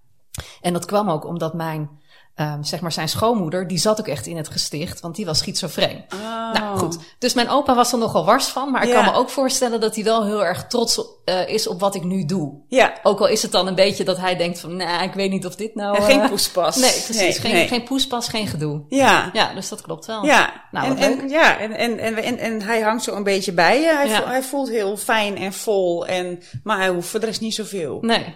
En 0.61 0.73
dat 0.73 0.85
kwam 0.85 1.09
ook 1.09 1.25
omdat 1.25 1.53
mijn 1.53 1.89
Um, 2.35 2.63
zeg 2.63 2.79
maar 2.81 2.91
zijn 2.91 3.09
schoonmoeder, 3.09 3.67
die 3.67 3.77
zat 3.77 3.99
ook 3.99 4.07
echt 4.07 4.25
in 4.25 4.37
het 4.37 4.49
gesticht, 4.49 4.99
want 4.99 5.15
die 5.15 5.25
was 5.25 5.37
schizofreen. 5.37 6.03
Oh. 6.13 6.53
Nou 6.53 6.77
goed, 6.77 6.97
dus 7.19 7.33
mijn 7.33 7.49
opa 7.49 7.75
was 7.75 7.91
er 7.91 7.97
nogal 7.97 8.25
wars 8.25 8.45
van, 8.45 8.71
maar 8.71 8.83
ik 8.83 8.89
Ja. 8.89 8.95
kan 8.95 9.05
me 9.05 9.19
ook 9.19 9.29
voorstellen 9.29 9.79
dat 9.81 9.95
hij 9.95 10.03
wel 10.03 10.25
heel 10.25 10.45
erg 10.45 10.67
trots 10.67 11.01
uh, 11.25 11.47
is 11.47 11.67
op 11.67 11.79
wat 11.79 11.95
ik 11.95 12.03
nu 12.03 12.25
doe. 12.25 12.53
Ja. 12.67 12.93
Ook 13.03 13.19
al 13.19 13.27
is 13.27 13.41
het 13.41 13.51
dan 13.51 13.67
een 13.67 13.75
beetje 13.75 14.03
dat 14.03 14.17
hij 14.17 14.35
denkt 14.35 14.59
van, 14.59 14.75
nou, 14.75 15.03
ik 15.03 15.13
weet 15.13 15.29
niet 15.31 15.45
of 15.45 15.55
dit 15.55 15.75
nou... 15.75 15.97
Uh, 15.97 16.05
geen 16.05 16.29
poespas. 16.29 16.75
Nee, 16.75 16.91
precies. 16.91 17.15
Nee, 17.17 17.33
geen, 17.33 17.51
nee. 17.53 17.67
geen 17.67 17.83
poespas, 17.83 18.27
geen 18.27 18.47
gedoe. 18.47 18.81
Ja. 18.89 19.29
Ja, 19.33 19.53
dus 19.53 19.69
dat 19.69 19.81
klopt 19.81 20.05
wel. 20.05 20.25
Ja, 20.25 20.63
Nou, 20.71 20.87
en, 20.87 20.97
en, 20.97 21.29
ja 21.29 21.57
en, 21.59 21.71
en, 21.71 21.99
en, 21.99 22.15
en, 22.23 22.37
en 22.37 22.61
hij 22.61 22.81
hangt 22.81 23.03
zo 23.03 23.15
een 23.15 23.23
beetje 23.23 23.51
bij 23.53 23.79
je. 23.81 23.87
Hij, 23.95 24.07
Ja. 24.07 24.15
voelt, 24.15 24.27
hij 24.27 24.43
voelt 24.43 24.69
heel 24.69 24.97
fijn 24.97 25.37
en 25.37 25.53
vol, 25.53 26.05
en, 26.07 26.39
maar 26.63 26.77
hij 26.77 26.89
hoeft 26.89 27.07
voor 27.07 27.19
de 27.19 27.25
rest 27.25 27.41
niet 27.41 27.55
zoveel. 27.55 27.97
Nee. 28.01 28.35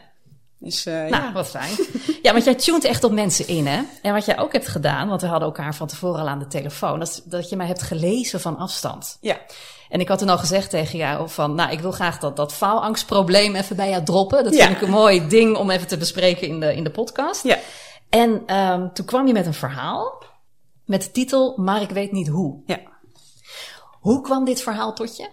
Dus, 0.60 0.86
uh, 0.86 0.94
Nou, 0.94 1.10
ja. 1.10 1.32
wat 1.34 1.48
fijn. 1.48 1.76
Ja, 2.22 2.32
want 2.32 2.44
jij 2.46 2.56
tunt 2.56 2.84
echt 2.84 3.04
op 3.04 3.12
mensen 3.12 3.48
in, 3.48 3.68
hè? 3.68 3.82
En 4.02 4.14
wat 4.14 4.26
jij 4.26 4.40
ook 4.40 4.54
hebt 4.54 4.68
gedaan, 4.68 5.08
want 5.10 5.22
we 5.22 5.28
hadden 5.28 5.48
elkaar 5.48 5.76
van 5.76 5.88
tevoren 5.88 6.20
al 6.22 6.28
aan 6.28 6.40
de 6.40 6.48
telefoon, 6.48 7.00
dat, 7.00 7.22
dat 7.26 7.50
je 7.50 7.56
mij 7.56 7.68
hebt 7.68 7.82
gelezen 7.82 8.42
van 8.42 8.58
afstand. 8.58 9.18
ja. 9.22 9.38
En 9.90 10.00
ik 10.00 10.08
had 10.08 10.20
toen 10.20 10.30
al 10.30 10.38
gezegd 10.38 10.70
tegen 10.70 10.98
jou 10.98 11.30
van, 11.30 11.56
nou, 11.56 11.72
ik 11.72 11.80
wil 11.80 11.92
graag 11.92 12.20
dat, 12.20 12.36
dat 12.36 12.54
faalangstprobleem 12.54 13.56
even 13.56 13.76
bij 13.76 13.90
jou 13.90 14.04
droppen. 14.04 14.44
Dat 14.44 14.56
Ja. 14.56 14.66
vind 14.66 14.76
ik 14.78 14.82
een 14.82 14.90
mooi 14.94 15.28
ding 15.28 15.58
om 15.58 15.70
even 15.70 15.88
te 15.88 15.98
bespreken 15.98 16.48
in 16.48 16.60
de, 16.60 16.76
in 16.76 16.84
de 16.84 16.90
podcast. 16.92 17.44
Ja. 17.44 17.58
En 18.10 18.56
um, 18.56 18.94
toen 18.94 19.06
kwam 19.06 19.28
je 19.28 19.34
met 19.34 19.46
een 19.46 19.54
verhaal 19.54 20.24
met 20.86 21.04
de 21.04 21.12
titel, 21.12 21.54
maar 21.58 21.82
ik 21.82 21.90
weet 21.90 22.12
niet 22.12 22.28
hoe. 22.28 22.62
Ja. 22.66 22.80
Hoe 24.00 24.22
kwam 24.22 24.46
dit 24.46 24.62
verhaal 24.62 24.94
tot 24.94 25.18
je? 25.18 25.30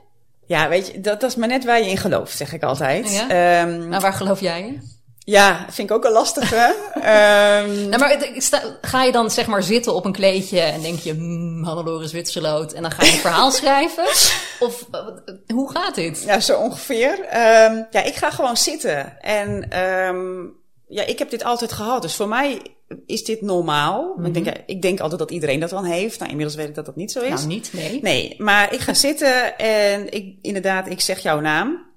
Ja, 0.46 0.68
weet 0.68 0.86
je, 0.86 1.00
dat, 1.00 1.20
dat 1.20 1.30
is 1.30 1.36
maar 1.36 1.48
net 1.48 1.64
waar 1.64 1.78
je 1.82 1.90
in 1.90 1.96
gelooft, 1.96 2.36
zeg 2.36 2.52
ik 2.52 2.62
altijd. 2.62 3.12
Ja? 3.12 3.28
Ehm, 3.28 3.88
Nou, 3.88 4.00
waar 4.02 4.12
geloof 4.12 4.40
jij 4.40 4.62
in? 4.66 4.82
Ja, 5.24 5.66
vind 5.70 5.90
ik 5.90 5.96
ook 5.96 6.04
een 6.04 6.12
lastige. 6.12 6.56
Ehm, 6.94 7.88
Nou, 7.88 7.98
maar 7.98 8.30
ga 8.80 9.02
je 9.02 9.12
dan 9.12 9.30
zeg 9.30 9.46
maar 9.46 9.62
zitten 9.62 9.94
op 9.94 10.04
een 10.04 10.12
kleedje 10.12 10.60
en 10.60 10.82
denk 10.82 10.98
je, 10.98 11.12
hmm, 11.12 11.64
Hannelore 11.64 12.06
Zwitserloot, 12.06 12.72
en 12.72 12.82
dan 12.82 12.90
ga 12.90 13.04
je 13.04 13.12
een 13.12 13.18
verhaal 13.18 13.50
schrijven? 13.60 14.06
Of 14.60 14.86
uh, 14.92 15.00
hoe 15.54 15.70
gaat 15.70 15.94
dit? 15.94 16.22
Ja, 16.26 16.40
zo 16.40 16.58
ongeveer. 16.58 17.20
Ehm 17.20 17.82
ja, 17.90 18.02
ik 18.02 18.14
ga 18.14 18.30
gewoon 18.30 18.56
zitten. 18.56 19.20
En 19.20 19.70
ehm 19.70 20.46
ja, 20.88 21.04
ik 21.04 21.18
heb 21.18 21.30
dit 21.30 21.44
altijd 21.44 21.72
gehad. 21.72 22.02
Dus 22.02 22.14
voor 22.14 22.28
mij 22.28 22.62
is 23.06 23.24
dit 23.24 23.40
normaal. 23.40 24.16
ik, 24.24 24.34
denk, 24.34 24.56
ik 24.66 24.82
denk 24.82 25.00
altijd 25.00 25.20
dat 25.20 25.30
iedereen 25.30 25.60
dat 25.60 25.70
dan 25.70 25.84
heeft. 25.84 26.18
Nou, 26.18 26.30
inmiddels 26.30 26.56
weet 26.56 26.68
ik 26.68 26.74
dat 26.74 26.86
dat 26.86 26.96
niet 26.96 27.12
zo 27.12 27.20
is. 27.20 27.28
Nou, 27.28 27.46
niet, 27.46 27.70
nee. 27.72 28.00
Nee, 28.02 28.34
maar 28.38 28.72
ik 28.72 28.80
ga 28.80 28.94
zitten 28.94 29.58
en 29.58 30.12
ik, 30.12 30.36
inderdaad, 30.42 30.90
ik 30.90 31.00
zeg 31.00 31.18
jouw 31.18 31.40
naam. 31.40 31.92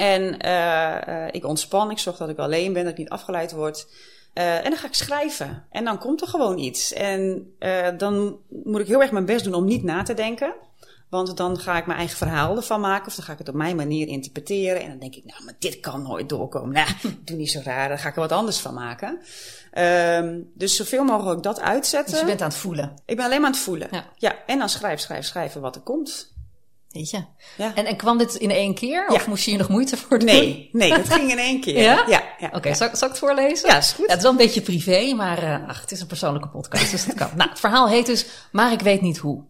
En 0.00 0.46
uh, 0.46 0.96
uh, 1.08 1.26
ik 1.30 1.44
ontspan, 1.44 1.90
ik 1.90 1.98
zorg 1.98 2.16
dat 2.16 2.28
ik 2.28 2.38
alleen 2.38 2.72
ben, 2.72 2.82
dat 2.82 2.92
ik 2.92 2.98
niet 2.98 3.08
afgeleid 3.08 3.52
word. 3.52 3.86
Uh, 4.34 4.56
en 4.56 4.70
dan 4.70 4.76
ga 4.76 4.86
ik 4.86 4.94
schrijven. 4.94 5.64
En 5.70 5.84
dan 5.84 5.98
komt 5.98 6.20
er 6.20 6.28
gewoon 6.28 6.58
iets. 6.58 6.92
En 6.92 7.52
uh, 7.58 7.88
dan 7.96 8.38
moet 8.48 8.80
ik 8.80 8.86
heel 8.86 9.00
erg 9.00 9.10
mijn 9.10 9.24
best 9.24 9.44
doen 9.44 9.54
om 9.54 9.64
niet 9.64 9.82
na 9.82 10.02
te 10.02 10.14
denken. 10.14 10.54
Want 11.08 11.36
dan 11.36 11.58
ga 11.58 11.78
ik 11.78 11.86
mijn 11.86 11.98
eigen 11.98 12.16
verhaal 12.16 12.56
ervan 12.56 12.80
maken. 12.80 13.06
Of 13.06 13.14
dan 13.14 13.24
ga 13.24 13.32
ik 13.32 13.38
het 13.38 13.48
op 13.48 13.54
mijn 13.54 13.76
manier 13.76 14.08
interpreteren. 14.08 14.82
En 14.82 14.88
dan 14.88 14.98
denk 14.98 15.14
ik, 15.14 15.24
nou, 15.24 15.44
maar 15.44 15.54
dit 15.58 15.80
kan 15.80 16.02
nooit 16.02 16.28
doorkomen. 16.28 16.72
Nou, 16.72 16.88
doe 17.24 17.36
niet 17.36 17.50
zo 17.50 17.60
raar. 17.64 17.88
Dan 17.88 17.98
ga 17.98 18.08
ik 18.08 18.14
er 18.14 18.20
wat 18.20 18.32
anders 18.32 18.58
van 18.58 18.74
maken. 18.74 19.20
Um, 19.78 20.50
dus 20.54 20.76
zoveel 20.76 21.04
mogelijk 21.04 21.42
dat 21.42 21.60
uitzetten. 21.60 22.10
Dus 22.10 22.20
je 22.20 22.26
bent 22.26 22.42
aan 22.42 22.48
het 22.48 22.56
voelen. 22.56 22.92
Ik 23.06 23.16
ben 23.16 23.24
alleen 23.24 23.40
maar 23.40 23.50
aan 23.50 23.54
het 23.54 23.64
voelen. 23.64 23.88
Ja. 23.90 24.04
ja 24.16 24.34
en 24.46 24.58
dan 24.58 24.68
schrijf, 24.68 25.00
schrijf, 25.00 25.26
schrijven 25.26 25.60
wat 25.60 25.74
er 25.74 25.82
komt. 25.82 26.32
Weet 26.90 27.10
je? 27.10 27.24
Ja. 27.56 27.74
En, 27.74 27.86
en 27.86 27.96
kwam 27.96 28.18
dit 28.18 28.34
in 28.34 28.50
één 28.50 28.74
keer? 28.74 29.04
Ja. 29.08 29.14
Of 29.14 29.26
moest 29.26 29.44
je 29.44 29.50
hier 29.50 29.58
nog 29.58 29.68
moeite 29.68 29.96
voor 29.96 30.18
doen? 30.18 30.28
Nee, 30.28 30.68
nee, 30.72 30.90
dat 30.90 31.08
ging 31.08 31.30
in 31.30 31.38
één 31.38 31.60
keer. 31.66 31.82
Ja? 31.82 32.04
Ja, 32.08 32.22
ja. 32.38 32.50
Oké, 32.52 32.68
ja. 32.68 32.74
zal, 32.74 32.88
zal 32.92 33.08
ik 33.08 33.14
het 33.14 33.18
voorlezen? 33.18 33.68
Ja, 33.68 33.76
is 33.76 33.92
goed. 33.92 34.06
Het 34.06 34.16
is 34.16 34.22
wel 34.22 34.30
een 34.30 34.36
beetje 34.36 34.60
privé, 34.60 35.14
maar 35.14 35.42
uh, 35.42 35.68
ach, 35.68 35.80
het 35.80 35.92
is 35.92 36.00
een 36.00 36.06
persoonlijke 36.06 36.48
podcast, 36.48 36.90
dus 36.90 37.06
dat 37.06 37.14
kan. 37.14 37.30
nou, 37.36 37.50
het 37.50 37.60
verhaal 37.60 37.88
heet 37.88 38.06
dus, 38.06 38.26
maar 38.52 38.72
ik 38.72 38.80
weet 38.80 39.00
niet 39.00 39.18
hoe. 39.18 39.44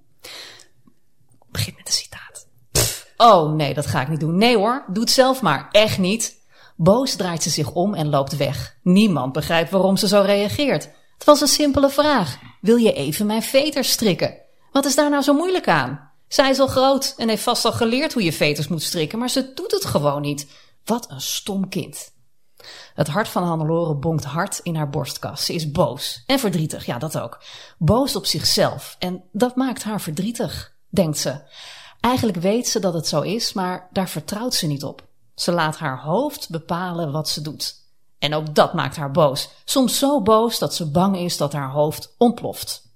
Begin 1.51 1.75
met 1.77 1.87
een 1.87 1.93
citaat. 1.93 2.47
Oh 3.17 3.53
nee, 3.53 3.75
dat 3.75 3.87
ga 3.87 4.01
ik 4.01 4.09
niet 4.09 4.21
doen. 4.21 4.37
Nee 4.37 4.57
hoor, 4.57 4.85
doe 4.89 5.03
het 5.03 5.13
zelf 5.13 5.43
maar. 5.43 5.69
Echt 5.71 5.99
niet. 5.99 6.39
Boos 6.77 7.15
draait 7.15 7.43
ze 7.43 7.51
zich 7.51 7.73
om 7.73 7.95
en 7.95 8.09
loopt 8.09 8.37
weg. 8.37 8.77
Niemand 8.83 9.33
begrijpt 9.33 9.71
waarom 9.71 9.97
ze 9.97 10.09
zo 10.09 10.21
reageert. 10.21 10.85
Het 11.15 11.25
was 11.25 11.41
een 11.41 11.49
simpele 11.49 11.91
vraag. 11.91 12.39
Wil 12.61 12.77
je 12.77 12.93
even 12.93 13.27
mijn 13.27 13.43
veters 13.43 13.91
strikken? 13.91 14.39
Wat 14.73 14.85
is 14.85 14.95
daar 14.95 15.11
nou 15.11 15.23
zo 15.23 15.35
moeilijk 15.35 15.69
aan? 15.69 16.10
Zij 16.31 16.51
is 16.51 16.59
al 16.59 16.67
groot 16.67 17.15
en 17.17 17.29
heeft 17.29 17.43
vast 17.43 17.65
al 17.65 17.73
geleerd 17.73 18.13
hoe 18.13 18.23
je 18.23 18.33
veters 18.33 18.69
moet 18.69 18.83
strikken, 18.83 19.19
maar 19.19 19.31
ze 19.31 19.53
doet 19.55 19.71
het 19.71 19.85
gewoon 19.85 20.23
niet. 20.23 20.47
Wat 20.85 21.11
een 21.11 21.21
stom 21.21 21.69
kind. 21.69 22.13
Het 22.95 23.09
hart 23.09 23.29
van 23.29 23.43
Hannelore 23.43 23.95
bonkt 23.95 24.25
hard 24.25 24.59
in 24.63 24.77
haar 24.77 24.91
borstkas. 24.91 25.45
Ze 25.45 25.55
is 25.55 25.71
boos 25.71 26.23
en 26.27 26.39
verdrietig, 26.39 26.87
ja 26.87 26.99
dat 26.99 27.19
ook. 27.19 27.43
Boos 27.79 28.17
op 28.17 28.27
zichzelf 28.27 28.97
en 28.99 29.25
dat 29.33 29.57
maakt 29.57 29.83
haar 29.83 30.01
verdrietig, 30.01 30.77
denkt 30.89 31.19
ze. 31.19 31.41
Eigenlijk 32.01 32.39
weet 32.39 32.69
ze 32.69 32.81
dat 32.81 32.95
het 32.95 33.07
zo 33.07 33.21
is, 33.21 33.53
maar 33.53 33.89
daar 33.93 34.09
vertrouwt 34.09 34.55
ze 34.55 34.67
niet 34.67 34.85
op. 34.85 35.07
Ze 35.35 35.53
laat 35.53 35.77
haar 35.77 36.01
hoofd 36.01 36.51
bepalen 36.51 37.13
wat 37.13 37.29
ze 37.29 37.41
doet. 37.41 37.75
En 38.19 38.35
ook 38.35 38.55
dat 38.55 38.75
maakt 38.75 38.97
haar 38.97 39.11
boos. 39.11 39.49
Soms 39.65 39.99
zo 39.99 40.23
boos 40.23 40.59
dat 40.59 40.75
ze 40.75 40.91
bang 40.91 41.17
is 41.17 41.37
dat 41.37 41.53
haar 41.53 41.71
hoofd 41.71 42.15
ontploft. 42.19 42.90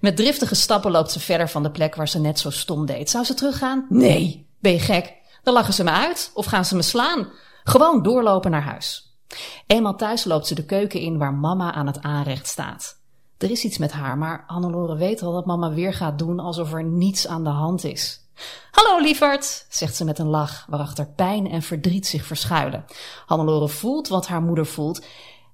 Met 0.00 0.16
driftige 0.16 0.54
stappen 0.54 0.90
loopt 0.90 1.12
ze 1.12 1.20
verder 1.20 1.48
van 1.48 1.62
de 1.62 1.70
plek 1.70 1.94
waar 1.94 2.08
ze 2.08 2.20
net 2.20 2.38
zo 2.38 2.50
stom 2.50 2.86
deed. 2.86 3.10
Zou 3.10 3.24
ze 3.24 3.34
teruggaan? 3.34 3.86
Nee. 3.88 4.46
Ben 4.60 4.72
je 4.72 4.78
gek? 4.78 5.14
Dan 5.42 5.54
lachen 5.54 5.74
ze 5.74 5.84
me 5.84 5.90
uit 5.90 6.30
of 6.34 6.46
gaan 6.46 6.64
ze 6.64 6.76
me 6.76 6.82
slaan. 6.82 7.28
Gewoon 7.64 8.02
doorlopen 8.02 8.50
naar 8.50 8.62
huis. 8.62 9.16
Eenmaal 9.66 9.96
thuis 9.96 10.24
loopt 10.24 10.46
ze 10.46 10.54
de 10.54 10.64
keuken 10.64 11.00
in 11.00 11.18
waar 11.18 11.34
mama 11.34 11.72
aan 11.72 11.86
het 11.86 12.02
aanrecht 12.02 12.46
staat. 12.46 13.00
Er 13.38 13.50
is 13.50 13.64
iets 13.64 13.78
met 13.78 13.92
haar, 13.92 14.18
maar 14.18 14.44
Hannelore 14.46 14.96
weet 14.96 15.22
al 15.22 15.32
dat 15.32 15.46
mama 15.46 15.72
weer 15.72 15.94
gaat 15.94 16.18
doen 16.18 16.40
alsof 16.40 16.72
er 16.72 16.84
niets 16.84 17.26
aan 17.26 17.44
de 17.44 17.50
hand 17.50 17.84
is. 17.84 18.26
Hallo 18.70 19.00
lieverd, 19.00 19.66
zegt 19.68 19.96
ze 19.96 20.04
met 20.04 20.18
een 20.18 20.26
lach 20.26 20.66
waarachter 20.68 21.06
pijn 21.06 21.50
en 21.50 21.62
verdriet 21.62 22.06
zich 22.06 22.24
verschuilen. 22.24 22.84
Hannelore 23.26 23.68
voelt 23.68 24.08
wat 24.08 24.26
haar 24.26 24.42
moeder 24.42 24.66
voelt 24.66 25.04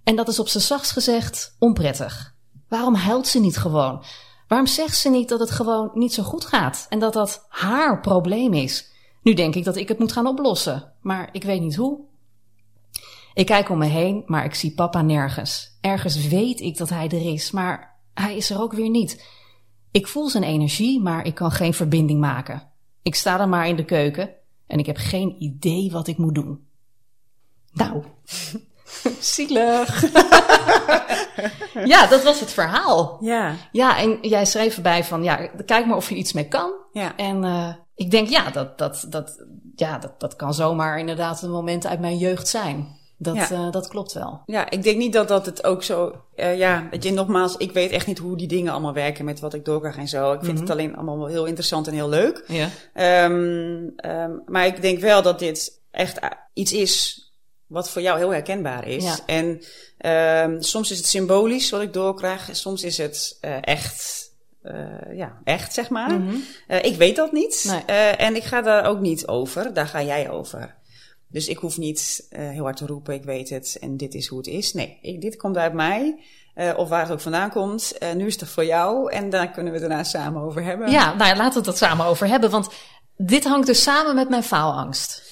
en 0.05 0.17
dat 0.17 0.29
is 0.29 0.39
op 0.39 0.49
z'n 0.49 0.59
zachts 0.59 0.91
gezegd 0.91 1.57
onprettig. 1.59 2.34
Waarom 2.75 2.95
huilt 2.95 3.27
ze 3.27 3.41
niet 3.41 3.57
gewoon? 3.57 4.03
Waarom 4.49 4.67
zegt 4.67 4.97
ze 4.97 5.11
niet 5.11 5.29
dat 5.29 5.41
het 5.41 5.51
gewoon 5.51 5.91
niet 5.95 6.13
zo 6.13 6.23
goed 6.23 6.45
gaat 6.45 6.87
en 6.89 6.99
dat 6.99 7.13
dat 7.13 7.47
haar 7.49 8.01
probleem 8.01 8.55
is? 8.55 8.91
Nu 9.23 9.35
denk 9.35 9.55
ik 9.55 9.65
dat 9.65 9.77
ik 9.77 9.89
het 9.89 9.99
moet 9.99 10.13
gaan 10.13 10.27
oplossen, 10.27 10.93
maar 11.01 11.29
ik 11.33 11.45
weet 11.45 11.61
niet 11.61 11.77
hoe. 11.77 12.01
Ik 13.35 13.47
kijk 13.47 13.69
om 13.69 13.79
me 13.79 13.87
heen, 13.87 14.23
maar 14.27 14.45
ik 14.45 14.55
zie 14.55 14.75
papa 14.75 15.03
nergens. 15.03 15.79
Ergens 15.81 16.27
weet 16.27 16.61
ik 16.61 16.77
dat 16.77 16.89
hij 16.89 17.09
er 17.09 17.33
is, 17.33 17.51
maar 17.51 18.01
hij 18.15 18.37
is 18.37 18.51
er 18.51 18.61
ook 18.61 18.73
weer 18.73 18.91
niet. 18.91 19.27
Ik 19.91 20.07
voel 20.07 20.29
zijn 20.29 20.45
energie, 20.45 21.01
maar 21.01 21.27
ik 21.27 21.35
kan 21.35 21.51
geen 21.51 21.75
verbinding 21.75 22.21
maken. 22.21 22.71
Ik 23.03 23.15
sta 23.15 23.37
dan 23.37 23.49
maar 23.49 23.69
in 23.69 23.77
de 23.77 23.85
keuken 23.85 24.31
en 24.67 24.79
ik 24.79 24.87
heb 24.87 24.97
geen 24.97 25.43
idee 25.43 25.91
wat 25.91 26.07
ik 26.07 26.19
moet 26.19 26.35
doen. 26.35 26.67
Nou, 27.73 28.05
Zielig. 29.35 30.03
ja, 31.85 32.07
dat 32.07 32.23
was 32.23 32.41
het 32.41 32.53
verhaal. 32.53 33.19
Ja, 33.21 33.55
Ja, 33.73 33.99
en 33.99 34.19
jij 34.21 34.45
schreef 34.47 34.77
erbij 34.77 35.05
van, 35.05 35.23
ja, 35.23 35.49
kijk 35.67 35.87
maar 35.87 35.97
of 35.97 36.09
je 36.09 36.15
iets 36.15 36.33
mee 36.33 36.49
kan. 36.49 36.73
ja. 36.93 37.17
En 37.17 37.45
eh, 37.45 37.69
ik 37.95 38.11
denk, 38.11 38.29
ja, 38.29 38.51
dat, 38.51 38.79
dat, 38.79 39.07
dat, 39.09 39.45
ja 39.75 39.99
dat, 39.99 40.21
dat 40.21 40.37
kan 40.37 40.55
zomaar 40.55 40.99
inderdaad 40.99 41.43
een 41.43 41.51
moment 41.51 41.87
uit 41.87 42.01
mijn 42.01 42.17
jeugd 42.19 42.49
zijn. 42.49 43.03
Dat, 43.19 43.35
Ja. 43.37 43.51
eh, 43.51 43.71
dat 43.71 43.89
klopt 43.89 44.13
wel. 44.13 44.41
Ja, 44.47 44.71
ik 44.71 44.83
denk 44.83 44.97
niet 44.99 45.13
dat 45.13 45.29
dat 45.29 45.47
het 45.47 45.65
ook 45.65 45.83
zo. 45.83 46.13
eh, 46.35 46.59
ja, 46.59 46.87
weet 46.91 47.03
je, 47.05 47.13
nogmaals, 47.13 47.57
ik 47.57 47.73
weet 47.73 47.91
echt 47.91 48.07
niet 48.07 48.19
hoe 48.19 48.37
die 48.37 48.49
dingen 48.49 48.73
allemaal 48.73 48.93
werken 48.93 49.25
met 49.25 49.41
wat 49.41 49.55
ik 49.55 49.65
doorkrijg 49.65 49.97
en 49.97 50.09
zo. 50.09 50.33
Ik 50.33 50.45
vind 50.45 50.59
het 50.61 50.71
alleen 50.71 50.95
allemaal 50.97 51.19
wel 51.19 51.27
heel 51.27 51.45
interessant 51.45 51.87
en 51.87 51.95
heel 51.95 52.09
leuk. 52.09 52.45
Ja. 52.47 52.69
Ehm, 52.95 53.89
ehm, 53.97 54.31
maar 54.47 54.67
ik 54.67 54.83
denk 54.83 54.99
wel 55.01 55.23
dat 55.23 55.39
dit 55.39 55.81
echt 55.91 56.19
iets 56.53 56.73
is 56.73 57.24
wat 57.67 57.91
voor 57.91 58.03
jou 58.03 58.19
heel 58.19 58.31
herkenbaar 58.33 58.89
is. 58.89 59.05
Ja. 59.05 59.17
En 59.27 59.63
ehm, 59.99 60.61
soms 60.61 60.91
is 60.91 60.97
het 60.97 61.07
symbolisch 61.07 61.71
wat 61.71 61.83
ik 61.83 61.93
doorkrijg, 61.93 62.49
soms 62.53 62.83
is 62.83 62.99
het 62.99 63.39
eh, 63.41 63.57
echt. 63.61 64.23
eh, 64.63 65.17
ja, 65.17 65.39
echt 65.45 65.75
zeg 65.75 65.89
maar. 65.89 66.21
Eh, 66.67 66.85
ik 66.85 66.97
weet 66.97 67.17
dat 67.17 67.33
niet. 67.33 67.65
Nee. 67.87 67.99
En 68.17 68.37
ik 68.37 68.45
ga 68.45 68.63
daar 68.63 68.85
ook 68.85 69.01
niet 69.01 69.27
over. 69.27 69.75
Daar 69.75 69.87
ga 69.87 70.03
jij 70.03 70.31
over. 70.31 70.75
Dus 71.29 71.49
ik 71.49 71.57
hoef 71.59 71.79
niet 71.79 72.27
heel 72.31 72.63
hard 72.63 72.77
te 72.77 72.87
roepen, 72.87 73.15
ik 73.15 73.25
weet 73.25 73.51
het 73.51 73.77
en 73.81 73.97
dit 73.97 74.15
is 74.15 74.27
hoe 74.27 74.39
het 74.39 74.47
is. 74.47 74.73
Nee, 74.73 74.99
ik, 75.03 75.21
dit 75.21 75.37
komt 75.37 75.57
uit 75.57 75.73
mij. 75.73 76.19
of 76.77 76.89
waar 76.89 77.01
het 77.03 77.11
ook 77.11 77.21
vandaan 77.21 77.51
komt. 77.51 77.99
Nu 78.17 78.27
is 78.27 78.41
het 78.41 78.49
voor 78.49 78.65
jou 78.65 79.13
en 79.13 79.31
daar 79.31 79.51
kunnen 79.51 79.73
we 79.73 79.79
het 79.79 79.89
daarna 79.89 80.05
samen 80.05 80.43
over 80.43 80.65
hebben. 80.65 80.91
ja, 80.91 81.15
nou 81.15 81.31
ja, 81.31 81.37
laten 81.37 81.49
we 81.49 81.57
het 81.57 81.65
dat 81.65 81.79
samen 81.79 82.07
over 82.07 82.27
hebben. 82.27 82.51
Want 82.51 82.69
dit 83.17 83.45
hangt 83.45 83.67
dus 83.67 83.83
samen 83.83 84.15
met 84.15 84.29
mijn 84.29 84.43
faalangst. 84.43 85.23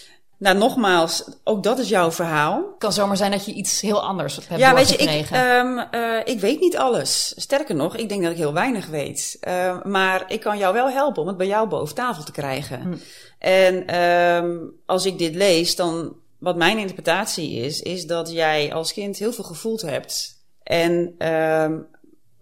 Nou, 0.42 0.56
nogmaals, 0.58 1.24
ook 1.44 1.62
dat 1.62 1.78
is 1.78 1.88
jouw 1.88 2.10
verhaal. 2.12 2.56
Het 2.56 2.78
kan 2.78 2.92
zomaar 2.92 3.16
zijn 3.16 3.30
dat 3.30 3.44
je 3.44 3.52
iets 3.52 3.80
heel 3.80 4.02
anders 4.02 4.34
hebt 4.36 4.60
Ja, 4.60 4.74
weet 4.74 4.88
je, 4.88 4.96
ik, 4.96 5.30
ehm, 5.30 5.78
eh, 5.78 6.20
ik 6.24 6.40
weet 6.40 6.60
niet 6.60 6.76
alles. 6.76 7.34
Sterker 7.36 7.74
nog, 7.74 7.96
ik 7.96 8.08
denk 8.08 8.22
dat 8.22 8.30
ik 8.30 8.36
heel 8.36 8.52
weinig 8.52 8.86
weet. 8.86 9.36
Ehm, 9.40 9.90
maar 9.90 10.24
ik 10.28 10.40
kan 10.40 10.58
jou 10.58 10.74
wel 10.74 10.90
helpen 10.90 11.22
om 11.22 11.28
het 11.28 11.36
bij 11.36 11.46
jou 11.46 11.68
boven 11.68 11.94
tafel 11.94 12.24
te 12.24 12.32
krijgen. 12.32 12.80
Hm. 12.80 12.94
En 13.38 13.86
ehm, 13.86 14.56
als 14.86 15.06
ik 15.06 15.18
dit 15.18 15.34
lees, 15.34 15.76
dan 15.76 16.16
wat 16.38 16.56
mijn 16.56 16.78
interpretatie 16.78 17.52
is, 17.52 17.80
is 17.80 18.06
dat 18.06 18.32
jij 18.32 18.72
als 18.72 18.92
kind 18.92 19.18
heel 19.18 19.32
veel 19.32 19.44
gevoeld 19.44 19.82
hebt. 19.82 20.40
En, 20.62 21.14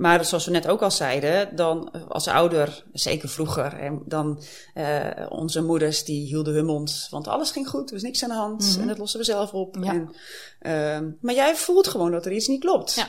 maar 0.01 0.25
zoals 0.25 0.45
we 0.45 0.51
net 0.51 0.69
ook 0.69 0.83
al 0.83 0.91
zeiden, 0.91 1.57
dan 1.57 1.91
als 2.09 2.29
ouder, 2.29 2.85
zeker 2.93 3.29
vroeger, 3.29 3.79
en 3.79 4.03
dan 4.05 4.43
eh, 4.75 5.27
onze 5.29 5.63
moeders 5.63 6.05
die 6.05 6.27
hielden 6.27 6.55
hun 6.55 6.65
mond, 6.65 7.07
want 7.11 7.29
alles 7.29 7.51
ging 7.51 7.69
goed, 7.69 7.89
er 7.89 7.95
was 7.95 8.03
niks 8.03 8.23
aan 8.23 8.29
de 8.29 8.35
hand 8.35 8.77
en 8.81 8.87
dat 8.87 8.99
lossen 8.99 9.19
we 9.19 9.25
zelf 9.25 9.53
op. 9.53 9.77
Mhm. 9.77 9.85
Ja. 9.85 9.93
En, 9.93 10.13
ehm, 10.59 11.11
maar 11.21 11.35
jij 11.35 11.57
voelt 11.57 11.89
gewoon 11.89 12.11
dat 12.11 12.27
er 12.27 12.33
iets 12.33 12.47
niet 12.47 12.61
klopt. 12.61 12.95
Ja. 12.95 13.09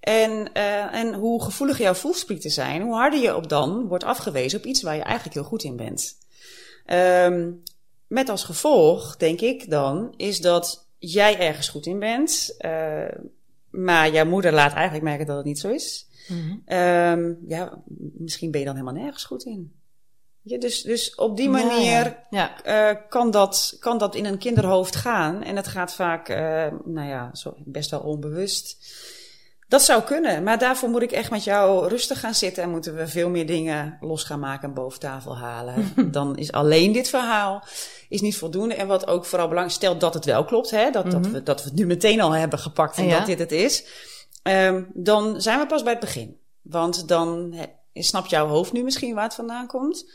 En, 0.00 0.52
eh, 0.52 0.94
en 0.94 1.14
hoe 1.14 1.42
gevoelig 1.42 1.78
jouw 1.78 1.94
voelsprieten 1.94 2.50
zijn, 2.50 2.82
hoe 2.82 2.94
harder 2.94 3.20
je 3.20 3.36
op 3.36 3.48
dan 3.48 3.86
wordt 3.86 4.04
afgewezen 4.04 4.58
op 4.58 4.64
iets 4.64 4.82
waar 4.82 4.96
je 4.96 5.02
eigenlijk 5.02 5.34
heel 5.34 5.44
goed 5.44 5.62
in 5.62 5.76
bent. 5.76 6.18
Ehm, 6.86 7.50
met 8.06 8.28
als 8.28 8.44
gevolg, 8.44 9.16
denk 9.16 9.40
ik 9.40 9.70
dan, 9.70 10.14
is 10.16 10.40
dat 10.40 10.86
jij 10.98 11.38
ergens 11.38 11.68
goed 11.68 11.86
in 11.86 11.98
bent, 11.98 12.54
eh, 12.58 13.16
maar 13.70 14.12
jouw 14.12 14.26
moeder 14.26 14.52
laat 14.52 14.72
eigenlijk 14.72 15.04
merken 15.04 15.26
dat 15.26 15.36
het 15.36 15.46
niet 15.46 15.60
zo 15.60 15.68
is. 15.68 16.10
Mhm. 16.28 16.56
Ehm, 16.64 17.32
ja, 17.46 17.82
misschien 18.18 18.50
ben 18.50 18.60
je 18.60 18.66
dan 18.66 18.74
helemaal 18.76 19.02
nergens 19.02 19.24
goed 19.24 19.44
in. 19.44 19.72
Ja, 20.42 20.58
dus, 20.58 20.82
dus 20.82 21.14
op 21.14 21.36
die 21.36 21.50
ja. 21.50 21.64
manier 21.64 22.16
Ja. 22.30 22.62
eh, 22.62 22.96
kan, 23.08 23.30
dat, 23.30 23.76
kan 23.80 23.98
dat 23.98 24.14
in 24.14 24.24
een 24.24 24.38
kinderhoofd 24.38 24.96
gaan. 24.96 25.42
En 25.42 25.54
dat 25.54 25.68
gaat 25.68 25.94
vaak, 25.94 26.28
eh, 26.28 26.66
nou 26.84 27.08
ja, 27.08 27.30
zo, 27.34 27.54
best 27.58 27.90
wel 27.90 28.00
onbewust. 28.00 28.76
Dat 29.68 29.82
zou 29.82 30.02
kunnen, 30.02 30.42
maar 30.42 30.58
daarvoor 30.58 30.88
moet 30.88 31.02
ik 31.02 31.12
echt 31.12 31.30
met 31.30 31.44
jou 31.44 31.88
rustig 31.88 32.20
gaan 32.20 32.34
zitten 32.34 32.62
en 32.62 32.70
moeten 32.70 32.94
we 32.96 33.06
veel 33.08 33.28
meer 33.28 33.46
dingen 33.46 33.96
los 34.00 34.24
gaan 34.24 34.40
maken 34.40 34.68
en 34.68 34.74
boven 34.74 35.00
tafel 35.00 35.36
halen. 35.38 35.92
Dan 36.10 36.36
is 36.36 36.52
alleen 36.52 36.92
dit 36.92 37.08
verhaal 37.08 37.62
is 38.08 38.20
niet 38.20 38.36
voldoende. 38.36 38.74
En 38.74 38.86
wat 38.86 39.06
ook 39.06 39.24
vooral 39.24 39.48
belangrijk 39.48 39.78
stelt 39.78 40.00
dat 40.00 40.14
het 40.14 40.24
wel 40.24 40.44
klopt, 40.44 40.70
hè? 40.70 40.90
Dat, 40.90 41.10
dat, 41.10 41.26
we, 41.26 41.42
dat 41.42 41.62
we 41.62 41.68
het 41.68 41.78
nu 41.78 41.86
meteen 41.86 42.20
al 42.20 42.30
hebben 42.32 42.58
gepakt 42.58 42.96
en 42.96 43.06
Ja. 43.06 43.16
dat 43.18 43.26
dit 43.26 43.38
het 43.38 43.52
is. 43.52 43.84
Ehm, 44.42 44.82
dan 44.94 45.40
zijn 45.40 45.58
we 45.58 45.66
pas 45.66 45.82
bij 45.82 45.92
het 45.92 46.00
begin. 46.00 46.36
Want 46.62 47.08
dan 47.08 47.54
snapt 47.94 48.30
jouw 48.30 48.46
hoofd 48.46 48.72
nu 48.72 48.82
misschien 48.82 49.14
waar 49.14 49.24
het 49.24 49.34
vandaan 49.34 49.66
komt. 49.66 50.10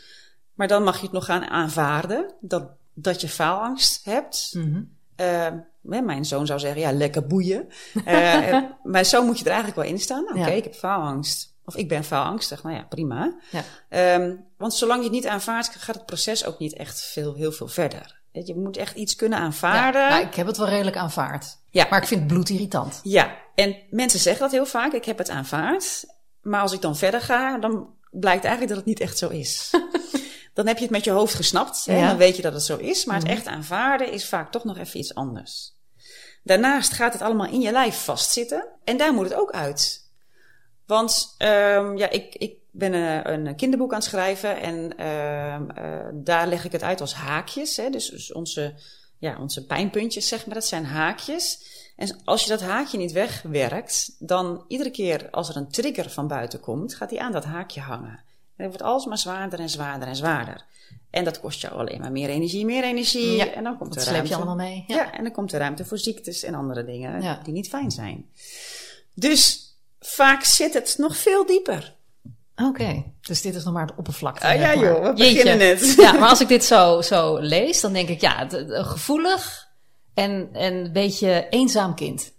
Maar 0.53 0.67
dan 0.67 0.83
mag 0.83 0.95
je 0.95 1.03
het 1.03 1.11
nog 1.11 1.25
gaan 1.25 1.43
aanvaarden 1.45 2.33
dat, 2.39 2.69
dat 2.93 3.21
je 3.21 3.29
faalangst 3.29 4.05
hebt. 4.05 4.51
Mhm. 4.53 4.81
Eh, 5.15 5.47
hè, 5.89 6.01
mijn 6.01 6.25
zoon 6.25 6.45
zou 6.45 6.59
zeggen, 6.59 6.81
ja, 6.81 6.91
lekker 6.91 7.27
boeien. 7.27 7.67
Eh, 8.05 8.57
maar 8.83 9.03
zo 9.03 9.23
moet 9.25 9.37
je 9.37 9.45
er 9.45 9.51
eigenlijk 9.51 9.79
wel 9.81 9.89
in 9.89 9.99
staan. 9.99 10.23
Oké, 10.23 10.39
Ja. 10.39 10.47
ik 10.47 10.63
heb 10.63 10.75
faalangst. 10.75 11.55
Of 11.65 11.75
ik 11.75 11.87
ben 11.87 12.03
faalangstig. 12.03 12.63
Nou 12.63 12.75
ja, 12.75 12.83
prima. 12.83 13.39
Ja. 13.51 13.63
Ehm, 13.89 14.35
want 14.57 14.73
zolang 14.73 14.97
je 14.99 15.05
het 15.05 15.13
niet 15.13 15.27
aanvaardt, 15.27 15.69
gaat 15.75 15.95
het 15.95 16.05
proces 16.05 16.45
ook 16.45 16.59
niet 16.59 16.73
echt 16.73 17.01
veel, 17.01 17.33
heel 17.33 17.51
veel 17.51 17.67
verder. 17.67 18.16
Je 18.45 18.55
moet 18.55 18.77
echt 18.77 18.95
iets 18.95 19.15
kunnen 19.15 19.39
aanvaarden. 19.39 20.01
Ja, 20.01 20.09
nou, 20.09 20.25
ik 20.25 20.35
heb 20.35 20.47
het 20.47 20.57
wel 20.57 20.67
redelijk 20.67 20.97
aanvaard. 20.97 21.57
Ja. 21.69 21.87
Maar 21.89 22.01
ik 22.01 22.07
vind 22.07 22.19
het 22.19 22.29
bloedirritant. 22.29 22.99
Ja, 23.03 23.35
en 23.55 23.75
mensen 23.89 24.19
zeggen 24.19 24.41
dat 24.41 24.51
heel 24.51 24.65
vaak. 24.65 24.93
Ik 24.93 25.05
heb 25.05 25.17
het 25.17 25.29
aanvaard. 25.29 26.05
Maar 26.41 26.61
als 26.61 26.71
ik 26.73 26.81
dan 26.81 26.95
verder 26.95 27.21
ga, 27.21 27.57
dan 27.57 27.87
blijkt 28.11 28.43
eigenlijk 28.43 28.67
dat 28.67 28.77
het 28.77 28.85
niet 28.85 28.99
echt 28.99 29.17
zo 29.17 29.27
is. 29.29 29.69
dan 30.53 30.67
heb 30.67 30.77
je 30.77 30.83
het 30.83 30.91
met 30.91 31.03
je 31.03 31.11
hoofd 31.11 31.33
gesnapt. 31.33 31.85
Hè, 31.85 31.93
Ja. 31.95 32.01
en 32.01 32.07
dan 32.07 32.17
weet 32.17 32.35
je 32.35 32.41
dat 32.41 32.53
het 32.53 32.63
zo 32.63 32.77
is. 32.77 33.05
Maar 33.05 33.17
het 33.17 33.27
echt 33.27 33.47
aanvaarden 33.47 34.11
is 34.11 34.27
vaak 34.27 34.51
toch 34.51 34.63
nog 34.63 34.77
even 34.77 34.99
iets 34.99 35.15
anders. 35.15 35.75
Daarnaast 36.43 36.93
gaat 36.93 37.13
het 37.13 37.21
allemaal 37.21 37.47
in 37.47 37.61
je 37.61 37.71
lijf 37.71 38.03
vastzitten. 38.03 38.67
En 38.83 38.97
daar 38.97 39.13
moet 39.13 39.29
het 39.29 39.39
ook 39.39 39.51
uit. 39.51 40.05
Want 40.85 41.35
ehm, 41.37 41.97
ja, 41.97 42.09
ik, 42.09 42.35
ik 42.35 42.53
ben 42.77 42.93
een, 42.93 43.45
een 43.45 43.55
kinderboek 43.55 43.91
aan 43.91 43.99
het 43.99 44.07
schrijven. 44.07 44.61
En 44.61 44.97
ehm, 44.97 45.69
eh, 45.69 46.05
daar 46.13 46.47
leg 46.47 46.65
ik 46.65 46.71
het 46.71 46.83
uit 46.83 47.01
als 47.01 47.13
haakjes. 47.13 47.77
Hè, 47.77 47.89
dus, 47.89 48.09
dus 48.09 48.33
onze, 48.33 48.73
ja, 49.17 49.37
onze 49.39 49.65
pijnpuntjes, 49.65 50.27
zeg 50.27 50.45
maar, 50.45 50.55
dat 50.55 50.65
zijn 50.65 50.85
haakjes. 50.85 51.75
En 51.95 52.19
als 52.23 52.43
je 52.43 52.49
dat 52.49 52.61
haakje 52.61 52.97
niet 52.97 53.11
wegwerkt, 53.11 54.15
dan 54.19 54.65
iedere 54.67 54.91
keer 54.91 55.29
als 55.31 55.49
er 55.49 55.55
een 55.57 55.69
trigger 55.71 56.09
van 56.09 56.27
buiten 56.27 56.59
komt, 56.59 56.95
gaat 56.95 57.09
die 57.09 57.21
aan 57.21 57.31
dat 57.31 57.45
haakje 57.45 57.81
hangen. 57.81 58.23
En 58.55 58.63
het 58.63 58.67
wordt 58.67 58.81
alsmaar 58.81 59.17
zwaarder 59.17 59.59
en 59.59 59.69
zwaarder 59.69 60.07
en 60.07 60.15
zwaarder. 60.15 60.65
En 61.09 61.23
dat 61.23 61.39
kost 61.39 61.61
jou 61.61 61.73
alleen 61.73 61.99
maar 61.99 62.11
meer 62.11 62.29
energie, 62.29 62.65
meer 62.65 62.83
energie. 62.83 63.35
Ja, 63.35 63.51
en 63.53 63.63
dan 63.63 63.77
komt 63.77 63.93
dat 63.93 64.03
er 64.03 64.09
sleep 64.09 64.23
je 64.25 64.29
ruimte. 64.29 64.35
allemaal 64.47 64.65
mee. 64.67 64.83
Ja. 64.87 64.95
Ja. 64.95 65.11
en 65.11 65.23
dan 65.23 65.31
komt 65.31 65.51
er 65.53 65.59
ruimte 65.59 65.85
voor 65.85 65.97
ziektes 65.97 66.43
en 66.43 66.53
andere 66.53 66.85
dingen 66.85 67.21
Ja. 67.21 67.39
die 67.43 67.53
niet 67.53 67.69
fijn 67.69 67.91
zijn. 67.91 68.25
Dus 69.13 69.71
vaak 69.99 70.43
zit 70.43 70.73
het 70.73 70.95
nog 70.97 71.17
veel 71.17 71.45
dieper. 71.45 71.95
Oké, 72.63 73.03
dus 73.21 73.41
dit 73.41 73.55
is 73.55 73.63
nog 73.63 73.73
maar 73.73 73.87
de 73.87 73.93
oppervlakte. 73.97 74.47
Ah, 74.47 74.55
ja, 74.55 74.59
maar. 74.61 74.77
joh, 74.77 75.01
we 75.01 75.13
Jeetje. 75.15 75.33
beginnen 75.43 75.57
net. 75.57 75.93
Ja, 75.97 76.11
maar 76.11 76.29
als 76.29 76.41
ik 76.41 76.47
dit 76.47 76.63
zo, 76.63 77.01
zo 77.01 77.37
lees, 77.37 77.81
dan 77.81 77.93
denk 77.93 78.09
ik, 78.09 78.21
ja, 78.21 78.35
het- 78.37 78.51
het- 78.51 78.85
gevoelig 78.85 79.67
en, 80.13 80.49
en 80.53 80.73
een 80.73 80.91
beetje 80.93 81.47
eenzaam 81.49 81.95
kind. 81.95 82.35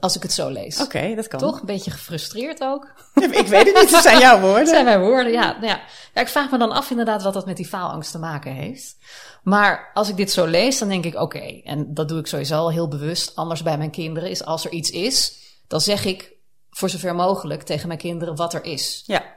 Als 0.00 0.16
ik 0.16 0.22
het 0.22 0.32
zo 0.32 0.48
lees. 0.48 0.80
Oké, 0.80 1.14
dat 1.14 1.28
kan. 1.28 1.38
Toch? 1.40 1.60
Een 1.60 1.66
beetje 1.66 1.90
gefrustreerd 1.90 2.60
ook. 2.62 2.86
Ik 3.14 3.46
weet 3.46 3.66
het 3.66 3.74
niet, 3.80 3.90
het 3.90 4.02
zijn 4.02 4.18
jouw 4.18 4.40
woorden. 4.40 4.58
Dat 4.64 4.68
zijn 4.68 4.84
mijn 4.84 5.00
woorden, 5.00 5.32
ja, 5.32 5.52
nou 5.52 5.66
ja. 5.66 5.80
ja. 6.14 6.20
Ik 6.20 6.28
vraag 6.28 6.50
me 6.50 6.58
dan 6.58 6.70
af 6.72 6.90
inderdaad 6.90 7.22
wat 7.22 7.34
dat 7.34 7.46
met 7.46 7.56
die 7.56 7.66
faalangst 7.66 8.10
te 8.10 8.18
maken 8.18 8.52
heeft. 8.52 8.96
Maar 9.42 9.90
als 9.94 10.08
ik 10.08 10.16
dit 10.16 10.30
zo 10.32 10.44
lees, 10.46 10.78
dan 10.78 10.88
denk 10.88 11.04
ik, 11.04 11.14
oké, 11.20 11.60
en 11.64 11.94
dat 11.94 12.08
doe 12.08 12.18
ik 12.18 12.26
sowieso 12.26 12.54
al 12.54 12.70
heel 12.70 12.88
bewust, 12.88 13.34
anders 13.36 13.62
bij 13.62 13.78
mijn 13.78 13.90
kinderen, 13.90 14.30
is 14.30 14.44
als 14.44 14.64
er 14.64 14.70
iets 14.70 14.90
is, 14.90 15.36
dan 15.68 15.80
zeg 15.80 16.04
ik 16.04 16.32
voor 16.78 16.88
zover 16.88 17.14
mogelijk 17.14 17.62
tegen 17.62 17.88
mijn 17.88 18.00
kinderen 18.00 18.36
wat 18.36 18.54
er 18.54 18.64
is. 18.64 19.02
Ja, 19.06 19.36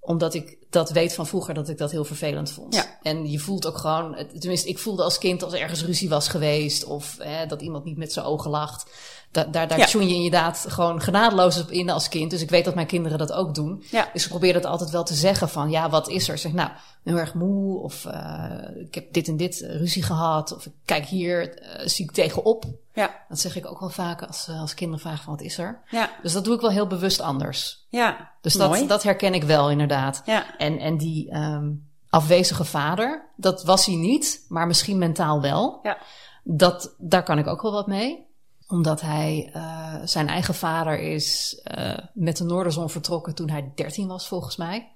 Omdat 0.00 0.34
ik 0.34 0.58
dat 0.70 0.90
weet 0.90 1.14
van 1.14 1.26
vroeger 1.26 1.54
dat 1.54 1.68
ik 1.68 1.78
dat 1.78 1.90
heel 1.90 2.04
vervelend 2.04 2.50
vond. 2.50 2.74
Ja. 2.74 2.84
En 3.02 3.30
je 3.30 3.38
voelt 3.38 3.66
ook 3.66 3.78
gewoon, 3.78 4.16
tenminste, 4.38 4.68
ik 4.68 4.78
voelde 4.78 5.02
als 5.02 5.18
kind 5.18 5.42
als 5.42 5.52
er 5.52 5.60
ergens 5.60 5.84
ruzie 5.84 6.08
was 6.08 6.28
geweest 6.28 6.84
of 6.84 7.16
hè, 7.18 7.46
dat 7.46 7.62
iemand 7.62 7.84
niet 7.84 7.96
met 7.96 8.12
zijn 8.12 8.26
ogen 8.26 8.50
lacht. 8.50 8.90
Da 9.30 9.44
daar 9.44 9.68
daar 9.68 9.78
Ja. 9.78 9.86
tune 9.86 10.08
je 10.08 10.14
inderdaad 10.14 10.64
gewoon 10.68 11.00
genadeloos 11.02 11.60
op 11.60 11.70
in 11.70 11.90
als 11.90 12.08
kind. 12.08 12.30
Dus 12.30 12.40
ik 12.42 12.50
weet 12.50 12.64
dat 12.64 12.74
mijn 12.74 12.86
kinderen 12.86 13.18
dat 13.18 13.32
ook 13.32 13.54
doen. 13.54 13.84
Ja. 13.90 14.08
Dus 14.12 14.22
ik 14.22 14.28
probeer 14.28 14.52
dat 14.52 14.64
altijd 14.64 14.90
wel 14.90 15.04
te 15.04 15.14
zeggen 15.14 15.48
van, 15.48 15.70
ja, 15.70 15.90
wat 15.90 16.08
is 16.08 16.28
er? 16.28 16.38
Zeg, 16.38 16.52
nou, 16.52 16.70
heel 17.04 17.16
erg 17.18 17.34
moe 17.34 17.78
of 17.82 18.04
eh, 18.04 18.54
ik 18.76 18.94
heb 18.94 19.12
dit 19.12 19.28
en 19.28 19.36
dit 19.36 19.60
eh, 19.62 19.76
ruzie 19.76 20.02
gehad 20.02 20.54
of 20.54 20.66
ik 20.66 20.72
kijk 20.84 21.04
hier, 21.06 21.58
eh, 21.58 21.86
zie 21.88 22.04
ik 22.04 22.10
tegenop. 22.12 22.64
ja, 22.94 23.24
Dat 23.28 23.40
zeg 23.40 23.56
ik 23.56 23.66
ook 23.66 23.80
wel 23.80 23.88
vaak 23.88 24.22
als, 24.22 24.48
als 24.60 24.74
kinderen 24.74 25.00
vragen 25.00 25.24
van, 25.24 25.32
wat 25.36 25.42
is 25.42 25.58
er? 25.58 25.80
ja, 25.90 26.10
Dus 26.22 26.32
dat 26.32 26.44
doe 26.44 26.54
ik 26.54 26.60
wel 26.60 26.70
heel 26.70 26.86
bewust 26.86 27.20
anders. 27.20 27.86
ja. 27.88 28.34
Dus 28.40 28.54
Mooi. 28.54 28.80
dat, 28.80 28.88
dat 28.88 29.02
herken 29.02 29.34
ik 29.34 29.42
wel 29.42 29.70
inderdaad. 29.70 30.22
Ja. 30.24 30.55
En, 30.58 30.78
en 30.78 30.96
die 30.96 31.30
ehm, 31.30 31.70
afwezige 32.10 32.64
vader, 32.64 33.26
dat 33.36 33.64
was 33.64 33.86
hij 33.86 33.94
niet, 33.96 34.44
maar 34.48 34.66
misschien 34.66 34.98
mentaal 34.98 35.40
wel. 35.40 35.78
Ja. 35.82 35.98
Dat, 36.44 36.94
daar 36.98 37.22
kan 37.22 37.38
ik 37.38 37.46
ook 37.46 37.62
wel 37.62 37.72
wat 37.72 37.86
mee. 37.86 38.24
Omdat 38.68 39.00
hij, 39.00 39.50
eh, 39.52 39.94
zijn 40.04 40.28
eigen 40.28 40.54
vader 40.54 40.98
is 40.98 41.60
eh, 41.64 41.98
met 42.14 42.36
de 42.36 42.44
Noorderzon 42.44 42.90
vertrokken 42.90 43.34
toen 43.34 43.50
hij 43.50 43.72
13 43.74 44.08
was, 44.08 44.28
volgens 44.28 44.56
mij. 44.56 44.88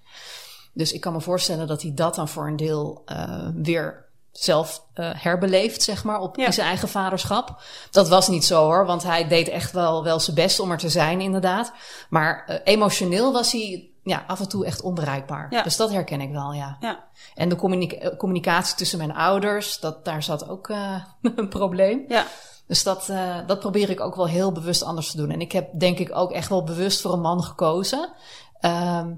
Dus 0.73 0.93
ik 0.93 1.01
kan 1.01 1.13
me 1.13 1.21
voorstellen 1.21 1.67
dat 1.67 1.83
hij 1.83 1.93
dat 1.95 2.15
dan 2.15 2.29
voor 2.29 2.47
een 2.47 2.57
deel 2.57 3.03
eh, 3.05 3.49
weer 3.55 4.09
zelf 4.33 4.85
herbeleefd, 4.95 5.83
zeg 5.83 6.05
maar, 6.05 6.21
op 6.21 6.37
Ja. 6.37 6.51
zijn 6.51 6.67
eigen 6.67 6.89
vaderschap. 6.89 7.63
Dat 7.91 8.09
was 8.09 8.29
niet 8.29 8.45
zo 8.45 8.65
hoor, 8.65 8.87
want 8.87 9.03
hij 9.03 9.29
deed 9.29 9.49
echt 9.49 9.73
wel, 9.73 10.05
wel 10.05 10.21
zijn 10.21 10.37
best 10.37 10.61
om 10.61 10.71
er 10.71 10.79
te 10.79 10.89
zijn, 10.89 11.21
inderdaad. 11.21 11.73
Maar 12.09 12.61
emotioneel 12.65 13.33
was 13.33 13.53
hij 13.53 13.90
ja, 14.03 14.25
af 14.27 14.41
en 14.41 14.49
toe 14.49 14.67
echt 14.67 14.83
onbereikbaar. 14.83 15.47
Ja. 15.51 15.63
Dus 15.63 15.77
dat 15.77 15.91
herken 15.91 16.21
ik 16.21 16.31
wel, 16.31 16.53
ja. 16.53 16.77
Ja. 16.81 17.05
En 17.35 17.49
de 17.49 17.57
communica- 17.57 17.97
eh, 17.97 18.17
communicatie 18.17 18.77
tussen 18.77 18.99
mijn 18.99 19.15
ouders, 19.15 19.81
dat, 19.81 20.05
daar 20.05 20.23
zat 20.23 20.49
ook 20.49 20.69
eh, 20.69 20.95
een 21.37 21.49
probleem. 21.49 22.05
Ja. 22.09 22.25
Dus 22.67 22.83
dat, 22.83 23.09
eh, 23.09 23.37
dat 23.47 23.61
probeer 23.61 23.91
ik 23.91 24.01
ook 24.01 24.15
wel 24.15 24.27
heel 24.29 24.53
bewust 24.53 24.83
anders 24.83 25.11
te 25.11 25.17
doen. 25.17 25.31
En 25.31 25.41
ik 25.41 25.53
heb 25.53 25.79
denk 25.79 25.99
ik 25.99 26.17
ook 26.17 26.31
echt 26.33 26.49
wel 26.49 26.65
bewust 26.65 27.01
voor 27.01 27.13
een 27.13 27.21
man 27.21 27.43
gekozen. 27.43 28.13
ehm, 28.61 29.13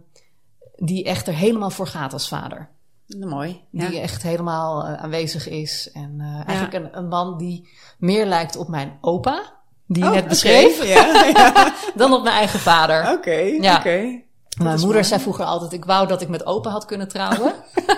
die 0.77 1.05
echt 1.05 1.27
er 1.27 1.35
helemaal 1.35 1.71
voor 1.71 1.87
gaat 1.87 2.12
als 2.12 2.29
vader. 2.29 2.71
Nou, 3.07 3.31
mooi. 3.31 3.64
Ja. 3.71 3.88
Die 3.88 4.01
echt 4.01 4.23
helemaal 4.23 4.85
aanwezig 4.87 5.49
is. 5.49 5.90
En 5.92 6.42
eigenlijk 6.47 6.75
een, 6.85 6.99
een 6.99 7.09
man 7.09 7.38
die 7.38 7.68
meer 7.99 8.27
lijkt 8.27 8.57
op 8.57 8.68
mijn 8.68 8.99
opa, 9.01 9.42
die 9.87 10.03
je 10.03 10.09
Oh, 10.09 10.14
net 10.14 10.21
oké. 10.23 10.29
beschreef, 10.33 10.85
Ja, 10.85 11.25
ja. 11.25 11.75
dan 11.95 12.12
op 12.12 12.23
mijn 12.23 12.37
eigen 12.37 12.59
vader. 12.59 13.12
Oké, 13.12 13.31
Ja. 13.40 13.77
oké. 13.77 14.23
Mijn 14.59 14.71
moeder 14.77 14.88
mooi. 14.95 15.05
zei 15.05 15.21
vroeger 15.21 15.45
altijd, 15.45 15.73
ik 15.73 15.85
wou 15.85 16.07
dat 16.07 16.21
ik 16.23 16.29
met 16.29 16.47
opa 16.47 16.71
had 16.71 16.85
kunnen 16.85 17.09
trouwen. 17.09 17.53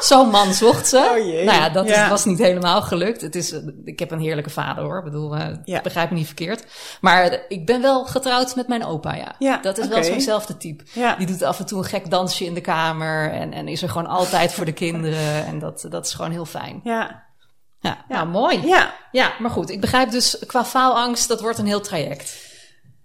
Zo'n 0.00 0.28
man 0.30 0.54
zocht 0.54 0.86
ze. 0.88 0.96
Oh 1.18 1.26
jee. 1.26 1.44
Nou 1.44 1.58
ja, 1.58 1.68
dat 1.68 1.86
is- 1.86 2.08
was 2.08 2.24
niet 2.24 2.38
helemaal 2.38 2.82
gelukt. 2.82 3.20
Het 3.20 3.34
is, 3.34 3.52
eh, 3.52 3.60
ik 3.84 3.98
heb 3.98 4.10
een 4.10 4.20
heerlijke 4.20 4.50
vader 4.50 4.84
hoor. 4.84 4.98
Ik 4.98 5.04
bedoel, 5.04 5.36
eh, 5.36 5.46
Ja. 5.64 5.80
begrijp 5.80 6.10
me 6.10 6.16
niet 6.16 6.26
verkeerd. 6.26 6.64
Maar 7.00 7.38
ik 7.48 7.66
ben 7.66 7.80
wel 7.82 8.04
getrouwd 8.04 8.56
met 8.56 8.68
mijn 8.68 8.84
opa, 8.84 9.14
ja. 9.14 9.34
Ja, 9.38 9.56
dat 9.56 9.78
is 9.78 9.88
wel 9.88 10.04
zo'nzelfde 10.04 10.56
type. 10.56 10.84
Ja. 10.92 11.14
Die 11.16 11.26
doet 11.26 11.42
af 11.42 11.58
en 11.58 11.66
toe 11.66 11.78
een 11.78 11.84
gek 11.84 12.10
dansje 12.10 12.44
in 12.44 12.54
de 12.54 12.60
kamer. 12.60 13.32
En, 13.32 13.52
en 13.52 13.68
is 13.68 13.82
er 13.82 13.88
gewoon 13.88 14.06
altijd 14.08 14.52
voor 14.52 14.64
de 14.64 14.72
kinderen. 14.72 15.46
En 15.46 15.58
dat, 15.58 15.86
dat 15.90 16.06
is 16.06 16.12
gewoon 16.14 16.30
heel 16.30 16.46
fijn. 16.46 16.80
Ja. 16.84 17.22
Ja, 17.80 18.04
nou 18.08 18.26
mooi. 18.28 18.66
Ja. 18.66 18.94
Ja, 19.12 19.32
maar 19.38 19.50
goed. 19.50 19.70
Ik 19.70 19.80
begrijp 19.80 20.10
dus 20.10 20.38
qua 20.46 20.64
faalangst, 20.64 21.28
dat 21.28 21.40
wordt 21.40 21.58
een 21.58 21.66
heel 21.66 21.80
traject. 21.80 22.48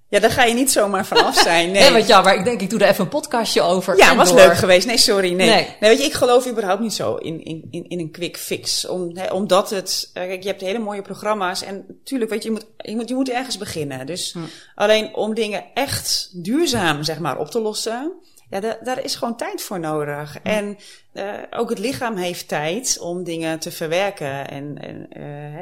Ja, 0.10 0.20
daar 0.20 0.32
ga 0.32 0.44
je 0.44 0.54
niet 0.54 0.72
zomaar 0.72 1.06
vanaf 1.06 1.36
zijn. 1.40 1.72
Nee. 1.72 1.82
Nee, 1.82 1.92
wat 1.92 2.08
jammer. 2.08 2.34
Ik 2.38 2.44
denk, 2.44 2.62
ik 2.62 2.70
doe 2.70 2.80
er 2.80 2.88
even 2.90 3.04
een 3.04 3.10
podcastje 3.10 3.62
over. 3.62 3.98
Ja, 3.98 4.16
was 4.16 4.28
door. 4.30 4.38
leuk 4.38 4.56
geweest. 4.58 4.88
Nee, 4.88 4.98
sorry. 4.98 5.34
Nee. 5.34 5.50
Nee. 5.50 5.68
nee. 5.80 5.90
weet 5.90 5.98
je, 6.00 6.06
ik 6.06 6.14
geloof 6.14 6.48
überhaupt 6.48 6.82
niet 6.82 6.94
zo 6.94 7.16
in, 7.16 7.44
in, 7.44 7.68
in, 7.72 7.86
in 7.90 8.00
een 8.00 8.12
quick 8.12 8.38
fix. 8.38 8.88
Om, 8.88 9.18
hè, 9.18 9.32
omdat 9.34 9.70
het, 9.70 10.10
eh, 10.14 10.24
kijk, 10.24 10.42
je 10.44 10.50
hebt 10.50 10.62
hele 10.62 10.80
mooie 10.80 11.02
programma's. 11.02 11.62
En 11.64 11.86
natuurlijk, 11.88 12.32
weet 12.32 12.44
je, 12.44 12.50
je 12.50 12.56
moet, 12.56 12.66
je 12.78 12.96
moet, 12.96 13.10
je 13.10 13.16
moet 13.16 13.30
ergens 13.30 13.58
beginnen. 13.58 14.06
Dus 14.06 14.34
Hm. 14.34 14.40
alleen 14.76 15.16
om 15.16 15.34
dingen 15.34 15.64
echt 15.74 16.30
duurzaam, 16.34 17.04
zeg 17.04 17.20
maar, 17.20 17.38
op 17.38 17.50
te 17.52 17.60
lossen. 17.60 18.12
Ja, 18.50 18.60
da- 18.60 18.78
daar 18.84 19.04
is 19.04 19.16
gewoon 19.16 19.38
tijd 19.38 19.62
voor 19.62 19.80
nodig. 19.80 20.38
Hm. 20.44 20.48
En 20.50 20.78
eh, 21.14 21.26
ook 21.52 21.70
het 21.70 21.80
lichaam 21.80 22.16
heeft 22.16 22.48
tijd 22.48 22.98
om 23.00 23.24
dingen 23.24 23.60
te 23.60 23.72
verwerken 23.72 24.50
en, 24.50 24.78
en 24.82 25.08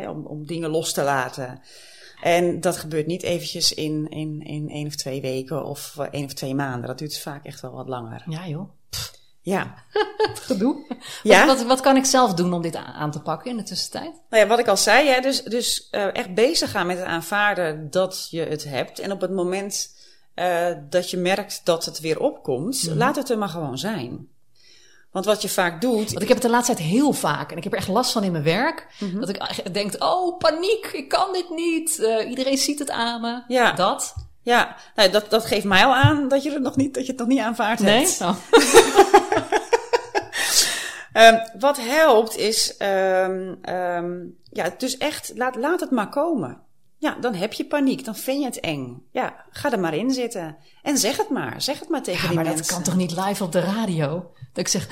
eh, 0.02 0.10
om, 0.10 0.26
om 0.26 0.46
dingen 0.46 0.70
los 0.70 0.94
te 0.94 1.02
laten. 1.04 1.62
En 2.24 2.60
dat 2.62 2.78
gebeurt 2.78 3.08
niet 3.08 3.24
eventjes 3.24 3.74
in, 3.74 4.08
in, 4.10 4.42
in 4.44 4.70
één 4.70 4.88
of 4.88 4.96
twee 4.96 5.22
weken 5.22 5.66
of 5.66 5.96
eh, 5.98 6.08
één 6.12 6.26
of 6.26 6.34
twee 6.34 6.56
maanden. 6.56 6.88
Dat 6.88 6.98
duurt 6.98 7.20
vaak 7.20 7.46
echt 7.46 7.62
wel 7.62 7.72
wat 7.72 7.88
langer. 7.88 8.24
Ja, 8.28 8.48
joh. 8.48 8.70
Ja. 9.42 9.74
Gedoe. 10.48 10.76
Ja? 11.24 11.46
Wat, 11.46 11.58
wat, 11.58 11.68
wat 11.68 11.82
kan 11.82 11.96
ik 11.96 12.06
zelf 12.06 12.34
doen 12.34 12.54
om 12.54 12.62
dit 12.62 12.76
aan, 12.76 12.94
aan 12.94 13.12
te 13.12 13.22
pakken 13.22 13.52
in 13.52 13.58
de 13.58 13.64
tussentijd? 13.64 14.12
Nou 14.30 14.44
ja, 14.44 14.48
wat 14.48 14.60
ik 14.60 14.68
al 14.68 14.78
zei, 14.78 15.10
hè, 15.10 15.20
dus, 15.22 15.44
dus 15.44 15.88
eh, 15.92 16.16
echt 16.16 16.34
bezig 16.34 16.72
gaan 16.72 16.88
met 16.88 16.98
het 16.98 17.06
aanvaarden 17.06 17.90
dat 17.90 18.28
je 18.30 18.42
het 18.42 18.64
hebt. 18.64 19.00
En 19.00 19.12
op 19.12 19.22
het 19.22 19.32
moment 19.32 19.96
eh, 20.34 20.68
dat 20.90 21.10
je 21.10 21.18
merkt 21.18 21.62
dat 21.64 21.86
het 21.86 22.00
weer 22.00 22.20
opkomt, 22.20 22.84
Mhm. 22.88 22.98
laat 22.98 23.16
het 23.16 23.30
er 23.30 23.38
maar 23.38 23.50
gewoon 23.50 23.78
zijn. 23.78 24.28
Want 25.14 25.26
wat 25.26 25.42
je 25.42 25.50
vaak 25.50 25.82
doet. 25.82 26.10
Want 26.10 26.22
ik 26.22 26.28
heb 26.28 26.38
het 26.38 26.42
de 26.42 26.50
laatste 26.50 26.74
tijd 26.74 26.88
heel 26.88 27.14
vaak. 27.14 27.52
En 27.52 27.58
ik 27.58 27.64
heb 27.64 27.74
er 27.74 27.80
echt 27.80 27.88
last 27.88 28.12
van 28.12 28.24
in 28.24 28.32
mijn 28.32 28.44
werk. 28.44 28.88
Mhm. 29.00 29.20
Dat 29.20 29.30
ik 29.30 29.36
echt 29.36 29.74
denk, 29.74 30.04
oh, 30.04 30.38
paniek, 30.38 30.90
ik 30.94 31.10
kan 31.10 31.34
dit 31.34 31.50
niet. 31.50 32.00
Eh, 32.00 32.30
iedereen 32.30 32.58
ziet 32.58 32.80
het 32.80 32.90
aan 32.90 33.22
me. 33.22 33.42
Ja. 33.48 33.72
Dat? 33.72 34.14
Ja, 34.42 34.76
nou, 34.96 35.10
dat, 35.10 35.30
dat 35.30 35.46
geeft 35.46 35.66
mij 35.66 35.86
al 35.86 35.96
aan 35.96 36.28
dat 36.28 36.44
je, 36.44 36.52
het 36.52 36.62
nog 36.62 36.76
niet, 36.76 36.94
dat 36.94 37.06
je 37.06 37.12
het 37.12 37.20
nog 37.20 37.30
niet 37.30 37.40
aanvaard 37.40 37.80
Nee? 37.80 38.06
hebt. 38.06 38.22
Oh. 38.22 38.36
Ehm, 41.14 41.38
wat 41.60 41.78
helpt 41.78 42.38
is, 42.38 42.78
ehm, 42.78 43.54
ehm, 43.62 44.12
ja, 44.50 44.74
dus 44.78 44.98
echt, 44.98 45.32
laat, 45.36 45.56
laat 45.56 45.80
het 45.80 45.92
maar 45.92 46.10
komen. 46.10 46.62
Ja, 47.04 47.16
dan 47.20 47.34
heb 47.34 47.54
je 47.54 47.66
paniek, 47.66 48.06
dan 48.06 48.16
vind 48.16 48.40
je 48.40 48.46
het 48.46 48.60
eng. 48.60 49.08
Ja, 49.12 49.46
ga 49.50 49.72
er 49.72 49.80
maar 49.80 49.94
in 49.94 50.12
zitten. 50.12 50.58
En 50.82 50.98
zeg 50.98 51.18
het 51.18 51.30
maar, 51.30 51.62
zeg 51.62 51.80
het 51.80 51.90
maar 51.90 52.04
tegen 52.04 52.22
Ja, 52.22 52.28
die 52.28 52.36
maar 52.36 52.46
dat 52.46 52.56
mensen. 52.56 52.74
kan 52.74 52.84
toch 52.84 52.96
niet 52.96 53.16
live 53.18 53.44
op 53.44 53.52
de 53.52 53.60
radio? 53.60 54.08
Dat 54.54 54.58
ik 54.66 54.68
zeg, 54.68 54.88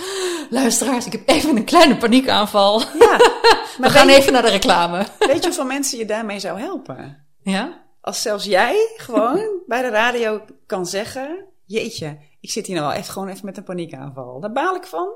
luisteraars, 0.50 1.06
ik 1.06 1.12
heb 1.12 1.30
even 1.30 1.56
een 1.56 1.64
kleine 1.66 1.98
paniekaanval. 1.98 2.80
Ja, 2.80 3.18
We 3.84 3.90
gaan 3.90 4.08
even 4.10 4.34
naar 4.34 4.42
de 4.42 4.50
reclame. 4.50 5.06
weet 5.20 5.38
je 5.38 5.44
hoeveel 5.46 5.66
mensen 5.66 5.98
je 5.98 6.06
daarmee 6.06 6.40
zou 6.40 6.60
helpen? 6.60 7.26
Ja? 7.42 7.84
Als 8.02 8.22
zelfs 8.22 8.46
jij 8.46 8.94
gewoon 8.98 9.50
bij 9.68 9.82
de 9.82 9.90
radio 9.90 10.42
kan 10.66 10.86
zeggen, 10.86 11.46
jeetje, 11.66 12.20
ik 12.40 12.52
zit 12.52 12.66
hier 12.66 12.76
nou 12.76 12.88
wel 12.88 12.98
echt 12.98 13.10
gewoon 13.10 13.28
even 13.28 13.46
met 13.46 13.58
een 13.58 13.64
paniekaanval. 13.64 14.40
Daar 14.40 14.52
baal 14.52 14.76
ik 14.76 14.86
van. 14.86 15.10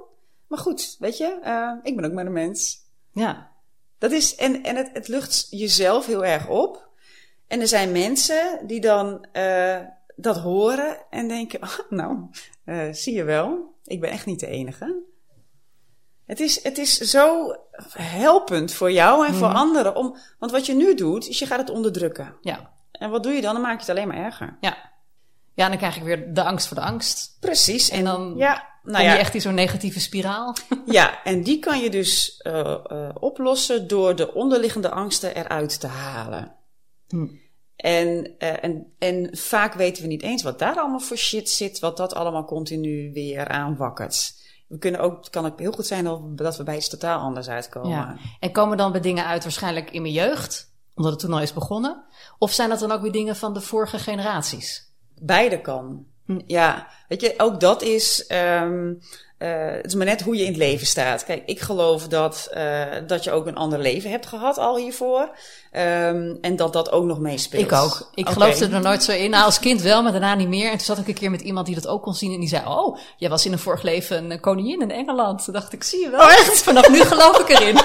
Maar 0.47 0.60
goed, 0.60 0.95
weet 0.99 1.17
je, 1.17 1.39
eh, 1.43 1.71
ik 1.84 1.95
ben 1.95 2.05
ook 2.05 2.13
maar 2.13 2.25
een 2.25 2.31
mens. 2.31 2.77
Ja. 3.12 3.53
Dat 4.06 4.13
is, 4.13 4.36
en, 4.36 4.63
en 4.63 4.76
het, 4.76 4.89
het 4.94 5.08
lucht 5.08 5.48
jezelf 5.50 6.06
heel 6.06 6.26
erg 6.26 6.48
op. 6.48 6.89
En 7.48 7.62
er 7.62 7.68
zijn 7.68 7.91
mensen 7.91 8.60
die 8.68 8.82
dan 8.82 9.26
eh, 9.32 9.80
dat 10.15 10.38
horen 10.38 10.98
en 11.10 11.28
denken: 11.28 11.63
oh, 11.63 11.80
Nou, 11.89 12.30
eh, 12.65 12.88
zie 12.91 13.13
je 13.13 13.24
wel, 13.24 13.76
ik 13.84 14.00
ben 14.00 14.10
echt 14.10 14.26
niet 14.26 14.39
de 14.39 14.48
enige. 14.48 15.04
Het 16.26 16.39
is, 16.39 16.63
het 16.63 16.78
is 16.78 16.98
zo 16.98 17.56
helpend 17.98 18.74
voor 18.74 18.91
jou 18.91 19.28
en 19.28 19.34
voor 19.34 19.54
anderen. 19.54 19.96
Om, 19.96 20.18
want 20.39 20.52
wat 20.52 20.65
je 20.65 20.74
nu 20.74 20.96
doet, 20.96 21.28
is 21.28 21.39
je 21.39 21.46
gaat 21.46 21.60
het 21.60 21.70
onderdrukken. 21.70 22.38
Ja. 22.41 22.74
En 22.91 23.10
wat 23.10 23.24
doe 23.24 23.34
je 23.34 23.41
dan? 23.41 23.54
Dan 23.54 23.62
maak 23.62 23.74
je 23.74 23.80
het 23.80 23.89
alleen 23.89 24.08
maar 24.08 24.26
erger. 24.26 24.58
Ja. 24.60 24.78
Ja, 25.54 25.63
en 25.63 25.70
dan 25.70 25.78
krijg 25.78 25.98
ik 25.98 26.04
weer 26.04 26.34
de 26.34 26.44
angst 26.44 26.68
voor 26.68 26.78
de 26.78 26.84
angst. 26.84 27.38
Precies. 27.39 27.89
En 27.89 28.04
dan 28.04 28.34
ja, 28.38 28.68
nou 28.86 28.98
kom 28.98 29.06
ja, 29.06 29.13
je 29.13 29.19
echt 29.19 29.34
in 29.34 29.41
zo'n 29.41 29.54
negatieve 29.54 30.00
spiraal. 30.00 30.56
Ja, 30.86 31.24
en 31.24 31.43
die 31.43 31.60
kan 31.60 31.80
je 31.80 31.89
dus 31.89 32.38
eh, 32.38 32.60
eh, 32.60 33.10
oplossen 33.19 33.88
door 33.88 34.15
de 34.15 34.34
onderliggende 34.34 34.89
angsten 34.89 35.36
eruit 35.36 35.80
te 35.80 35.88
halen. 35.88 36.56
Hm. 37.08 37.28
En, 37.76 38.38
eh, 38.38 38.63
en, 38.63 38.93
en 39.00 39.38
vaak 39.38 39.74
weten 39.74 40.04
we 40.04 40.10
niet 40.10 40.21
eens 40.21 40.43
wat 40.43 40.60
daar 40.60 40.76
allemaal 40.76 41.00
voor 41.00 41.17
shit 41.17 41.50
zit, 41.50 41.80
wat 41.80 41.98
dat 41.98 42.13
allemaal 42.13 42.45
continu 42.45 43.12
weer 43.13 43.48
aanwakkert. 43.48 44.43
We 44.67 44.78
kunnen 44.78 45.02
ook, 45.02 45.17
het 45.17 45.30
kan 45.30 45.45
ook 45.45 45.60
heel 45.60 45.71
goed 45.71 45.86
zijn 45.86 46.04
dat 46.04 46.21
we, 46.21 46.34
dat 46.36 46.58
we 46.58 46.63
bij 46.63 46.76
iets 46.76 46.89
totaal 46.89 47.19
anders 47.19 47.48
uitkomen. 47.48 47.89
Ja. 47.89 48.17
En 48.39 48.52
komen 48.52 48.78
dan 48.78 48.91
bij 48.91 49.02
dingen 49.02 49.26
uit 49.26 49.43
waarschijnlijk 49.43 49.91
in 49.91 50.02
mijn 50.02 50.13
jeugd, 50.13 50.74
omdat 50.95 51.12
het 51.12 51.21
toen 51.21 51.34
al 51.34 51.41
is 51.41 51.54
begonnen? 51.54 52.04
Of 52.38 52.52
zijn 52.52 52.69
dat 52.69 52.80
dan 52.80 52.91
ook 52.91 53.02
weer 53.02 53.12
dingen 53.12 53.36
van 53.36 53.54
de 53.54 53.62
vorige 53.62 54.00
generaties? 54.00 54.93
Beide 55.21 55.62
kan. 55.62 56.06
Ja, 56.48 56.88
weet 57.08 57.22
je, 57.22 57.34
ook 57.38 57.60
dat 57.60 57.82
is. 57.82 58.26
ehm 58.28 58.94
eh, 59.38 59.72
het 59.72 59.86
is 59.86 59.96
maar 59.96 60.06
net 60.06 60.22
hoe 60.22 60.36
je 60.36 60.42
in 60.42 60.48
het 60.48 60.58
leven 60.58 60.88
staat. 60.88 61.26
Kijk, 61.26 61.44
ik 61.46 61.60
geloof 61.60 62.08
dat, 62.08 62.48
eh, 62.52 62.82
dat 63.08 63.24
je 63.24 63.32
ook 63.32 63.46
een 63.46 63.56
ander 63.56 63.80
leven 63.80 64.10
hebt 64.10 64.26
gehad 64.26 64.58
al 64.58 64.78
hiervoor. 64.78 65.30
Ehm, 65.72 66.36
en 66.42 66.56
dat 66.56 66.74
dat 66.74 66.92
ook 66.92 67.04
nog 67.04 67.20
meespeelt. 67.20 67.64
Ik 67.64 67.72
ook. 67.72 68.10
Ik 68.14 68.30
geloofde 68.30 68.70
er 68.70 68.82
nooit 68.82 69.04
zo 69.04 69.12
in. 69.12 69.30
Nou, 69.30 69.46
als 69.46 69.60
kind 69.60 69.82
wel, 69.82 70.04
maar 70.04 70.12
daarna 70.12 70.36
niet 70.36 70.48
meer. 70.48 70.66
En 70.66 70.78
toen 70.78 70.86
zat 70.86 70.98
ik 70.98 71.08
een 71.08 71.14
keer 71.14 71.32
met 71.32 71.42
iemand 71.42 71.66
die 71.66 71.76
dat 71.76 71.88
ook 71.88 72.02
kon 72.02 72.14
zien. 72.14 72.34
En 72.34 72.40
die 72.40 72.50
zei, 72.50 72.66
oh, 72.68 72.98
jij 73.18 73.30
was 73.30 73.46
in 73.46 73.52
een 73.52 73.60
vorig 73.60 73.82
leven 73.82 74.32
een 74.32 74.40
koningin 74.40 74.82
in 74.82 74.92
Engeland. 74.92 75.44
Toen 75.44 75.54
dacht 75.54 75.74
ik, 75.74 75.84
zie 75.84 76.00
je 76.00 76.10
wel. 76.10 76.20
Oh, 76.20 76.32
echt? 76.32 76.62
Vanaf 76.64 76.90
nu 76.90 77.00
geloof 77.00 77.40
ik 77.40 77.50
erin. 77.50 77.76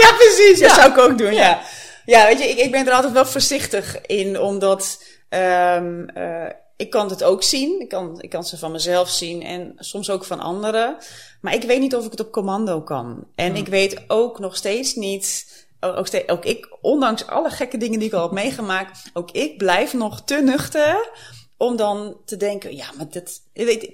Ja, 0.00 0.12
precies. 0.16 0.60
Dat 0.60 0.70
zou 0.70 0.90
ik 0.90 0.98
ook 0.98 1.18
doen, 1.18 1.34
ja. 1.34 1.60
Ja, 2.04 2.26
weet 2.26 2.38
je, 2.38 2.48
ik, 2.48 2.58
ik 2.58 2.70
ben 2.70 2.86
er 2.86 2.92
altijd 2.92 3.12
wel 3.12 3.26
voorzichtig 3.26 4.00
in, 4.00 4.40
omdat 4.40 5.02
ehm 5.28 6.08
eh, 6.08 6.46
ik 6.80 6.90
kan 6.90 7.08
het 7.08 7.24
ook 7.24 7.42
zien. 7.42 7.80
Ik 7.80 7.88
kan, 7.88 8.20
ik 8.20 8.30
kan 8.30 8.44
ze 8.44 8.58
van 8.58 8.72
mezelf 8.72 9.08
zien 9.08 9.42
en 9.42 9.72
soms 9.76 10.10
ook 10.10 10.24
van 10.24 10.40
anderen. 10.40 10.96
Maar 11.40 11.54
ik 11.54 11.62
weet 11.62 11.80
niet 11.80 11.96
of 11.96 12.04
ik 12.04 12.10
het 12.10 12.20
op 12.20 12.32
commando 12.32 12.82
kan. 12.82 13.26
En 13.34 13.56
ik 13.56 13.66
weet 13.66 14.04
ook 14.06 14.38
nog 14.38 14.56
steeds 14.56 14.94
niet... 14.94 15.58
Ook, 15.80 16.06
steeds, 16.06 16.28
ook 16.28 16.44
ik, 16.44 16.76
ondanks 16.80 17.26
alle 17.26 17.50
gekke 17.50 17.76
dingen 17.76 17.98
die 17.98 18.08
ik 18.08 18.14
al 18.14 18.22
heb 18.22 18.30
meegemaakt... 18.30 19.10
ook 19.12 19.30
ik 19.30 19.58
blijf 19.58 19.92
nog 19.92 20.22
te 20.24 20.40
nuchter 20.42 21.10
om 21.56 21.76
dan 21.76 22.16
te 22.24 22.36
denken... 22.36 22.76
ja, 22.76 22.86
maar 22.96 23.08
dit, 23.08 23.42
je 23.52 23.64
weet, 23.64 23.90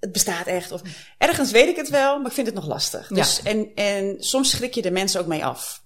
het 0.00 0.12
bestaat 0.12 0.46
echt. 0.46 0.72
Of, 0.72 0.80
ergens 1.18 1.50
weet 1.50 1.68
ik 1.68 1.76
het 1.76 1.88
wel, 1.88 2.16
maar 2.18 2.26
ik 2.26 2.32
vind 2.32 2.46
het 2.46 2.56
nog 2.56 2.66
lastig. 2.66 3.08
Dus, 3.08 3.42
en, 3.42 3.70
en 3.74 4.16
soms 4.18 4.50
schrik 4.50 4.74
je 4.74 4.82
de 4.82 4.90
mensen 4.90 5.20
ook 5.20 5.26
mee 5.26 5.44
af. 5.44 5.83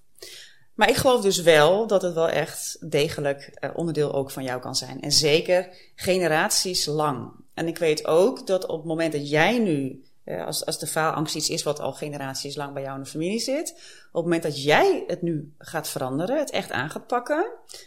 Maar 0.79 0.89
ik 0.89 0.95
geloof 0.95 1.21
dus 1.21 1.41
wel 1.41 1.87
dat 1.87 2.01
het 2.01 2.13
wel 2.13 2.29
echt 2.29 2.77
degelijk 2.91 3.41
eh, 3.53 3.69
onderdeel 3.73 4.13
ook 4.13 4.31
van 4.31 4.43
jou 4.43 4.61
kan 4.61 4.75
zijn. 4.75 5.01
En 5.01 5.11
zeker 5.11 5.69
generaties 5.95 6.85
lang. 6.85 7.31
En 7.53 7.67
ik 7.67 7.77
weet 7.77 8.05
ook 8.05 8.47
dat 8.47 8.65
op 8.65 8.77
het 8.77 8.87
moment 8.87 9.11
dat 9.11 9.29
jij 9.29 9.59
nu, 9.59 10.03
eh, 10.23 10.45
als, 10.45 10.65
als 10.65 10.79
de 10.79 10.87
faalangst 10.87 11.35
iets 11.35 11.49
is 11.49 11.63
wat 11.63 11.79
al 11.79 11.93
generaties 11.93 12.55
lang 12.55 12.73
bij 12.73 12.83
jou 12.83 12.97
in 12.97 13.03
de 13.03 13.09
familie 13.09 13.39
zit, 13.39 13.71
op 13.71 14.13
het 14.13 14.23
moment 14.23 14.43
dat 14.43 14.63
jij 14.63 15.03
het 15.07 15.21
nu 15.21 15.53
gaat 15.57 15.89
veranderen, 15.89 16.37
het 16.37 16.51
echt 16.51 16.71
aan 16.71 16.89
gaat 16.89 17.07
pakken, 17.07 17.45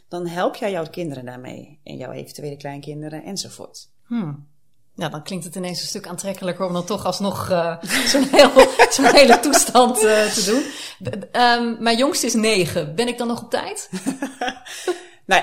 dan 0.08 0.26
help 0.26 0.56
jij 0.56 0.70
jouw 0.70 0.86
kinderen 0.90 1.24
daarmee. 1.24 1.78
En 1.82 1.96
jouw 1.96 2.12
eventuele 2.12 2.56
kleinkinderen 2.56 3.24
enzovoort. 3.24 3.88
Hmm. 4.06 4.46
Ja, 4.94 5.08
dan 5.08 5.22
klinkt 5.22 5.44
het 5.44 5.54
ineens 5.54 5.80
een 5.80 5.86
stuk 5.86 6.06
aantrekkelijker 6.06 6.66
om 6.66 6.72
dan 6.72 6.84
toch 6.84 7.04
alsnog 7.04 7.50
uh, 7.50 7.76
zo'n 8.12 8.28
heel, 8.30 8.50
zo'n 8.90 9.14
hele 9.14 9.40
toestand 9.40 10.02
uh, 10.02 10.26
te 10.26 10.44
doen. 10.44 10.64
Um, 11.42 11.76
mijn 11.80 11.96
jongste 11.96 12.26
is 12.26 12.34
negen. 12.34 12.94
Ben 12.94 13.08
ik 13.08 13.18
dan 13.18 13.26
nog 13.26 13.42
op 13.42 13.50
tijd? 13.50 13.90
nee, 15.26 15.42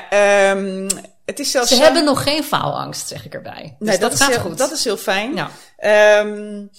um, 0.50 0.88
het 1.26 1.40
is 1.40 1.52
zelfs... 1.52 1.70
Ze 1.70 1.82
hebben 1.82 2.04
nog 2.04 2.24
geen 2.24 2.44
faalangst, 2.44 3.08
zeg 3.08 3.26
ik 3.26 3.34
erbij. 3.34 3.76
Dus 3.80 3.90
nee, 3.90 3.98
dat, 3.98 4.12
dat 4.12 4.22
gaat 4.22 4.30
heel, 4.30 4.40
goed. 4.40 4.58
Dat 4.58 4.72
is 4.72 4.84
heel 4.84 4.98
fijn. 4.98 5.36
Ja. 5.36 6.20
Um, 6.20 6.70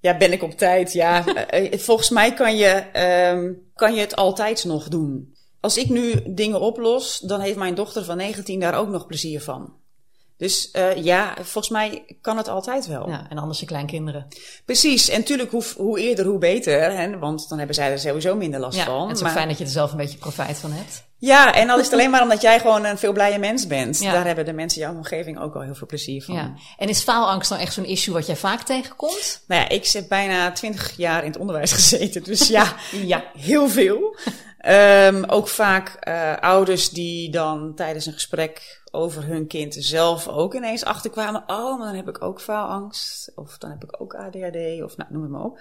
ja, 0.00 0.16
ben 0.16 0.32
ik 0.32 0.42
op 0.42 0.58
tijd? 0.58 0.92
Ja, 0.92 1.24
uh, 1.54 1.78
volgens 1.88 2.10
mij 2.10 2.34
kan 2.34 2.56
je, 2.56 2.84
kan 3.74 3.94
je 3.94 4.00
het 4.00 4.16
altijd 4.16 4.64
nog 4.64 4.88
doen. 4.88 5.34
Als 5.60 5.76
ik 5.76 5.88
nu 5.88 6.22
dingen 6.26 6.60
oplos, 6.60 7.18
dan 7.18 7.40
heeft 7.40 7.56
mijn 7.56 7.74
dochter 7.74 8.04
van 8.04 8.16
19 8.16 8.60
daar 8.60 8.74
ook 8.74 8.88
nog 8.88 9.06
plezier 9.06 9.40
van. 9.40 9.72
Dus 10.36 10.68
uh, 10.72 10.96
ja, 10.96 11.34
volgens 11.34 11.68
mij 11.68 12.16
kan 12.20 12.36
het 12.36 12.48
altijd 12.48 12.86
wel. 12.86 13.08
Ja, 13.08 13.26
en 13.28 13.38
anders 13.38 13.60
je 13.60 13.66
kleinkinderen. 13.66 14.26
Precies. 14.64 15.08
En 15.08 15.18
natuurlijk, 15.18 15.50
hoe, 15.50 15.64
hoe 15.76 16.00
eerder, 16.00 16.26
hoe 16.26 16.38
beter. 16.38 16.96
Hè? 16.96 17.18
Want 17.18 17.48
dan 17.48 17.58
hebben 17.58 17.76
zij 17.76 17.90
er 17.90 17.98
sowieso 17.98 18.36
minder 18.36 18.60
last 18.60 18.76
ja, 18.76 18.84
van. 18.84 19.08
Het 19.08 19.16
is 19.16 19.22
ook 19.22 19.30
fijn 19.30 19.48
dat 19.48 19.58
je 19.58 19.64
er 19.64 19.70
zelf 19.70 19.90
een 19.90 19.96
beetje 19.96 20.18
profijt 20.18 20.58
van 20.58 20.72
hebt. 20.72 21.04
Ja, 21.18 21.54
en 21.54 21.70
al 21.70 21.78
is 21.78 21.84
het 21.84 21.92
alleen 21.92 22.10
maar 22.10 22.22
omdat 22.22 22.42
jij 22.42 22.60
gewoon 22.60 22.84
een 22.84 22.98
veel 22.98 23.12
blije 23.12 23.38
mens 23.38 23.66
bent. 23.66 24.00
Ja. 24.00 24.12
Daar 24.12 24.26
hebben 24.26 24.44
de 24.44 24.52
mensen 24.52 24.80
in 24.80 24.86
jouw 24.86 24.96
omgeving 24.96 25.40
ook 25.40 25.52
wel 25.54 25.62
heel 25.62 25.74
veel 25.74 25.86
plezier 25.86 26.22
van. 26.22 26.34
Ja. 26.34 26.54
En 26.76 26.88
is 26.88 27.02
faalangst 27.02 27.50
nou 27.50 27.62
echt 27.62 27.72
zo'n 27.72 27.84
issue 27.84 28.14
wat 28.14 28.26
jij 28.26 28.36
vaak 28.36 28.62
tegenkomt? 28.62 29.42
Nou 29.46 29.60
ja, 29.60 29.68
ik 29.68 29.84
zit 29.84 30.08
bijna 30.08 30.52
twintig 30.52 30.96
jaar 30.96 31.24
in 31.24 31.30
het 31.30 31.40
onderwijs 31.40 31.72
gezeten. 31.72 32.22
Dus 32.22 32.48
ja, 32.48 32.74
ja 33.14 33.24
heel 33.38 33.68
veel. 33.68 34.16
Um, 34.68 35.24
ook 35.24 35.48
vaak 35.48 36.08
uh, 36.08 36.36
ouders 36.36 36.90
die 36.90 37.30
dan 37.30 37.74
tijdens 37.74 38.06
een 38.06 38.12
gesprek 38.12 38.82
over 38.90 39.26
hun 39.26 39.46
kind 39.46 39.76
zelf 39.78 40.28
ook 40.28 40.54
ineens 40.54 40.84
achterkwamen. 40.84 41.44
Oh, 41.46 41.78
maar 41.78 41.86
dan 41.86 41.96
heb 41.96 42.08
ik 42.08 42.22
ook 42.22 42.40
faalangst. 42.40 43.32
Of 43.34 43.58
dan 43.58 43.70
heb 43.70 43.84
ik 43.84 44.00
ook 44.00 44.14
ADHD. 44.14 44.82
Of 44.82 44.96
nou, 44.96 45.12
noem 45.12 45.22
het 45.22 45.30
maar 45.30 45.44
op. 45.44 45.60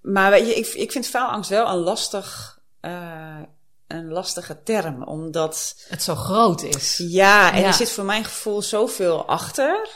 Maar 0.00 0.30
weet 0.30 0.46
je, 0.46 0.54
ik, 0.54 0.66
ik 0.66 0.92
vind 0.92 1.06
faalangst 1.06 1.50
wel 1.50 1.68
een 1.68 1.78
lastig, 1.78 2.58
uh, 2.82 3.40
een 3.86 4.08
lastige 4.08 4.62
term. 4.62 5.02
Omdat... 5.02 5.84
Het 5.88 6.02
zo 6.02 6.14
groot 6.14 6.62
is. 6.62 6.96
Ja, 7.08 7.52
en 7.52 7.60
ja. 7.60 7.66
er 7.66 7.74
zit 7.74 7.90
voor 7.90 8.04
mijn 8.04 8.24
gevoel 8.24 8.62
zoveel 8.62 9.26
achter. 9.26 9.88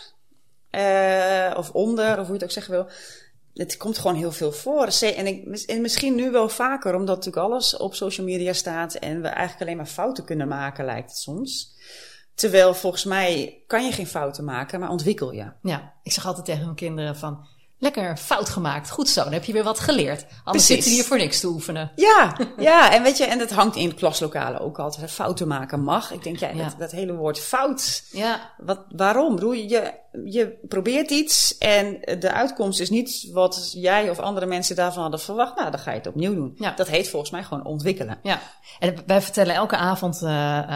Uh, 0.70 1.54
of 1.56 1.70
onder, 1.70 2.10
of 2.10 2.16
hoe 2.16 2.26
je 2.26 2.32
het 2.32 2.44
ook 2.44 2.50
zeggen 2.50 2.72
wil 2.72 2.88
het 3.54 3.76
komt 3.76 3.98
gewoon 3.98 4.16
heel 4.16 4.32
veel 4.32 4.52
voor. 4.52 4.88
En, 5.00 5.26
ik, 5.26 5.58
en 5.66 5.80
misschien 5.80 6.14
nu 6.14 6.30
wel 6.30 6.48
vaker, 6.48 6.94
omdat 6.94 7.16
natuurlijk 7.16 7.46
alles 7.46 7.76
op 7.76 7.94
social 7.94 8.26
media 8.26 8.52
staat 8.52 8.94
en 8.94 9.22
we 9.22 9.28
eigenlijk 9.28 9.60
alleen 9.60 9.76
maar 9.76 9.86
fouten 9.86 10.24
kunnen 10.24 10.48
maken, 10.48 10.84
lijkt 10.84 11.10
het 11.10 11.18
soms. 11.18 11.78
Terwijl 12.34 12.74
volgens 12.74 13.04
mij 13.04 13.62
kan 13.66 13.84
je 13.84 13.92
geen 13.92 14.06
fouten 14.06 14.44
maken, 14.44 14.80
maar 14.80 14.90
ontwikkel 14.90 15.32
je. 15.32 15.52
Ja, 15.62 15.94
ik 16.02 16.12
zeg 16.12 16.26
altijd 16.26 16.44
tegen 16.44 16.64
mijn 16.64 16.76
kinderen 16.76 17.16
van, 17.16 17.46
lekker 17.80 18.16
fout 18.16 18.48
gemaakt, 18.48 18.90
goed 18.90 19.08
zo, 19.08 19.22
dan 19.24 19.32
heb 19.32 19.44
je 19.44 19.52
weer 19.52 19.64
wat 19.64 19.80
geleerd. 19.80 20.26
Anders 20.44 20.66
zitten 20.66 20.90
hier 20.90 21.04
voor 21.04 21.16
niks 21.16 21.40
te 21.40 21.46
oefenen. 21.46 21.92
Ja, 21.96 22.36
ja, 22.56 22.92
en 22.92 23.02
weet 23.02 23.16
je, 23.16 23.24
en 23.24 23.38
dat 23.38 23.50
hangt 23.50 23.76
in 23.76 23.94
klaslokalen 23.94 24.60
ook 24.60 24.78
altijd. 24.78 25.10
Fouten 25.10 25.48
maken 25.48 25.82
mag. 25.82 26.12
Ik 26.12 26.22
denk, 26.22 26.38
ja, 26.38 26.48
Ja. 26.48 26.64
Dat, 26.64 26.74
dat 26.78 26.90
hele 26.90 27.14
woord 27.14 27.40
fout. 27.40 28.02
Ja, 28.10 28.52
Wat, 28.58 28.80
waarom? 28.96 29.34
Bedoel, 29.34 29.52
je, 29.52 29.92
je, 30.24 30.58
probeert 30.68 31.10
iets 31.10 31.58
en 31.58 31.98
de 32.18 32.32
uitkomst 32.32 32.80
is 32.80 32.90
niet 32.90 33.28
wat 33.32 33.70
jij 33.74 34.10
of 34.10 34.18
andere 34.18 34.46
mensen 34.46 34.76
daarvan 34.76 35.02
hadden 35.02 35.20
verwacht. 35.20 35.56
Nou, 35.56 35.70
dan 35.70 35.80
ga 35.80 35.90
je 35.90 35.96
het 35.96 36.06
opnieuw 36.06 36.34
doen. 36.34 36.52
Ja. 36.56 36.72
Dat 36.76 36.88
heet 36.88 37.08
volgens 37.08 37.30
mij 37.30 37.42
gewoon 37.42 37.64
ontwikkelen. 37.64 38.18
ja. 38.22 38.40
En 38.78 38.96
wij 39.06 39.22
vertellen 39.22 39.54
elke 39.54 39.76
avond 39.76 40.22
eh, 40.22 40.28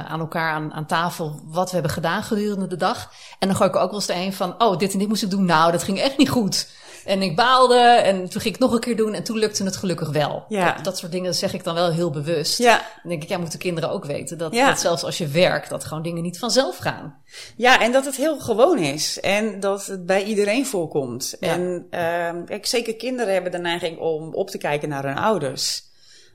aan 0.05 0.21
elkaar 0.21 0.53
aan, 0.53 0.73
aan 0.73 0.87
tafel 0.87 1.41
wat 1.45 1.67
we 1.67 1.73
hebben 1.75 1.93
gedaan 1.93 2.23
gedurende 2.23 2.67
de 2.67 2.77
dag. 2.77 3.13
En 3.39 3.49
dan 3.49 3.57
gooi 3.57 3.71
ik 3.71 3.77
ook 3.77 3.91
wel 3.91 3.95
eens 3.95 4.07
de 4.07 4.15
een 4.15 4.33
van, 4.33 4.63
oh, 4.63 4.79
dit 4.79 4.93
en 4.93 4.99
dit 4.99 5.09
moest 5.09 5.23
ik 5.23 5.31
doen. 5.31 5.45
Nou, 5.45 5.73
dat 5.73 5.83
ging 5.83 6.01
echt 6.01 6.19
niet 6.19 6.29
goed. 6.29 6.69
En 7.05 7.23
ik 7.23 7.37
baalde 7.37 7.79
en 7.79 8.29
toen 8.29 8.41
ging 8.41 8.55
ik 8.55 8.61
nog 8.61 8.73
een 8.73 8.81
keer 8.81 8.97
doen 8.97 9.15
en 9.15 9.25
toen 9.25 9.39
lukte 9.39 9.65
het 9.65 9.77
gelukkig 9.77 10.11
wel. 10.11 10.45
Ja. 10.49 10.73
Dat, 10.73 10.85
dat 10.85 10.99
soort 10.99 11.13
dingen 11.13 11.35
zeg 11.35 11.55
ik 11.55 11.65
dan 11.65 11.75
wel 11.75 11.93
heel 11.93 12.11
bewust. 12.11 12.59
Ja. 12.59 12.77
Dan 12.77 13.11
denk 13.11 13.23
ik, 13.23 13.29
ja, 13.29 13.39
moeten 13.39 13.59
kinderen 13.59 13.91
ook 13.91 14.05
weten 14.05 14.39
dat, 14.39 14.55
Ja. 14.55 14.69
dat 14.69 14.81
zelfs 14.81 15.05
als 15.05 15.19
je 15.19 15.27
werkt, 15.27 15.69
dat 15.69 15.85
gewoon 15.85 16.03
dingen 16.03 16.23
niet 16.23 16.39
vanzelf 16.39 16.77
gaan. 16.77 17.23
Ja, 17.57 17.81
en 17.81 17.93
dat 17.93 18.05
het 18.05 18.17
heel 18.17 18.39
gewoon 18.39 18.79
is. 18.79 19.21
En 19.21 19.61
dat 19.61 19.87
het 19.87 20.07
bij 20.07 20.25
iedereen 20.25 20.67
voorkomt. 20.67 21.37
Ja. 21.41 21.53
En 21.53 21.87
ehm 21.91 22.45
kijk, 22.45 22.67
zeker 22.67 22.97
kinderen 22.97 23.33
hebben 23.33 23.53
de 23.53 23.59
neiging 23.59 23.99
om 23.99 24.35
op 24.35 24.51
te 24.51 24.59
kijken 24.59 24.89
naar 24.89 25.05
hun 25.05 25.19
ouders. 25.19 25.83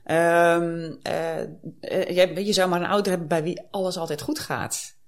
Ehm 0.04 0.90
eh, 1.02 1.40
eh, 1.80 2.16
je, 2.16 2.44
je 2.44 2.52
zou 2.52 2.68
maar 2.68 2.80
een 2.80 2.86
ouder 2.88 3.10
hebben 3.10 3.28
bij 3.28 3.42
wie 3.42 3.62
alles 3.70 3.96
altijd 3.96 4.22
goed 4.22 4.38
gaat. 4.38 4.98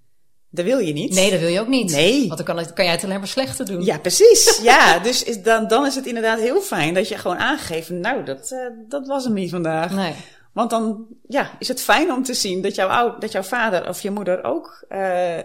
Dat 0.54 0.64
wil 0.64 0.78
je 0.78 0.92
niet. 0.92 1.14
Nee, 1.14 1.30
dat 1.30 1.40
wil 1.40 1.48
je 1.48 1.60
ook 1.60 1.68
niet. 1.68 1.90
Nee. 1.90 2.28
Want 2.28 2.46
dan 2.46 2.56
kan, 2.56 2.72
kan 2.74 2.84
jij 2.84 2.94
het 2.94 3.04
alleen 3.04 3.18
maar 3.18 3.28
slechter 3.28 3.66
doen. 3.66 3.84
Ja, 3.84 3.98
precies. 3.98 4.58
ja, 4.62 4.98
dus 4.98 5.22
is 5.22 5.42
dan, 5.42 5.68
dan 5.68 5.86
is 5.86 5.94
het 5.94 6.06
inderdaad 6.06 6.38
heel 6.38 6.60
fijn 6.60 6.94
dat 6.94 7.08
je 7.08 7.18
gewoon 7.18 7.36
aangeeft, 7.38 7.90
nou, 7.90 8.24
dat, 8.24 8.50
eh, 8.50 8.58
dat 8.88 9.06
was 9.06 9.24
hem 9.24 9.32
niet 9.32 9.50
vandaag. 9.50 9.90
Nee. 9.92 10.14
Want 10.52 10.70
dan 10.70 11.06
ja, 11.28 11.50
is 11.58 11.68
het 11.68 11.82
fijn 11.82 12.12
om 12.12 12.22
te 12.22 12.34
zien 12.34 12.62
dat 12.62 12.74
jouw, 12.74 12.88
ou- 12.88 13.18
dat 13.18 13.32
jouw 13.32 13.42
vader 13.42 13.88
of 13.88 14.00
je 14.00 14.10
moeder 14.10 14.44
ook 14.44 14.84
eh, 14.88 15.00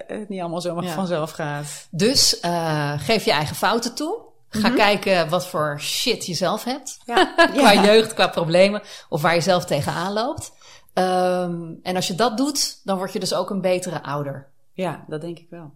het 0.08 0.30
niet 0.30 0.39
allemaal 0.41 0.62
zomaar 0.62 0.84
Ja. 0.84 0.93
vanzelf 0.93 1.32
gaat. 1.32 1.88
Dus 1.91 2.39
eh, 2.39 2.93
geef 3.00 3.26
je 3.26 3.32
eigen 3.32 3.56
fouten 3.56 3.93
toe. 3.96 4.17
Ga 4.50 4.70
kijken 4.70 5.30
wat 5.30 5.48
voor 5.48 5.78
shit 5.82 6.26
je 6.26 6.34
zelf 6.34 6.63
hebt. 6.63 6.98
Ja. 7.06 7.34
qua 7.54 7.72
Ja. 7.72 7.84
jeugd, 7.84 8.13
qua 8.13 8.28
problemen. 8.28 8.82
Of 9.10 9.22
waar 9.22 9.36
je 9.36 9.41
zelf 9.41 9.65
tegenaan 9.65 10.13
loopt. 10.13 10.52
Ehm, 10.93 11.62
en 11.84 11.96
als 11.96 12.08
je 12.08 12.15
dat 12.15 12.38
doet, 12.38 12.80
dan 12.84 12.98
word 12.98 13.13
je 13.13 13.20
dus 13.20 13.34
ook 13.34 13.50
een 13.50 13.62
betere 13.62 14.04
ouder. 14.04 14.48
Ja, 14.78 15.06
dat 15.08 15.22
denk 15.22 15.40
ik 15.40 15.50
wel. 15.50 15.74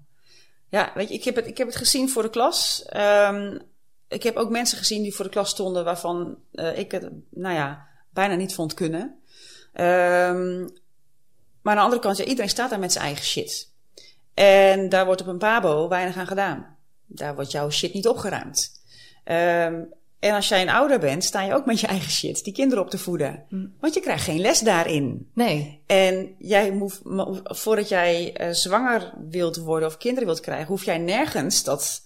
Ja, 0.70 0.92
weet 0.96 1.08
je, 1.08 1.14
ik 1.14 1.24
heb 1.24 1.36
het, 1.36 1.48
ik 1.48 1.58
heb 1.58 1.68
het 1.68 1.76
gezien 1.76 2.10
voor 2.10 2.24
de 2.24 2.30
klas. 2.30 2.86
Ehm, 2.86 3.60
ik 4.08 4.24
heb 4.24 4.36
ook 4.36 4.50
mensen 4.50 4.78
gezien 4.78 5.04
die 5.04 5.16
voor 5.16 5.26
de 5.26 5.32
klas 5.32 5.50
stonden 5.50 5.84
waarvan 5.84 6.38
eh, 6.52 6.78
ik 6.78 6.92
het, 6.92 7.10
nou 7.30 7.56
ja, 7.56 7.88
bijna 8.10 8.36
niet 8.36 8.54
vond 8.54 8.74
kunnen. 8.74 9.22
Ehm, 9.74 10.60
maar 11.62 11.74
aan 11.74 11.76
de 11.76 11.82
andere 11.82 12.02
kant, 12.02 12.18
ja, 12.18 12.24
iedereen 12.24 12.50
staat 12.50 12.70
daar 12.70 12.80
met 12.80 12.92
zijn 12.92 13.06
eigen 13.06 13.26
shit. 13.26 13.72
En 14.34 14.90
daar 14.90 15.06
wordt 15.06 15.22
op 15.22 15.28
een 15.28 15.38
pabo 15.38 15.88
weinig 15.88 16.18
aan 16.18 16.28
gedaan. 16.28 16.78
Daar 17.06 17.36
wordt 17.36 17.52
jouw 17.52 17.70
shit 17.70 17.94
niet 17.94 18.08
opgeruimd. 18.08 18.82
Ehm, 19.24 19.84
en 20.22 20.34
als 20.36 20.48
jij 20.48 20.62
een 20.62 20.70
ouder 20.70 21.00
bent, 21.00 21.24
sta 21.24 21.42
je 21.42 21.54
ook 21.54 21.66
met 21.66 21.80
je 21.80 21.88
eigen 21.88 22.12
shit 22.12 22.44
die 22.44 22.54
kinderen 22.54 22.84
op 22.84 22.90
te 22.90 22.98
voeden. 22.98 23.44
Want 23.80 23.94
je 23.94 24.00
krijgt 24.00 24.24
geen 24.24 24.40
les 24.40 24.60
daarin. 24.60 25.30
Nee. 25.34 25.82
En 25.88 26.36
jij 26.38 26.72
moet, 26.72 27.00
mo- 27.04 27.40
voordat 27.44 27.90
jij 27.90 28.34
eh, 28.34 28.50
zwanger 28.52 29.14
wilt 29.30 29.58
worden 29.58 29.88
of 29.88 29.98
kinderen 29.98 30.26
wilt 30.28 30.40
krijgen, 30.40 30.68
hoef 30.68 30.84
jij 30.86 30.98
nergens 30.98 31.64
dat. 31.64 32.02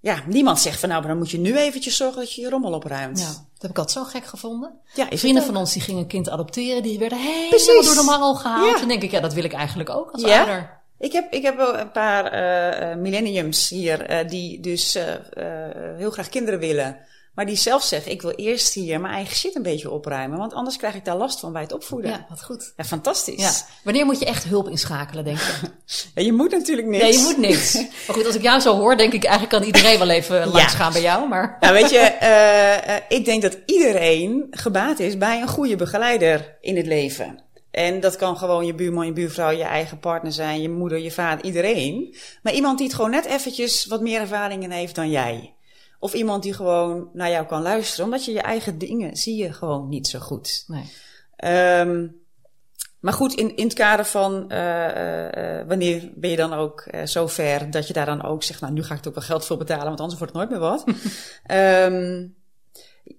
Ja, 0.00 0.22
niemand 0.26 0.60
zegt 0.60 0.80
van 0.80 0.88
nou, 0.88 1.00
maar 1.00 1.10
dan 1.10 1.18
moet 1.18 1.30
je 1.30 1.38
nu 1.38 1.56
eventjes 1.56 1.96
zorgen 1.96 2.18
dat 2.20 2.32
je 2.34 2.40
je 2.40 2.48
rommel 2.48 2.72
opruimt. 2.72 3.18
Ja, 3.20 3.26
dat 3.26 3.62
heb 3.62 3.70
ik 3.70 3.78
altijd 3.78 3.98
zo 3.98 4.04
gek 4.04 4.24
gevonden. 4.26 4.72
Ja, 4.94 5.06
Vrienden 5.10 5.42
van 5.42 5.56
ons 5.56 5.72
die 5.72 5.82
gingen 5.82 6.00
een 6.02 6.06
kind 6.08 6.28
adopteren. 6.30 6.82
Die 6.82 6.98
werden 6.98 7.18
helemaal 7.18 7.82
door 7.84 7.94
de 7.94 8.02
mangel 8.06 8.34
gehaald. 8.34 8.70
Ja. 8.72 8.78
Dan 8.78 8.88
denk 8.88 9.02
ik, 9.02 9.10
ja, 9.10 9.20
dat 9.20 9.32
wil 9.34 9.44
ik 9.44 9.52
eigenlijk 9.52 9.90
ook 9.90 10.10
als 10.10 10.22
Ja. 10.22 10.38
ouder. 10.38 10.78
Ik 10.98 11.12
heb, 11.12 11.32
ik 11.32 11.42
heb 11.42 11.56
wel 11.56 11.78
een 11.78 11.90
paar 11.90 12.24
eh, 12.26 12.90
eh, 12.92 12.98
millenniums 12.98 13.68
hier 13.68 14.26
die 14.28 14.60
dus 14.60 14.98
heel 15.96 16.10
graag 16.10 16.28
kinderen 16.28 16.60
willen. 16.60 16.96
Maar 17.40 17.48
die 17.48 17.58
zelf 17.58 17.82
zeggen, 17.82 18.12
ik 18.12 18.22
wil 18.22 18.30
eerst 18.30 18.74
hier 18.74 19.00
mijn 19.00 19.14
eigen 19.14 19.36
shit 19.36 19.56
een 19.56 19.62
beetje 19.62 19.90
opruimen. 19.90 20.38
Want 20.38 20.52
anders 20.52 20.76
krijg 20.76 20.94
ik 20.94 21.04
daar 21.04 21.16
last 21.16 21.40
van 21.40 21.52
bij 21.52 21.62
het 21.62 21.72
opvoeden. 21.72 22.10
Ja, 22.10 22.26
wat 22.28 22.42
goed. 22.42 22.72
fantastisch. 22.76 23.40
Ja. 23.40 23.50
Wanneer 23.84 24.04
moet 24.04 24.18
je 24.18 24.24
echt 24.24 24.44
hulp 24.44 24.68
inschakelen, 24.68 25.24
denk 25.24 25.38
je? 25.38 25.52
Ja, 26.14 26.22
je 26.22 26.32
moet 26.32 26.50
natuurlijk 26.50 26.88
niks. 26.88 27.02
Nee, 27.02 27.12
je 27.12 27.20
moet 27.20 27.38
niks. 27.38 27.74
Maar 28.06 28.16
goed, 28.16 28.26
als 28.26 28.34
ik 28.34 28.42
jou 28.42 28.60
zo 28.60 28.76
hoor, 28.76 28.96
denk 28.96 29.12
ik 29.12 29.24
eigenlijk 29.24 29.54
kan 29.54 29.66
iedereen 29.66 29.98
wel 29.98 30.08
even 30.08 30.48
langs 30.48 30.74
gaan 30.74 30.92
bij 30.92 31.02
jou. 31.02 31.28
Maar 31.28 31.56
Nou, 31.60 31.74
weet 31.74 31.90
je, 31.90 31.98
eh, 31.98 32.96
eh, 32.96 33.02
ik 33.08 33.24
denk 33.24 33.42
dat 33.42 33.58
iedereen 33.66 34.46
gebaat 34.50 34.98
is 34.98 35.18
bij 35.18 35.40
een 35.40 35.48
goede 35.48 35.76
begeleider 35.76 36.56
in 36.60 36.76
het 36.76 36.86
leven. 36.86 37.42
En 37.70 38.00
dat 38.00 38.16
kan 38.16 38.36
gewoon 38.36 38.66
je 38.66 38.74
buurman, 38.74 39.06
je 39.06 39.12
buurvrouw, 39.12 39.50
je 39.50 39.62
eigen 39.62 39.98
partner 39.98 40.32
zijn, 40.32 40.62
je 40.62 40.68
moeder, 40.68 40.98
je 40.98 41.10
vader, 41.10 41.44
iedereen. 41.44 42.16
Maar 42.42 42.52
iemand 42.52 42.78
die 42.78 42.86
het 42.86 42.96
gewoon 42.96 43.10
net 43.10 43.24
eventjes 43.24 43.86
wat 43.86 44.00
meer 44.00 44.20
ervaringen 44.20 44.70
heeft 44.70 44.94
dan 44.94 45.10
jij. 45.10 45.54
Of 46.00 46.14
iemand 46.14 46.42
die 46.42 46.54
gewoon 46.54 47.10
naar 47.12 47.30
jou 47.30 47.46
kan 47.46 47.62
luisteren, 47.62 48.04
omdat 48.04 48.24
je 48.24 48.32
je 48.32 48.42
eigen 48.42 48.78
dingen 48.78 49.16
zie 49.16 49.36
je 49.36 49.52
gewoon 49.52 49.88
niet 49.88 50.06
zo 50.06 50.18
goed. 50.18 50.64
nee. 50.66 50.92
Ehm, 51.36 52.06
maar 53.00 53.12
goed, 53.12 53.34
in, 53.34 53.56
in 53.56 53.64
het 53.64 53.74
kader 53.74 54.04
van 54.04 54.50
eh, 54.50 54.88
eh, 54.88 55.58
eh, 55.60 55.68
wanneer 55.68 56.10
ben 56.14 56.30
je 56.30 56.36
dan 56.36 56.52
ook 56.52 56.88
zo 57.04 57.26
ver 57.26 57.70
dat 57.70 57.86
je 57.86 57.92
daar 57.92 58.06
dan 58.06 58.22
ook 58.22 58.42
zegt, 58.42 58.60
nou 58.60 58.72
nu 58.72 58.82
ga 58.82 58.94
ik 58.94 59.00
er 59.00 59.08
ook 59.08 59.14
wel 59.14 59.24
geld 59.24 59.44
voor 59.44 59.56
betalen, 59.56 59.86
want 59.86 60.00
anders 60.00 60.18
wordt 60.18 60.34
het 60.34 60.42
nooit 60.42 60.60
meer 60.60 60.70
wat. 60.70 60.84
Ehm, 61.44 62.26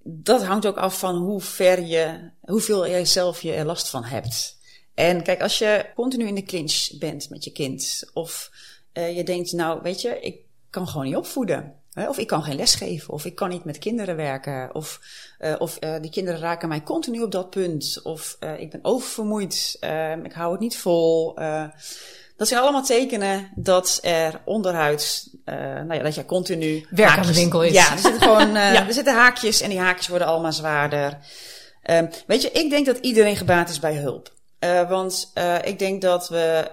dat 0.03 0.43
hangt 0.43 0.65
ook 0.65 0.77
af 0.77 0.99
van 0.99 1.15
hoe 1.15 1.41
ver 1.41 1.81
je, 1.81 2.31
hoeveel 2.41 2.87
jij 2.87 3.05
zelf 3.05 3.41
je 3.41 3.53
er 3.53 3.65
last 3.65 3.89
van 3.89 4.03
hebt. 4.03 4.59
En 4.93 5.23
kijk, 5.23 5.41
als 5.41 5.57
je 5.57 5.85
continu 5.95 6.27
in 6.27 6.35
de 6.35 6.43
clinch 6.43 6.97
bent 6.99 7.29
met 7.29 7.43
je 7.43 7.51
kind, 7.51 8.09
of 8.13 8.51
je 8.93 9.23
denkt, 9.23 9.51
nou 9.51 9.81
weet 9.81 10.01
je, 10.01 10.19
ik 10.19 10.39
kan 10.69 10.87
gewoon 10.87 11.05
niet 11.05 11.15
opvoeden. 11.15 11.80
Of 11.95 12.17
ik 12.17 12.27
kan 12.27 12.43
geen 12.43 12.55
les 12.55 12.75
geven, 12.75 13.13
of 13.13 13.25
ik 13.25 13.35
kan 13.35 13.49
niet 13.49 13.63
met 13.63 13.77
kinderen 13.77 14.15
werken, 14.15 14.75
of, 14.75 14.99
eh, 15.37 15.55
of 15.57 15.77
eh, 15.77 15.95
die 16.01 16.11
kinderen 16.11 16.39
raken 16.39 16.67
mij 16.69 16.83
continu 16.83 17.21
op 17.21 17.31
dat 17.31 17.49
punt, 17.49 17.99
of 18.03 18.37
eh, 18.39 18.59
ik 18.59 18.69
ben 18.69 18.79
oververmoeid, 18.83 19.77
ik 20.23 20.33
hou 20.33 20.51
het 20.51 20.59
niet 20.59 20.77
vol. 20.77 21.35
Dat 22.41 22.49
zijn 22.49 22.61
allemaal 22.61 22.83
tekenen 22.83 23.51
dat 23.55 23.99
er 24.01 24.41
onderhuids, 24.45 25.29
uh, 25.45 25.55
nou 25.55 25.93
ja, 25.93 26.03
dat 26.03 26.15
je 26.15 26.25
continu... 26.25 26.85
Werk 26.89 27.17
aan 27.17 27.25
de 27.25 27.33
winkel 27.33 27.63
is. 27.63 27.73
Ja, 27.73 27.91
er 27.91 27.97
zitten 27.97 28.21
gewoon, 28.21 28.47
uh, 28.47 28.53
ja. 28.73 28.87
er 28.87 28.93
zitten 28.93 29.13
haakjes 29.13 29.61
en 29.61 29.69
die 29.69 29.79
haakjes 29.79 30.07
worden 30.07 30.27
allemaal 30.27 30.53
zwaarder. 30.53 31.17
Uh, 31.85 32.01
weet 32.27 32.41
je, 32.41 32.51
ik 32.51 32.69
denk 32.69 32.85
dat 32.85 32.97
iedereen 32.97 33.35
gebaat 33.35 33.69
is 33.69 33.79
bij 33.79 33.95
hulp. 33.95 34.33
Uh, 34.59 34.89
want 34.89 35.31
ik 35.63 35.79
denk 35.79 36.01
dat 36.01 36.29
we 36.29 36.69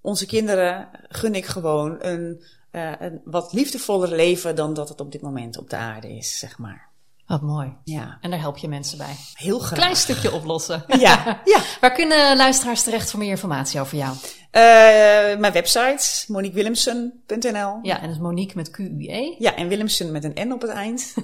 onze 0.00 0.26
kinderen 0.26 0.88
gun 1.08 1.34
ik 1.34 1.46
gewoon 1.46 1.96
een, 2.00 2.42
een 2.70 3.20
wat 3.24 3.52
liefdevoller 3.52 4.08
leven 4.08 4.56
dan 4.56 4.74
dat 4.74 4.88
het 4.88 5.00
op 5.00 5.12
dit 5.12 5.20
moment 5.20 5.58
op 5.58 5.70
de 5.70 5.76
aarde 5.76 6.16
is, 6.16 6.38
zeg 6.38 6.58
maar. 6.58 6.88
Wat 7.28 7.42
mooi. 7.42 7.76
Ja. 7.84 8.18
En 8.20 8.30
daar 8.30 8.40
help 8.40 8.56
je 8.56 8.68
mensen 8.68 8.98
bij. 8.98 9.16
Heel 9.34 9.58
graag. 9.58 9.78
Klein 9.78 9.96
stukje 9.96 10.32
oplossen. 10.32 10.84
Ja. 10.98 11.40
ja. 11.44 11.60
Waar 11.80 11.92
kunnen 11.92 12.36
luisteraars 12.36 12.82
terecht 12.82 13.10
voor 13.10 13.18
meer 13.18 13.30
informatie 13.30 13.80
over 13.80 13.96
jou? 13.96 14.16
Uh, 14.58 15.38
mijn 15.38 15.52
website, 15.52 16.24
moniquewillemsen.nl. 16.32 17.78
Ja, 17.82 18.00
en 18.00 18.02
dat 18.02 18.10
is 18.10 18.18
Monique 18.18 18.56
met 18.56 18.70
Q-U-E. 18.70 19.34
Ja, 19.38 19.54
en 19.54 19.68
Willemsen 19.68 20.12
met 20.12 20.24
een 20.24 20.48
N 20.48 20.52
op 20.52 20.60
het 20.60 20.70
eind. 20.70 21.14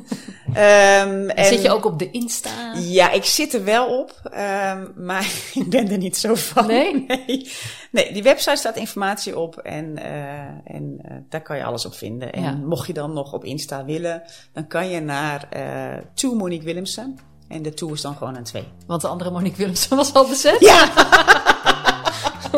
um, 0.49 1.31
en, 1.31 1.45
zit 1.45 1.63
je 1.63 1.71
ook 1.71 1.85
op 1.85 1.99
de 1.99 2.11
Insta? 2.11 2.75
Ja, 2.75 3.11
ik 3.11 3.25
zit 3.25 3.55
er 3.55 3.65
wel 3.65 3.99
op, 3.99 4.21
um, 4.25 4.93
maar 5.05 5.33
ik 5.55 5.71
ben 5.71 5.91
er 5.91 5.99
niet 5.99 6.17
zo 6.17 6.35
van. 6.35 6.67
Nee? 6.67 6.93
Nee, 7.27 7.51
nee 7.91 8.13
die 8.13 8.23
website 8.23 8.57
staat 8.57 8.77
informatie 8.77 9.39
op 9.39 9.57
en, 9.59 9.99
uh, 9.99 10.75
en 10.77 10.99
uh, 11.05 11.17
daar 11.29 11.43
kan 11.43 11.57
je 11.57 11.65
alles 11.65 11.87
op 11.87 11.95
vinden. 11.95 12.33
En 12.33 12.43
ja. 12.43 12.53
mocht 12.53 12.87
je 12.87 12.93
dan 12.93 13.13
nog 13.13 13.33
op 13.33 13.45
Insta 13.45 13.85
willen, 13.85 14.23
dan 14.53 14.67
kan 14.67 14.89
je 14.89 15.01
naar 15.01 15.49
uh, 15.57 16.05
To 16.15 16.35
Monique 16.35 16.65
Willemsen. 16.65 17.19
En 17.49 17.63
de 17.63 17.75
to 17.75 17.93
is 17.93 18.01
dan 18.01 18.17
gewoon 18.17 18.37
een 18.37 18.45
2. 18.45 18.65
Want 18.87 19.01
de 19.01 19.09
andere 19.09 19.31
Monique 19.31 19.57
Willemsen 19.57 19.97
was 19.97 20.13
al 20.13 20.29
bezet? 20.29 20.61
Ja! 20.61 21.43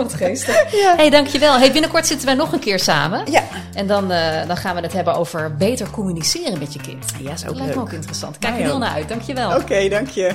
Wat 0.03 0.15
geestig. 0.15 0.65
Ja. 0.83 0.97
hey, 0.97 1.11
dankjewel. 1.11 1.59
Hey, 1.59 1.73
binnenkort 1.73 2.07
zitten 2.07 2.27
wij 2.27 2.35
nog 2.35 2.53
een 2.53 2.59
keer 2.59 2.79
samen. 2.79 3.31
Ja. 3.31 3.43
En 3.75 3.87
dan, 3.87 4.13
uh, 4.13 4.47
dan 4.47 4.57
gaan 4.57 4.75
we 4.75 4.81
het 4.81 4.93
hebben 4.93 5.15
over 5.15 5.57
beter 5.57 5.91
communiceren 5.91 6.59
met 6.59 6.73
je 6.73 6.81
kind. 6.81 7.13
Ja, 7.21 7.33
is 7.33 7.43
ook 7.43 7.49
dat 7.49 7.57
lijkt 7.57 7.75
me 7.75 7.81
ook 7.81 7.93
interessant. 7.93 8.39
Kijk 8.39 8.55
er 8.55 8.63
heel 8.63 8.79
naar 8.79 8.91
uit. 8.91 9.09
Dankjewel. 9.09 9.51
Oké, 9.51 9.61
okay, 9.61 9.89
dank 9.89 10.09
je. 10.09 10.35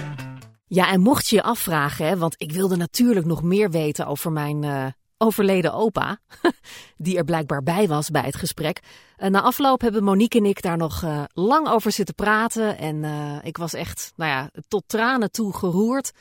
Ja, 0.68 0.91
en 0.91 1.01
mocht 1.01 1.28
je 1.28 1.36
je 1.36 1.41
afvragen, 1.41 2.05
hè, 2.05 2.18
want 2.18 2.36
ik 2.38 2.51
wilde 2.51 2.76
natuurlijk 2.76 3.26
nog 3.26 3.43
meer 3.43 3.72
weten 3.72 4.07
over 4.07 4.32
mijn 4.32 4.64
uh, 4.64 4.86
overleden 5.18 5.74
opa, 5.74 6.18
die 6.97 7.18
er 7.18 7.24
blijkbaar 7.24 7.64
bij 7.64 7.88
was 7.88 8.09
bij 8.09 8.22
het 8.22 8.36
gesprek. 8.36 8.80
Uh, 9.18 9.30
na 9.30 9.41
afloop 9.41 9.82
hebben 9.82 10.03
Monique 10.03 10.39
en 10.39 10.45
ik 10.45 10.62
daar 10.62 10.78
nog 10.78 11.01
uh, 11.03 11.24
lang 11.34 11.68
over 11.68 11.91
zitten 11.91 12.16
praten. 12.16 12.78
En 12.78 12.95
uh, 12.95 13.36
ik 13.41 13.57
was 13.57 13.74
echt, 13.74 14.12
nou 14.16 14.32
ja, 14.32 14.49
tot 14.68 14.84
tranen 14.88 15.32
toe 15.32 15.53
geroerd 15.53 16.12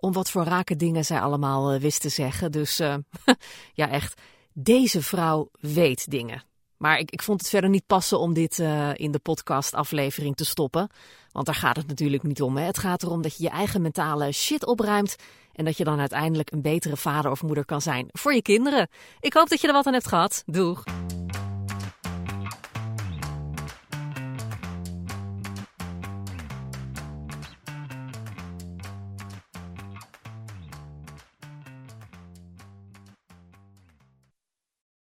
om 0.00 0.12
wat 0.12 0.30
voor 0.30 0.44
rake 0.44 0.76
dingen 0.76 1.04
zij 1.04 1.20
allemaal 1.20 1.74
uh, 1.74 1.80
wist 1.80 2.00
te 2.00 2.08
zeggen. 2.08 2.52
Dus 2.52 2.80
uh, 2.80 2.94
ja, 3.72 3.88
echt, 3.88 4.20
deze 4.52 5.02
vrouw 5.02 5.50
weet 5.60 6.10
dingen. 6.10 6.42
Maar 6.76 6.98
ik, 6.98 7.10
ik 7.10 7.22
vond 7.22 7.40
het 7.40 7.48
verder 7.48 7.70
niet 7.70 7.86
passen 7.86 8.18
om 8.18 8.32
dit 8.32 8.58
uh, 8.58 8.90
in 8.94 9.10
de 9.10 9.18
podcastaflevering 9.18 10.36
te 10.36 10.44
stoppen. 10.44 10.88
Want 11.32 11.46
daar 11.46 11.54
gaat 11.54 11.76
het 11.76 11.86
natuurlijk 11.86 12.22
niet 12.22 12.42
om. 12.42 12.56
Hè. 12.56 12.64
Het 12.64 12.78
gaat 12.78 13.02
erom 13.02 13.22
dat 13.22 13.36
je 13.36 13.42
je 13.42 13.50
eigen 13.50 13.82
mentale 13.82 14.32
shit 14.32 14.66
opruimt. 14.66 15.16
En 15.52 15.64
dat 15.64 15.76
je 15.76 15.84
dan 15.84 16.00
uiteindelijk 16.00 16.52
een 16.52 16.62
betere 16.62 16.96
vader 16.96 17.30
of 17.30 17.42
moeder 17.42 17.64
kan 17.64 17.80
zijn 17.80 18.08
voor 18.12 18.34
je 18.34 18.42
kinderen. 18.42 18.88
Ik 19.20 19.32
hoop 19.32 19.48
dat 19.48 19.60
je 19.60 19.66
er 19.66 19.72
wat 19.72 19.86
aan 19.86 19.92
hebt 19.92 20.08
gehad. 20.08 20.42
Doeg! 20.46 20.84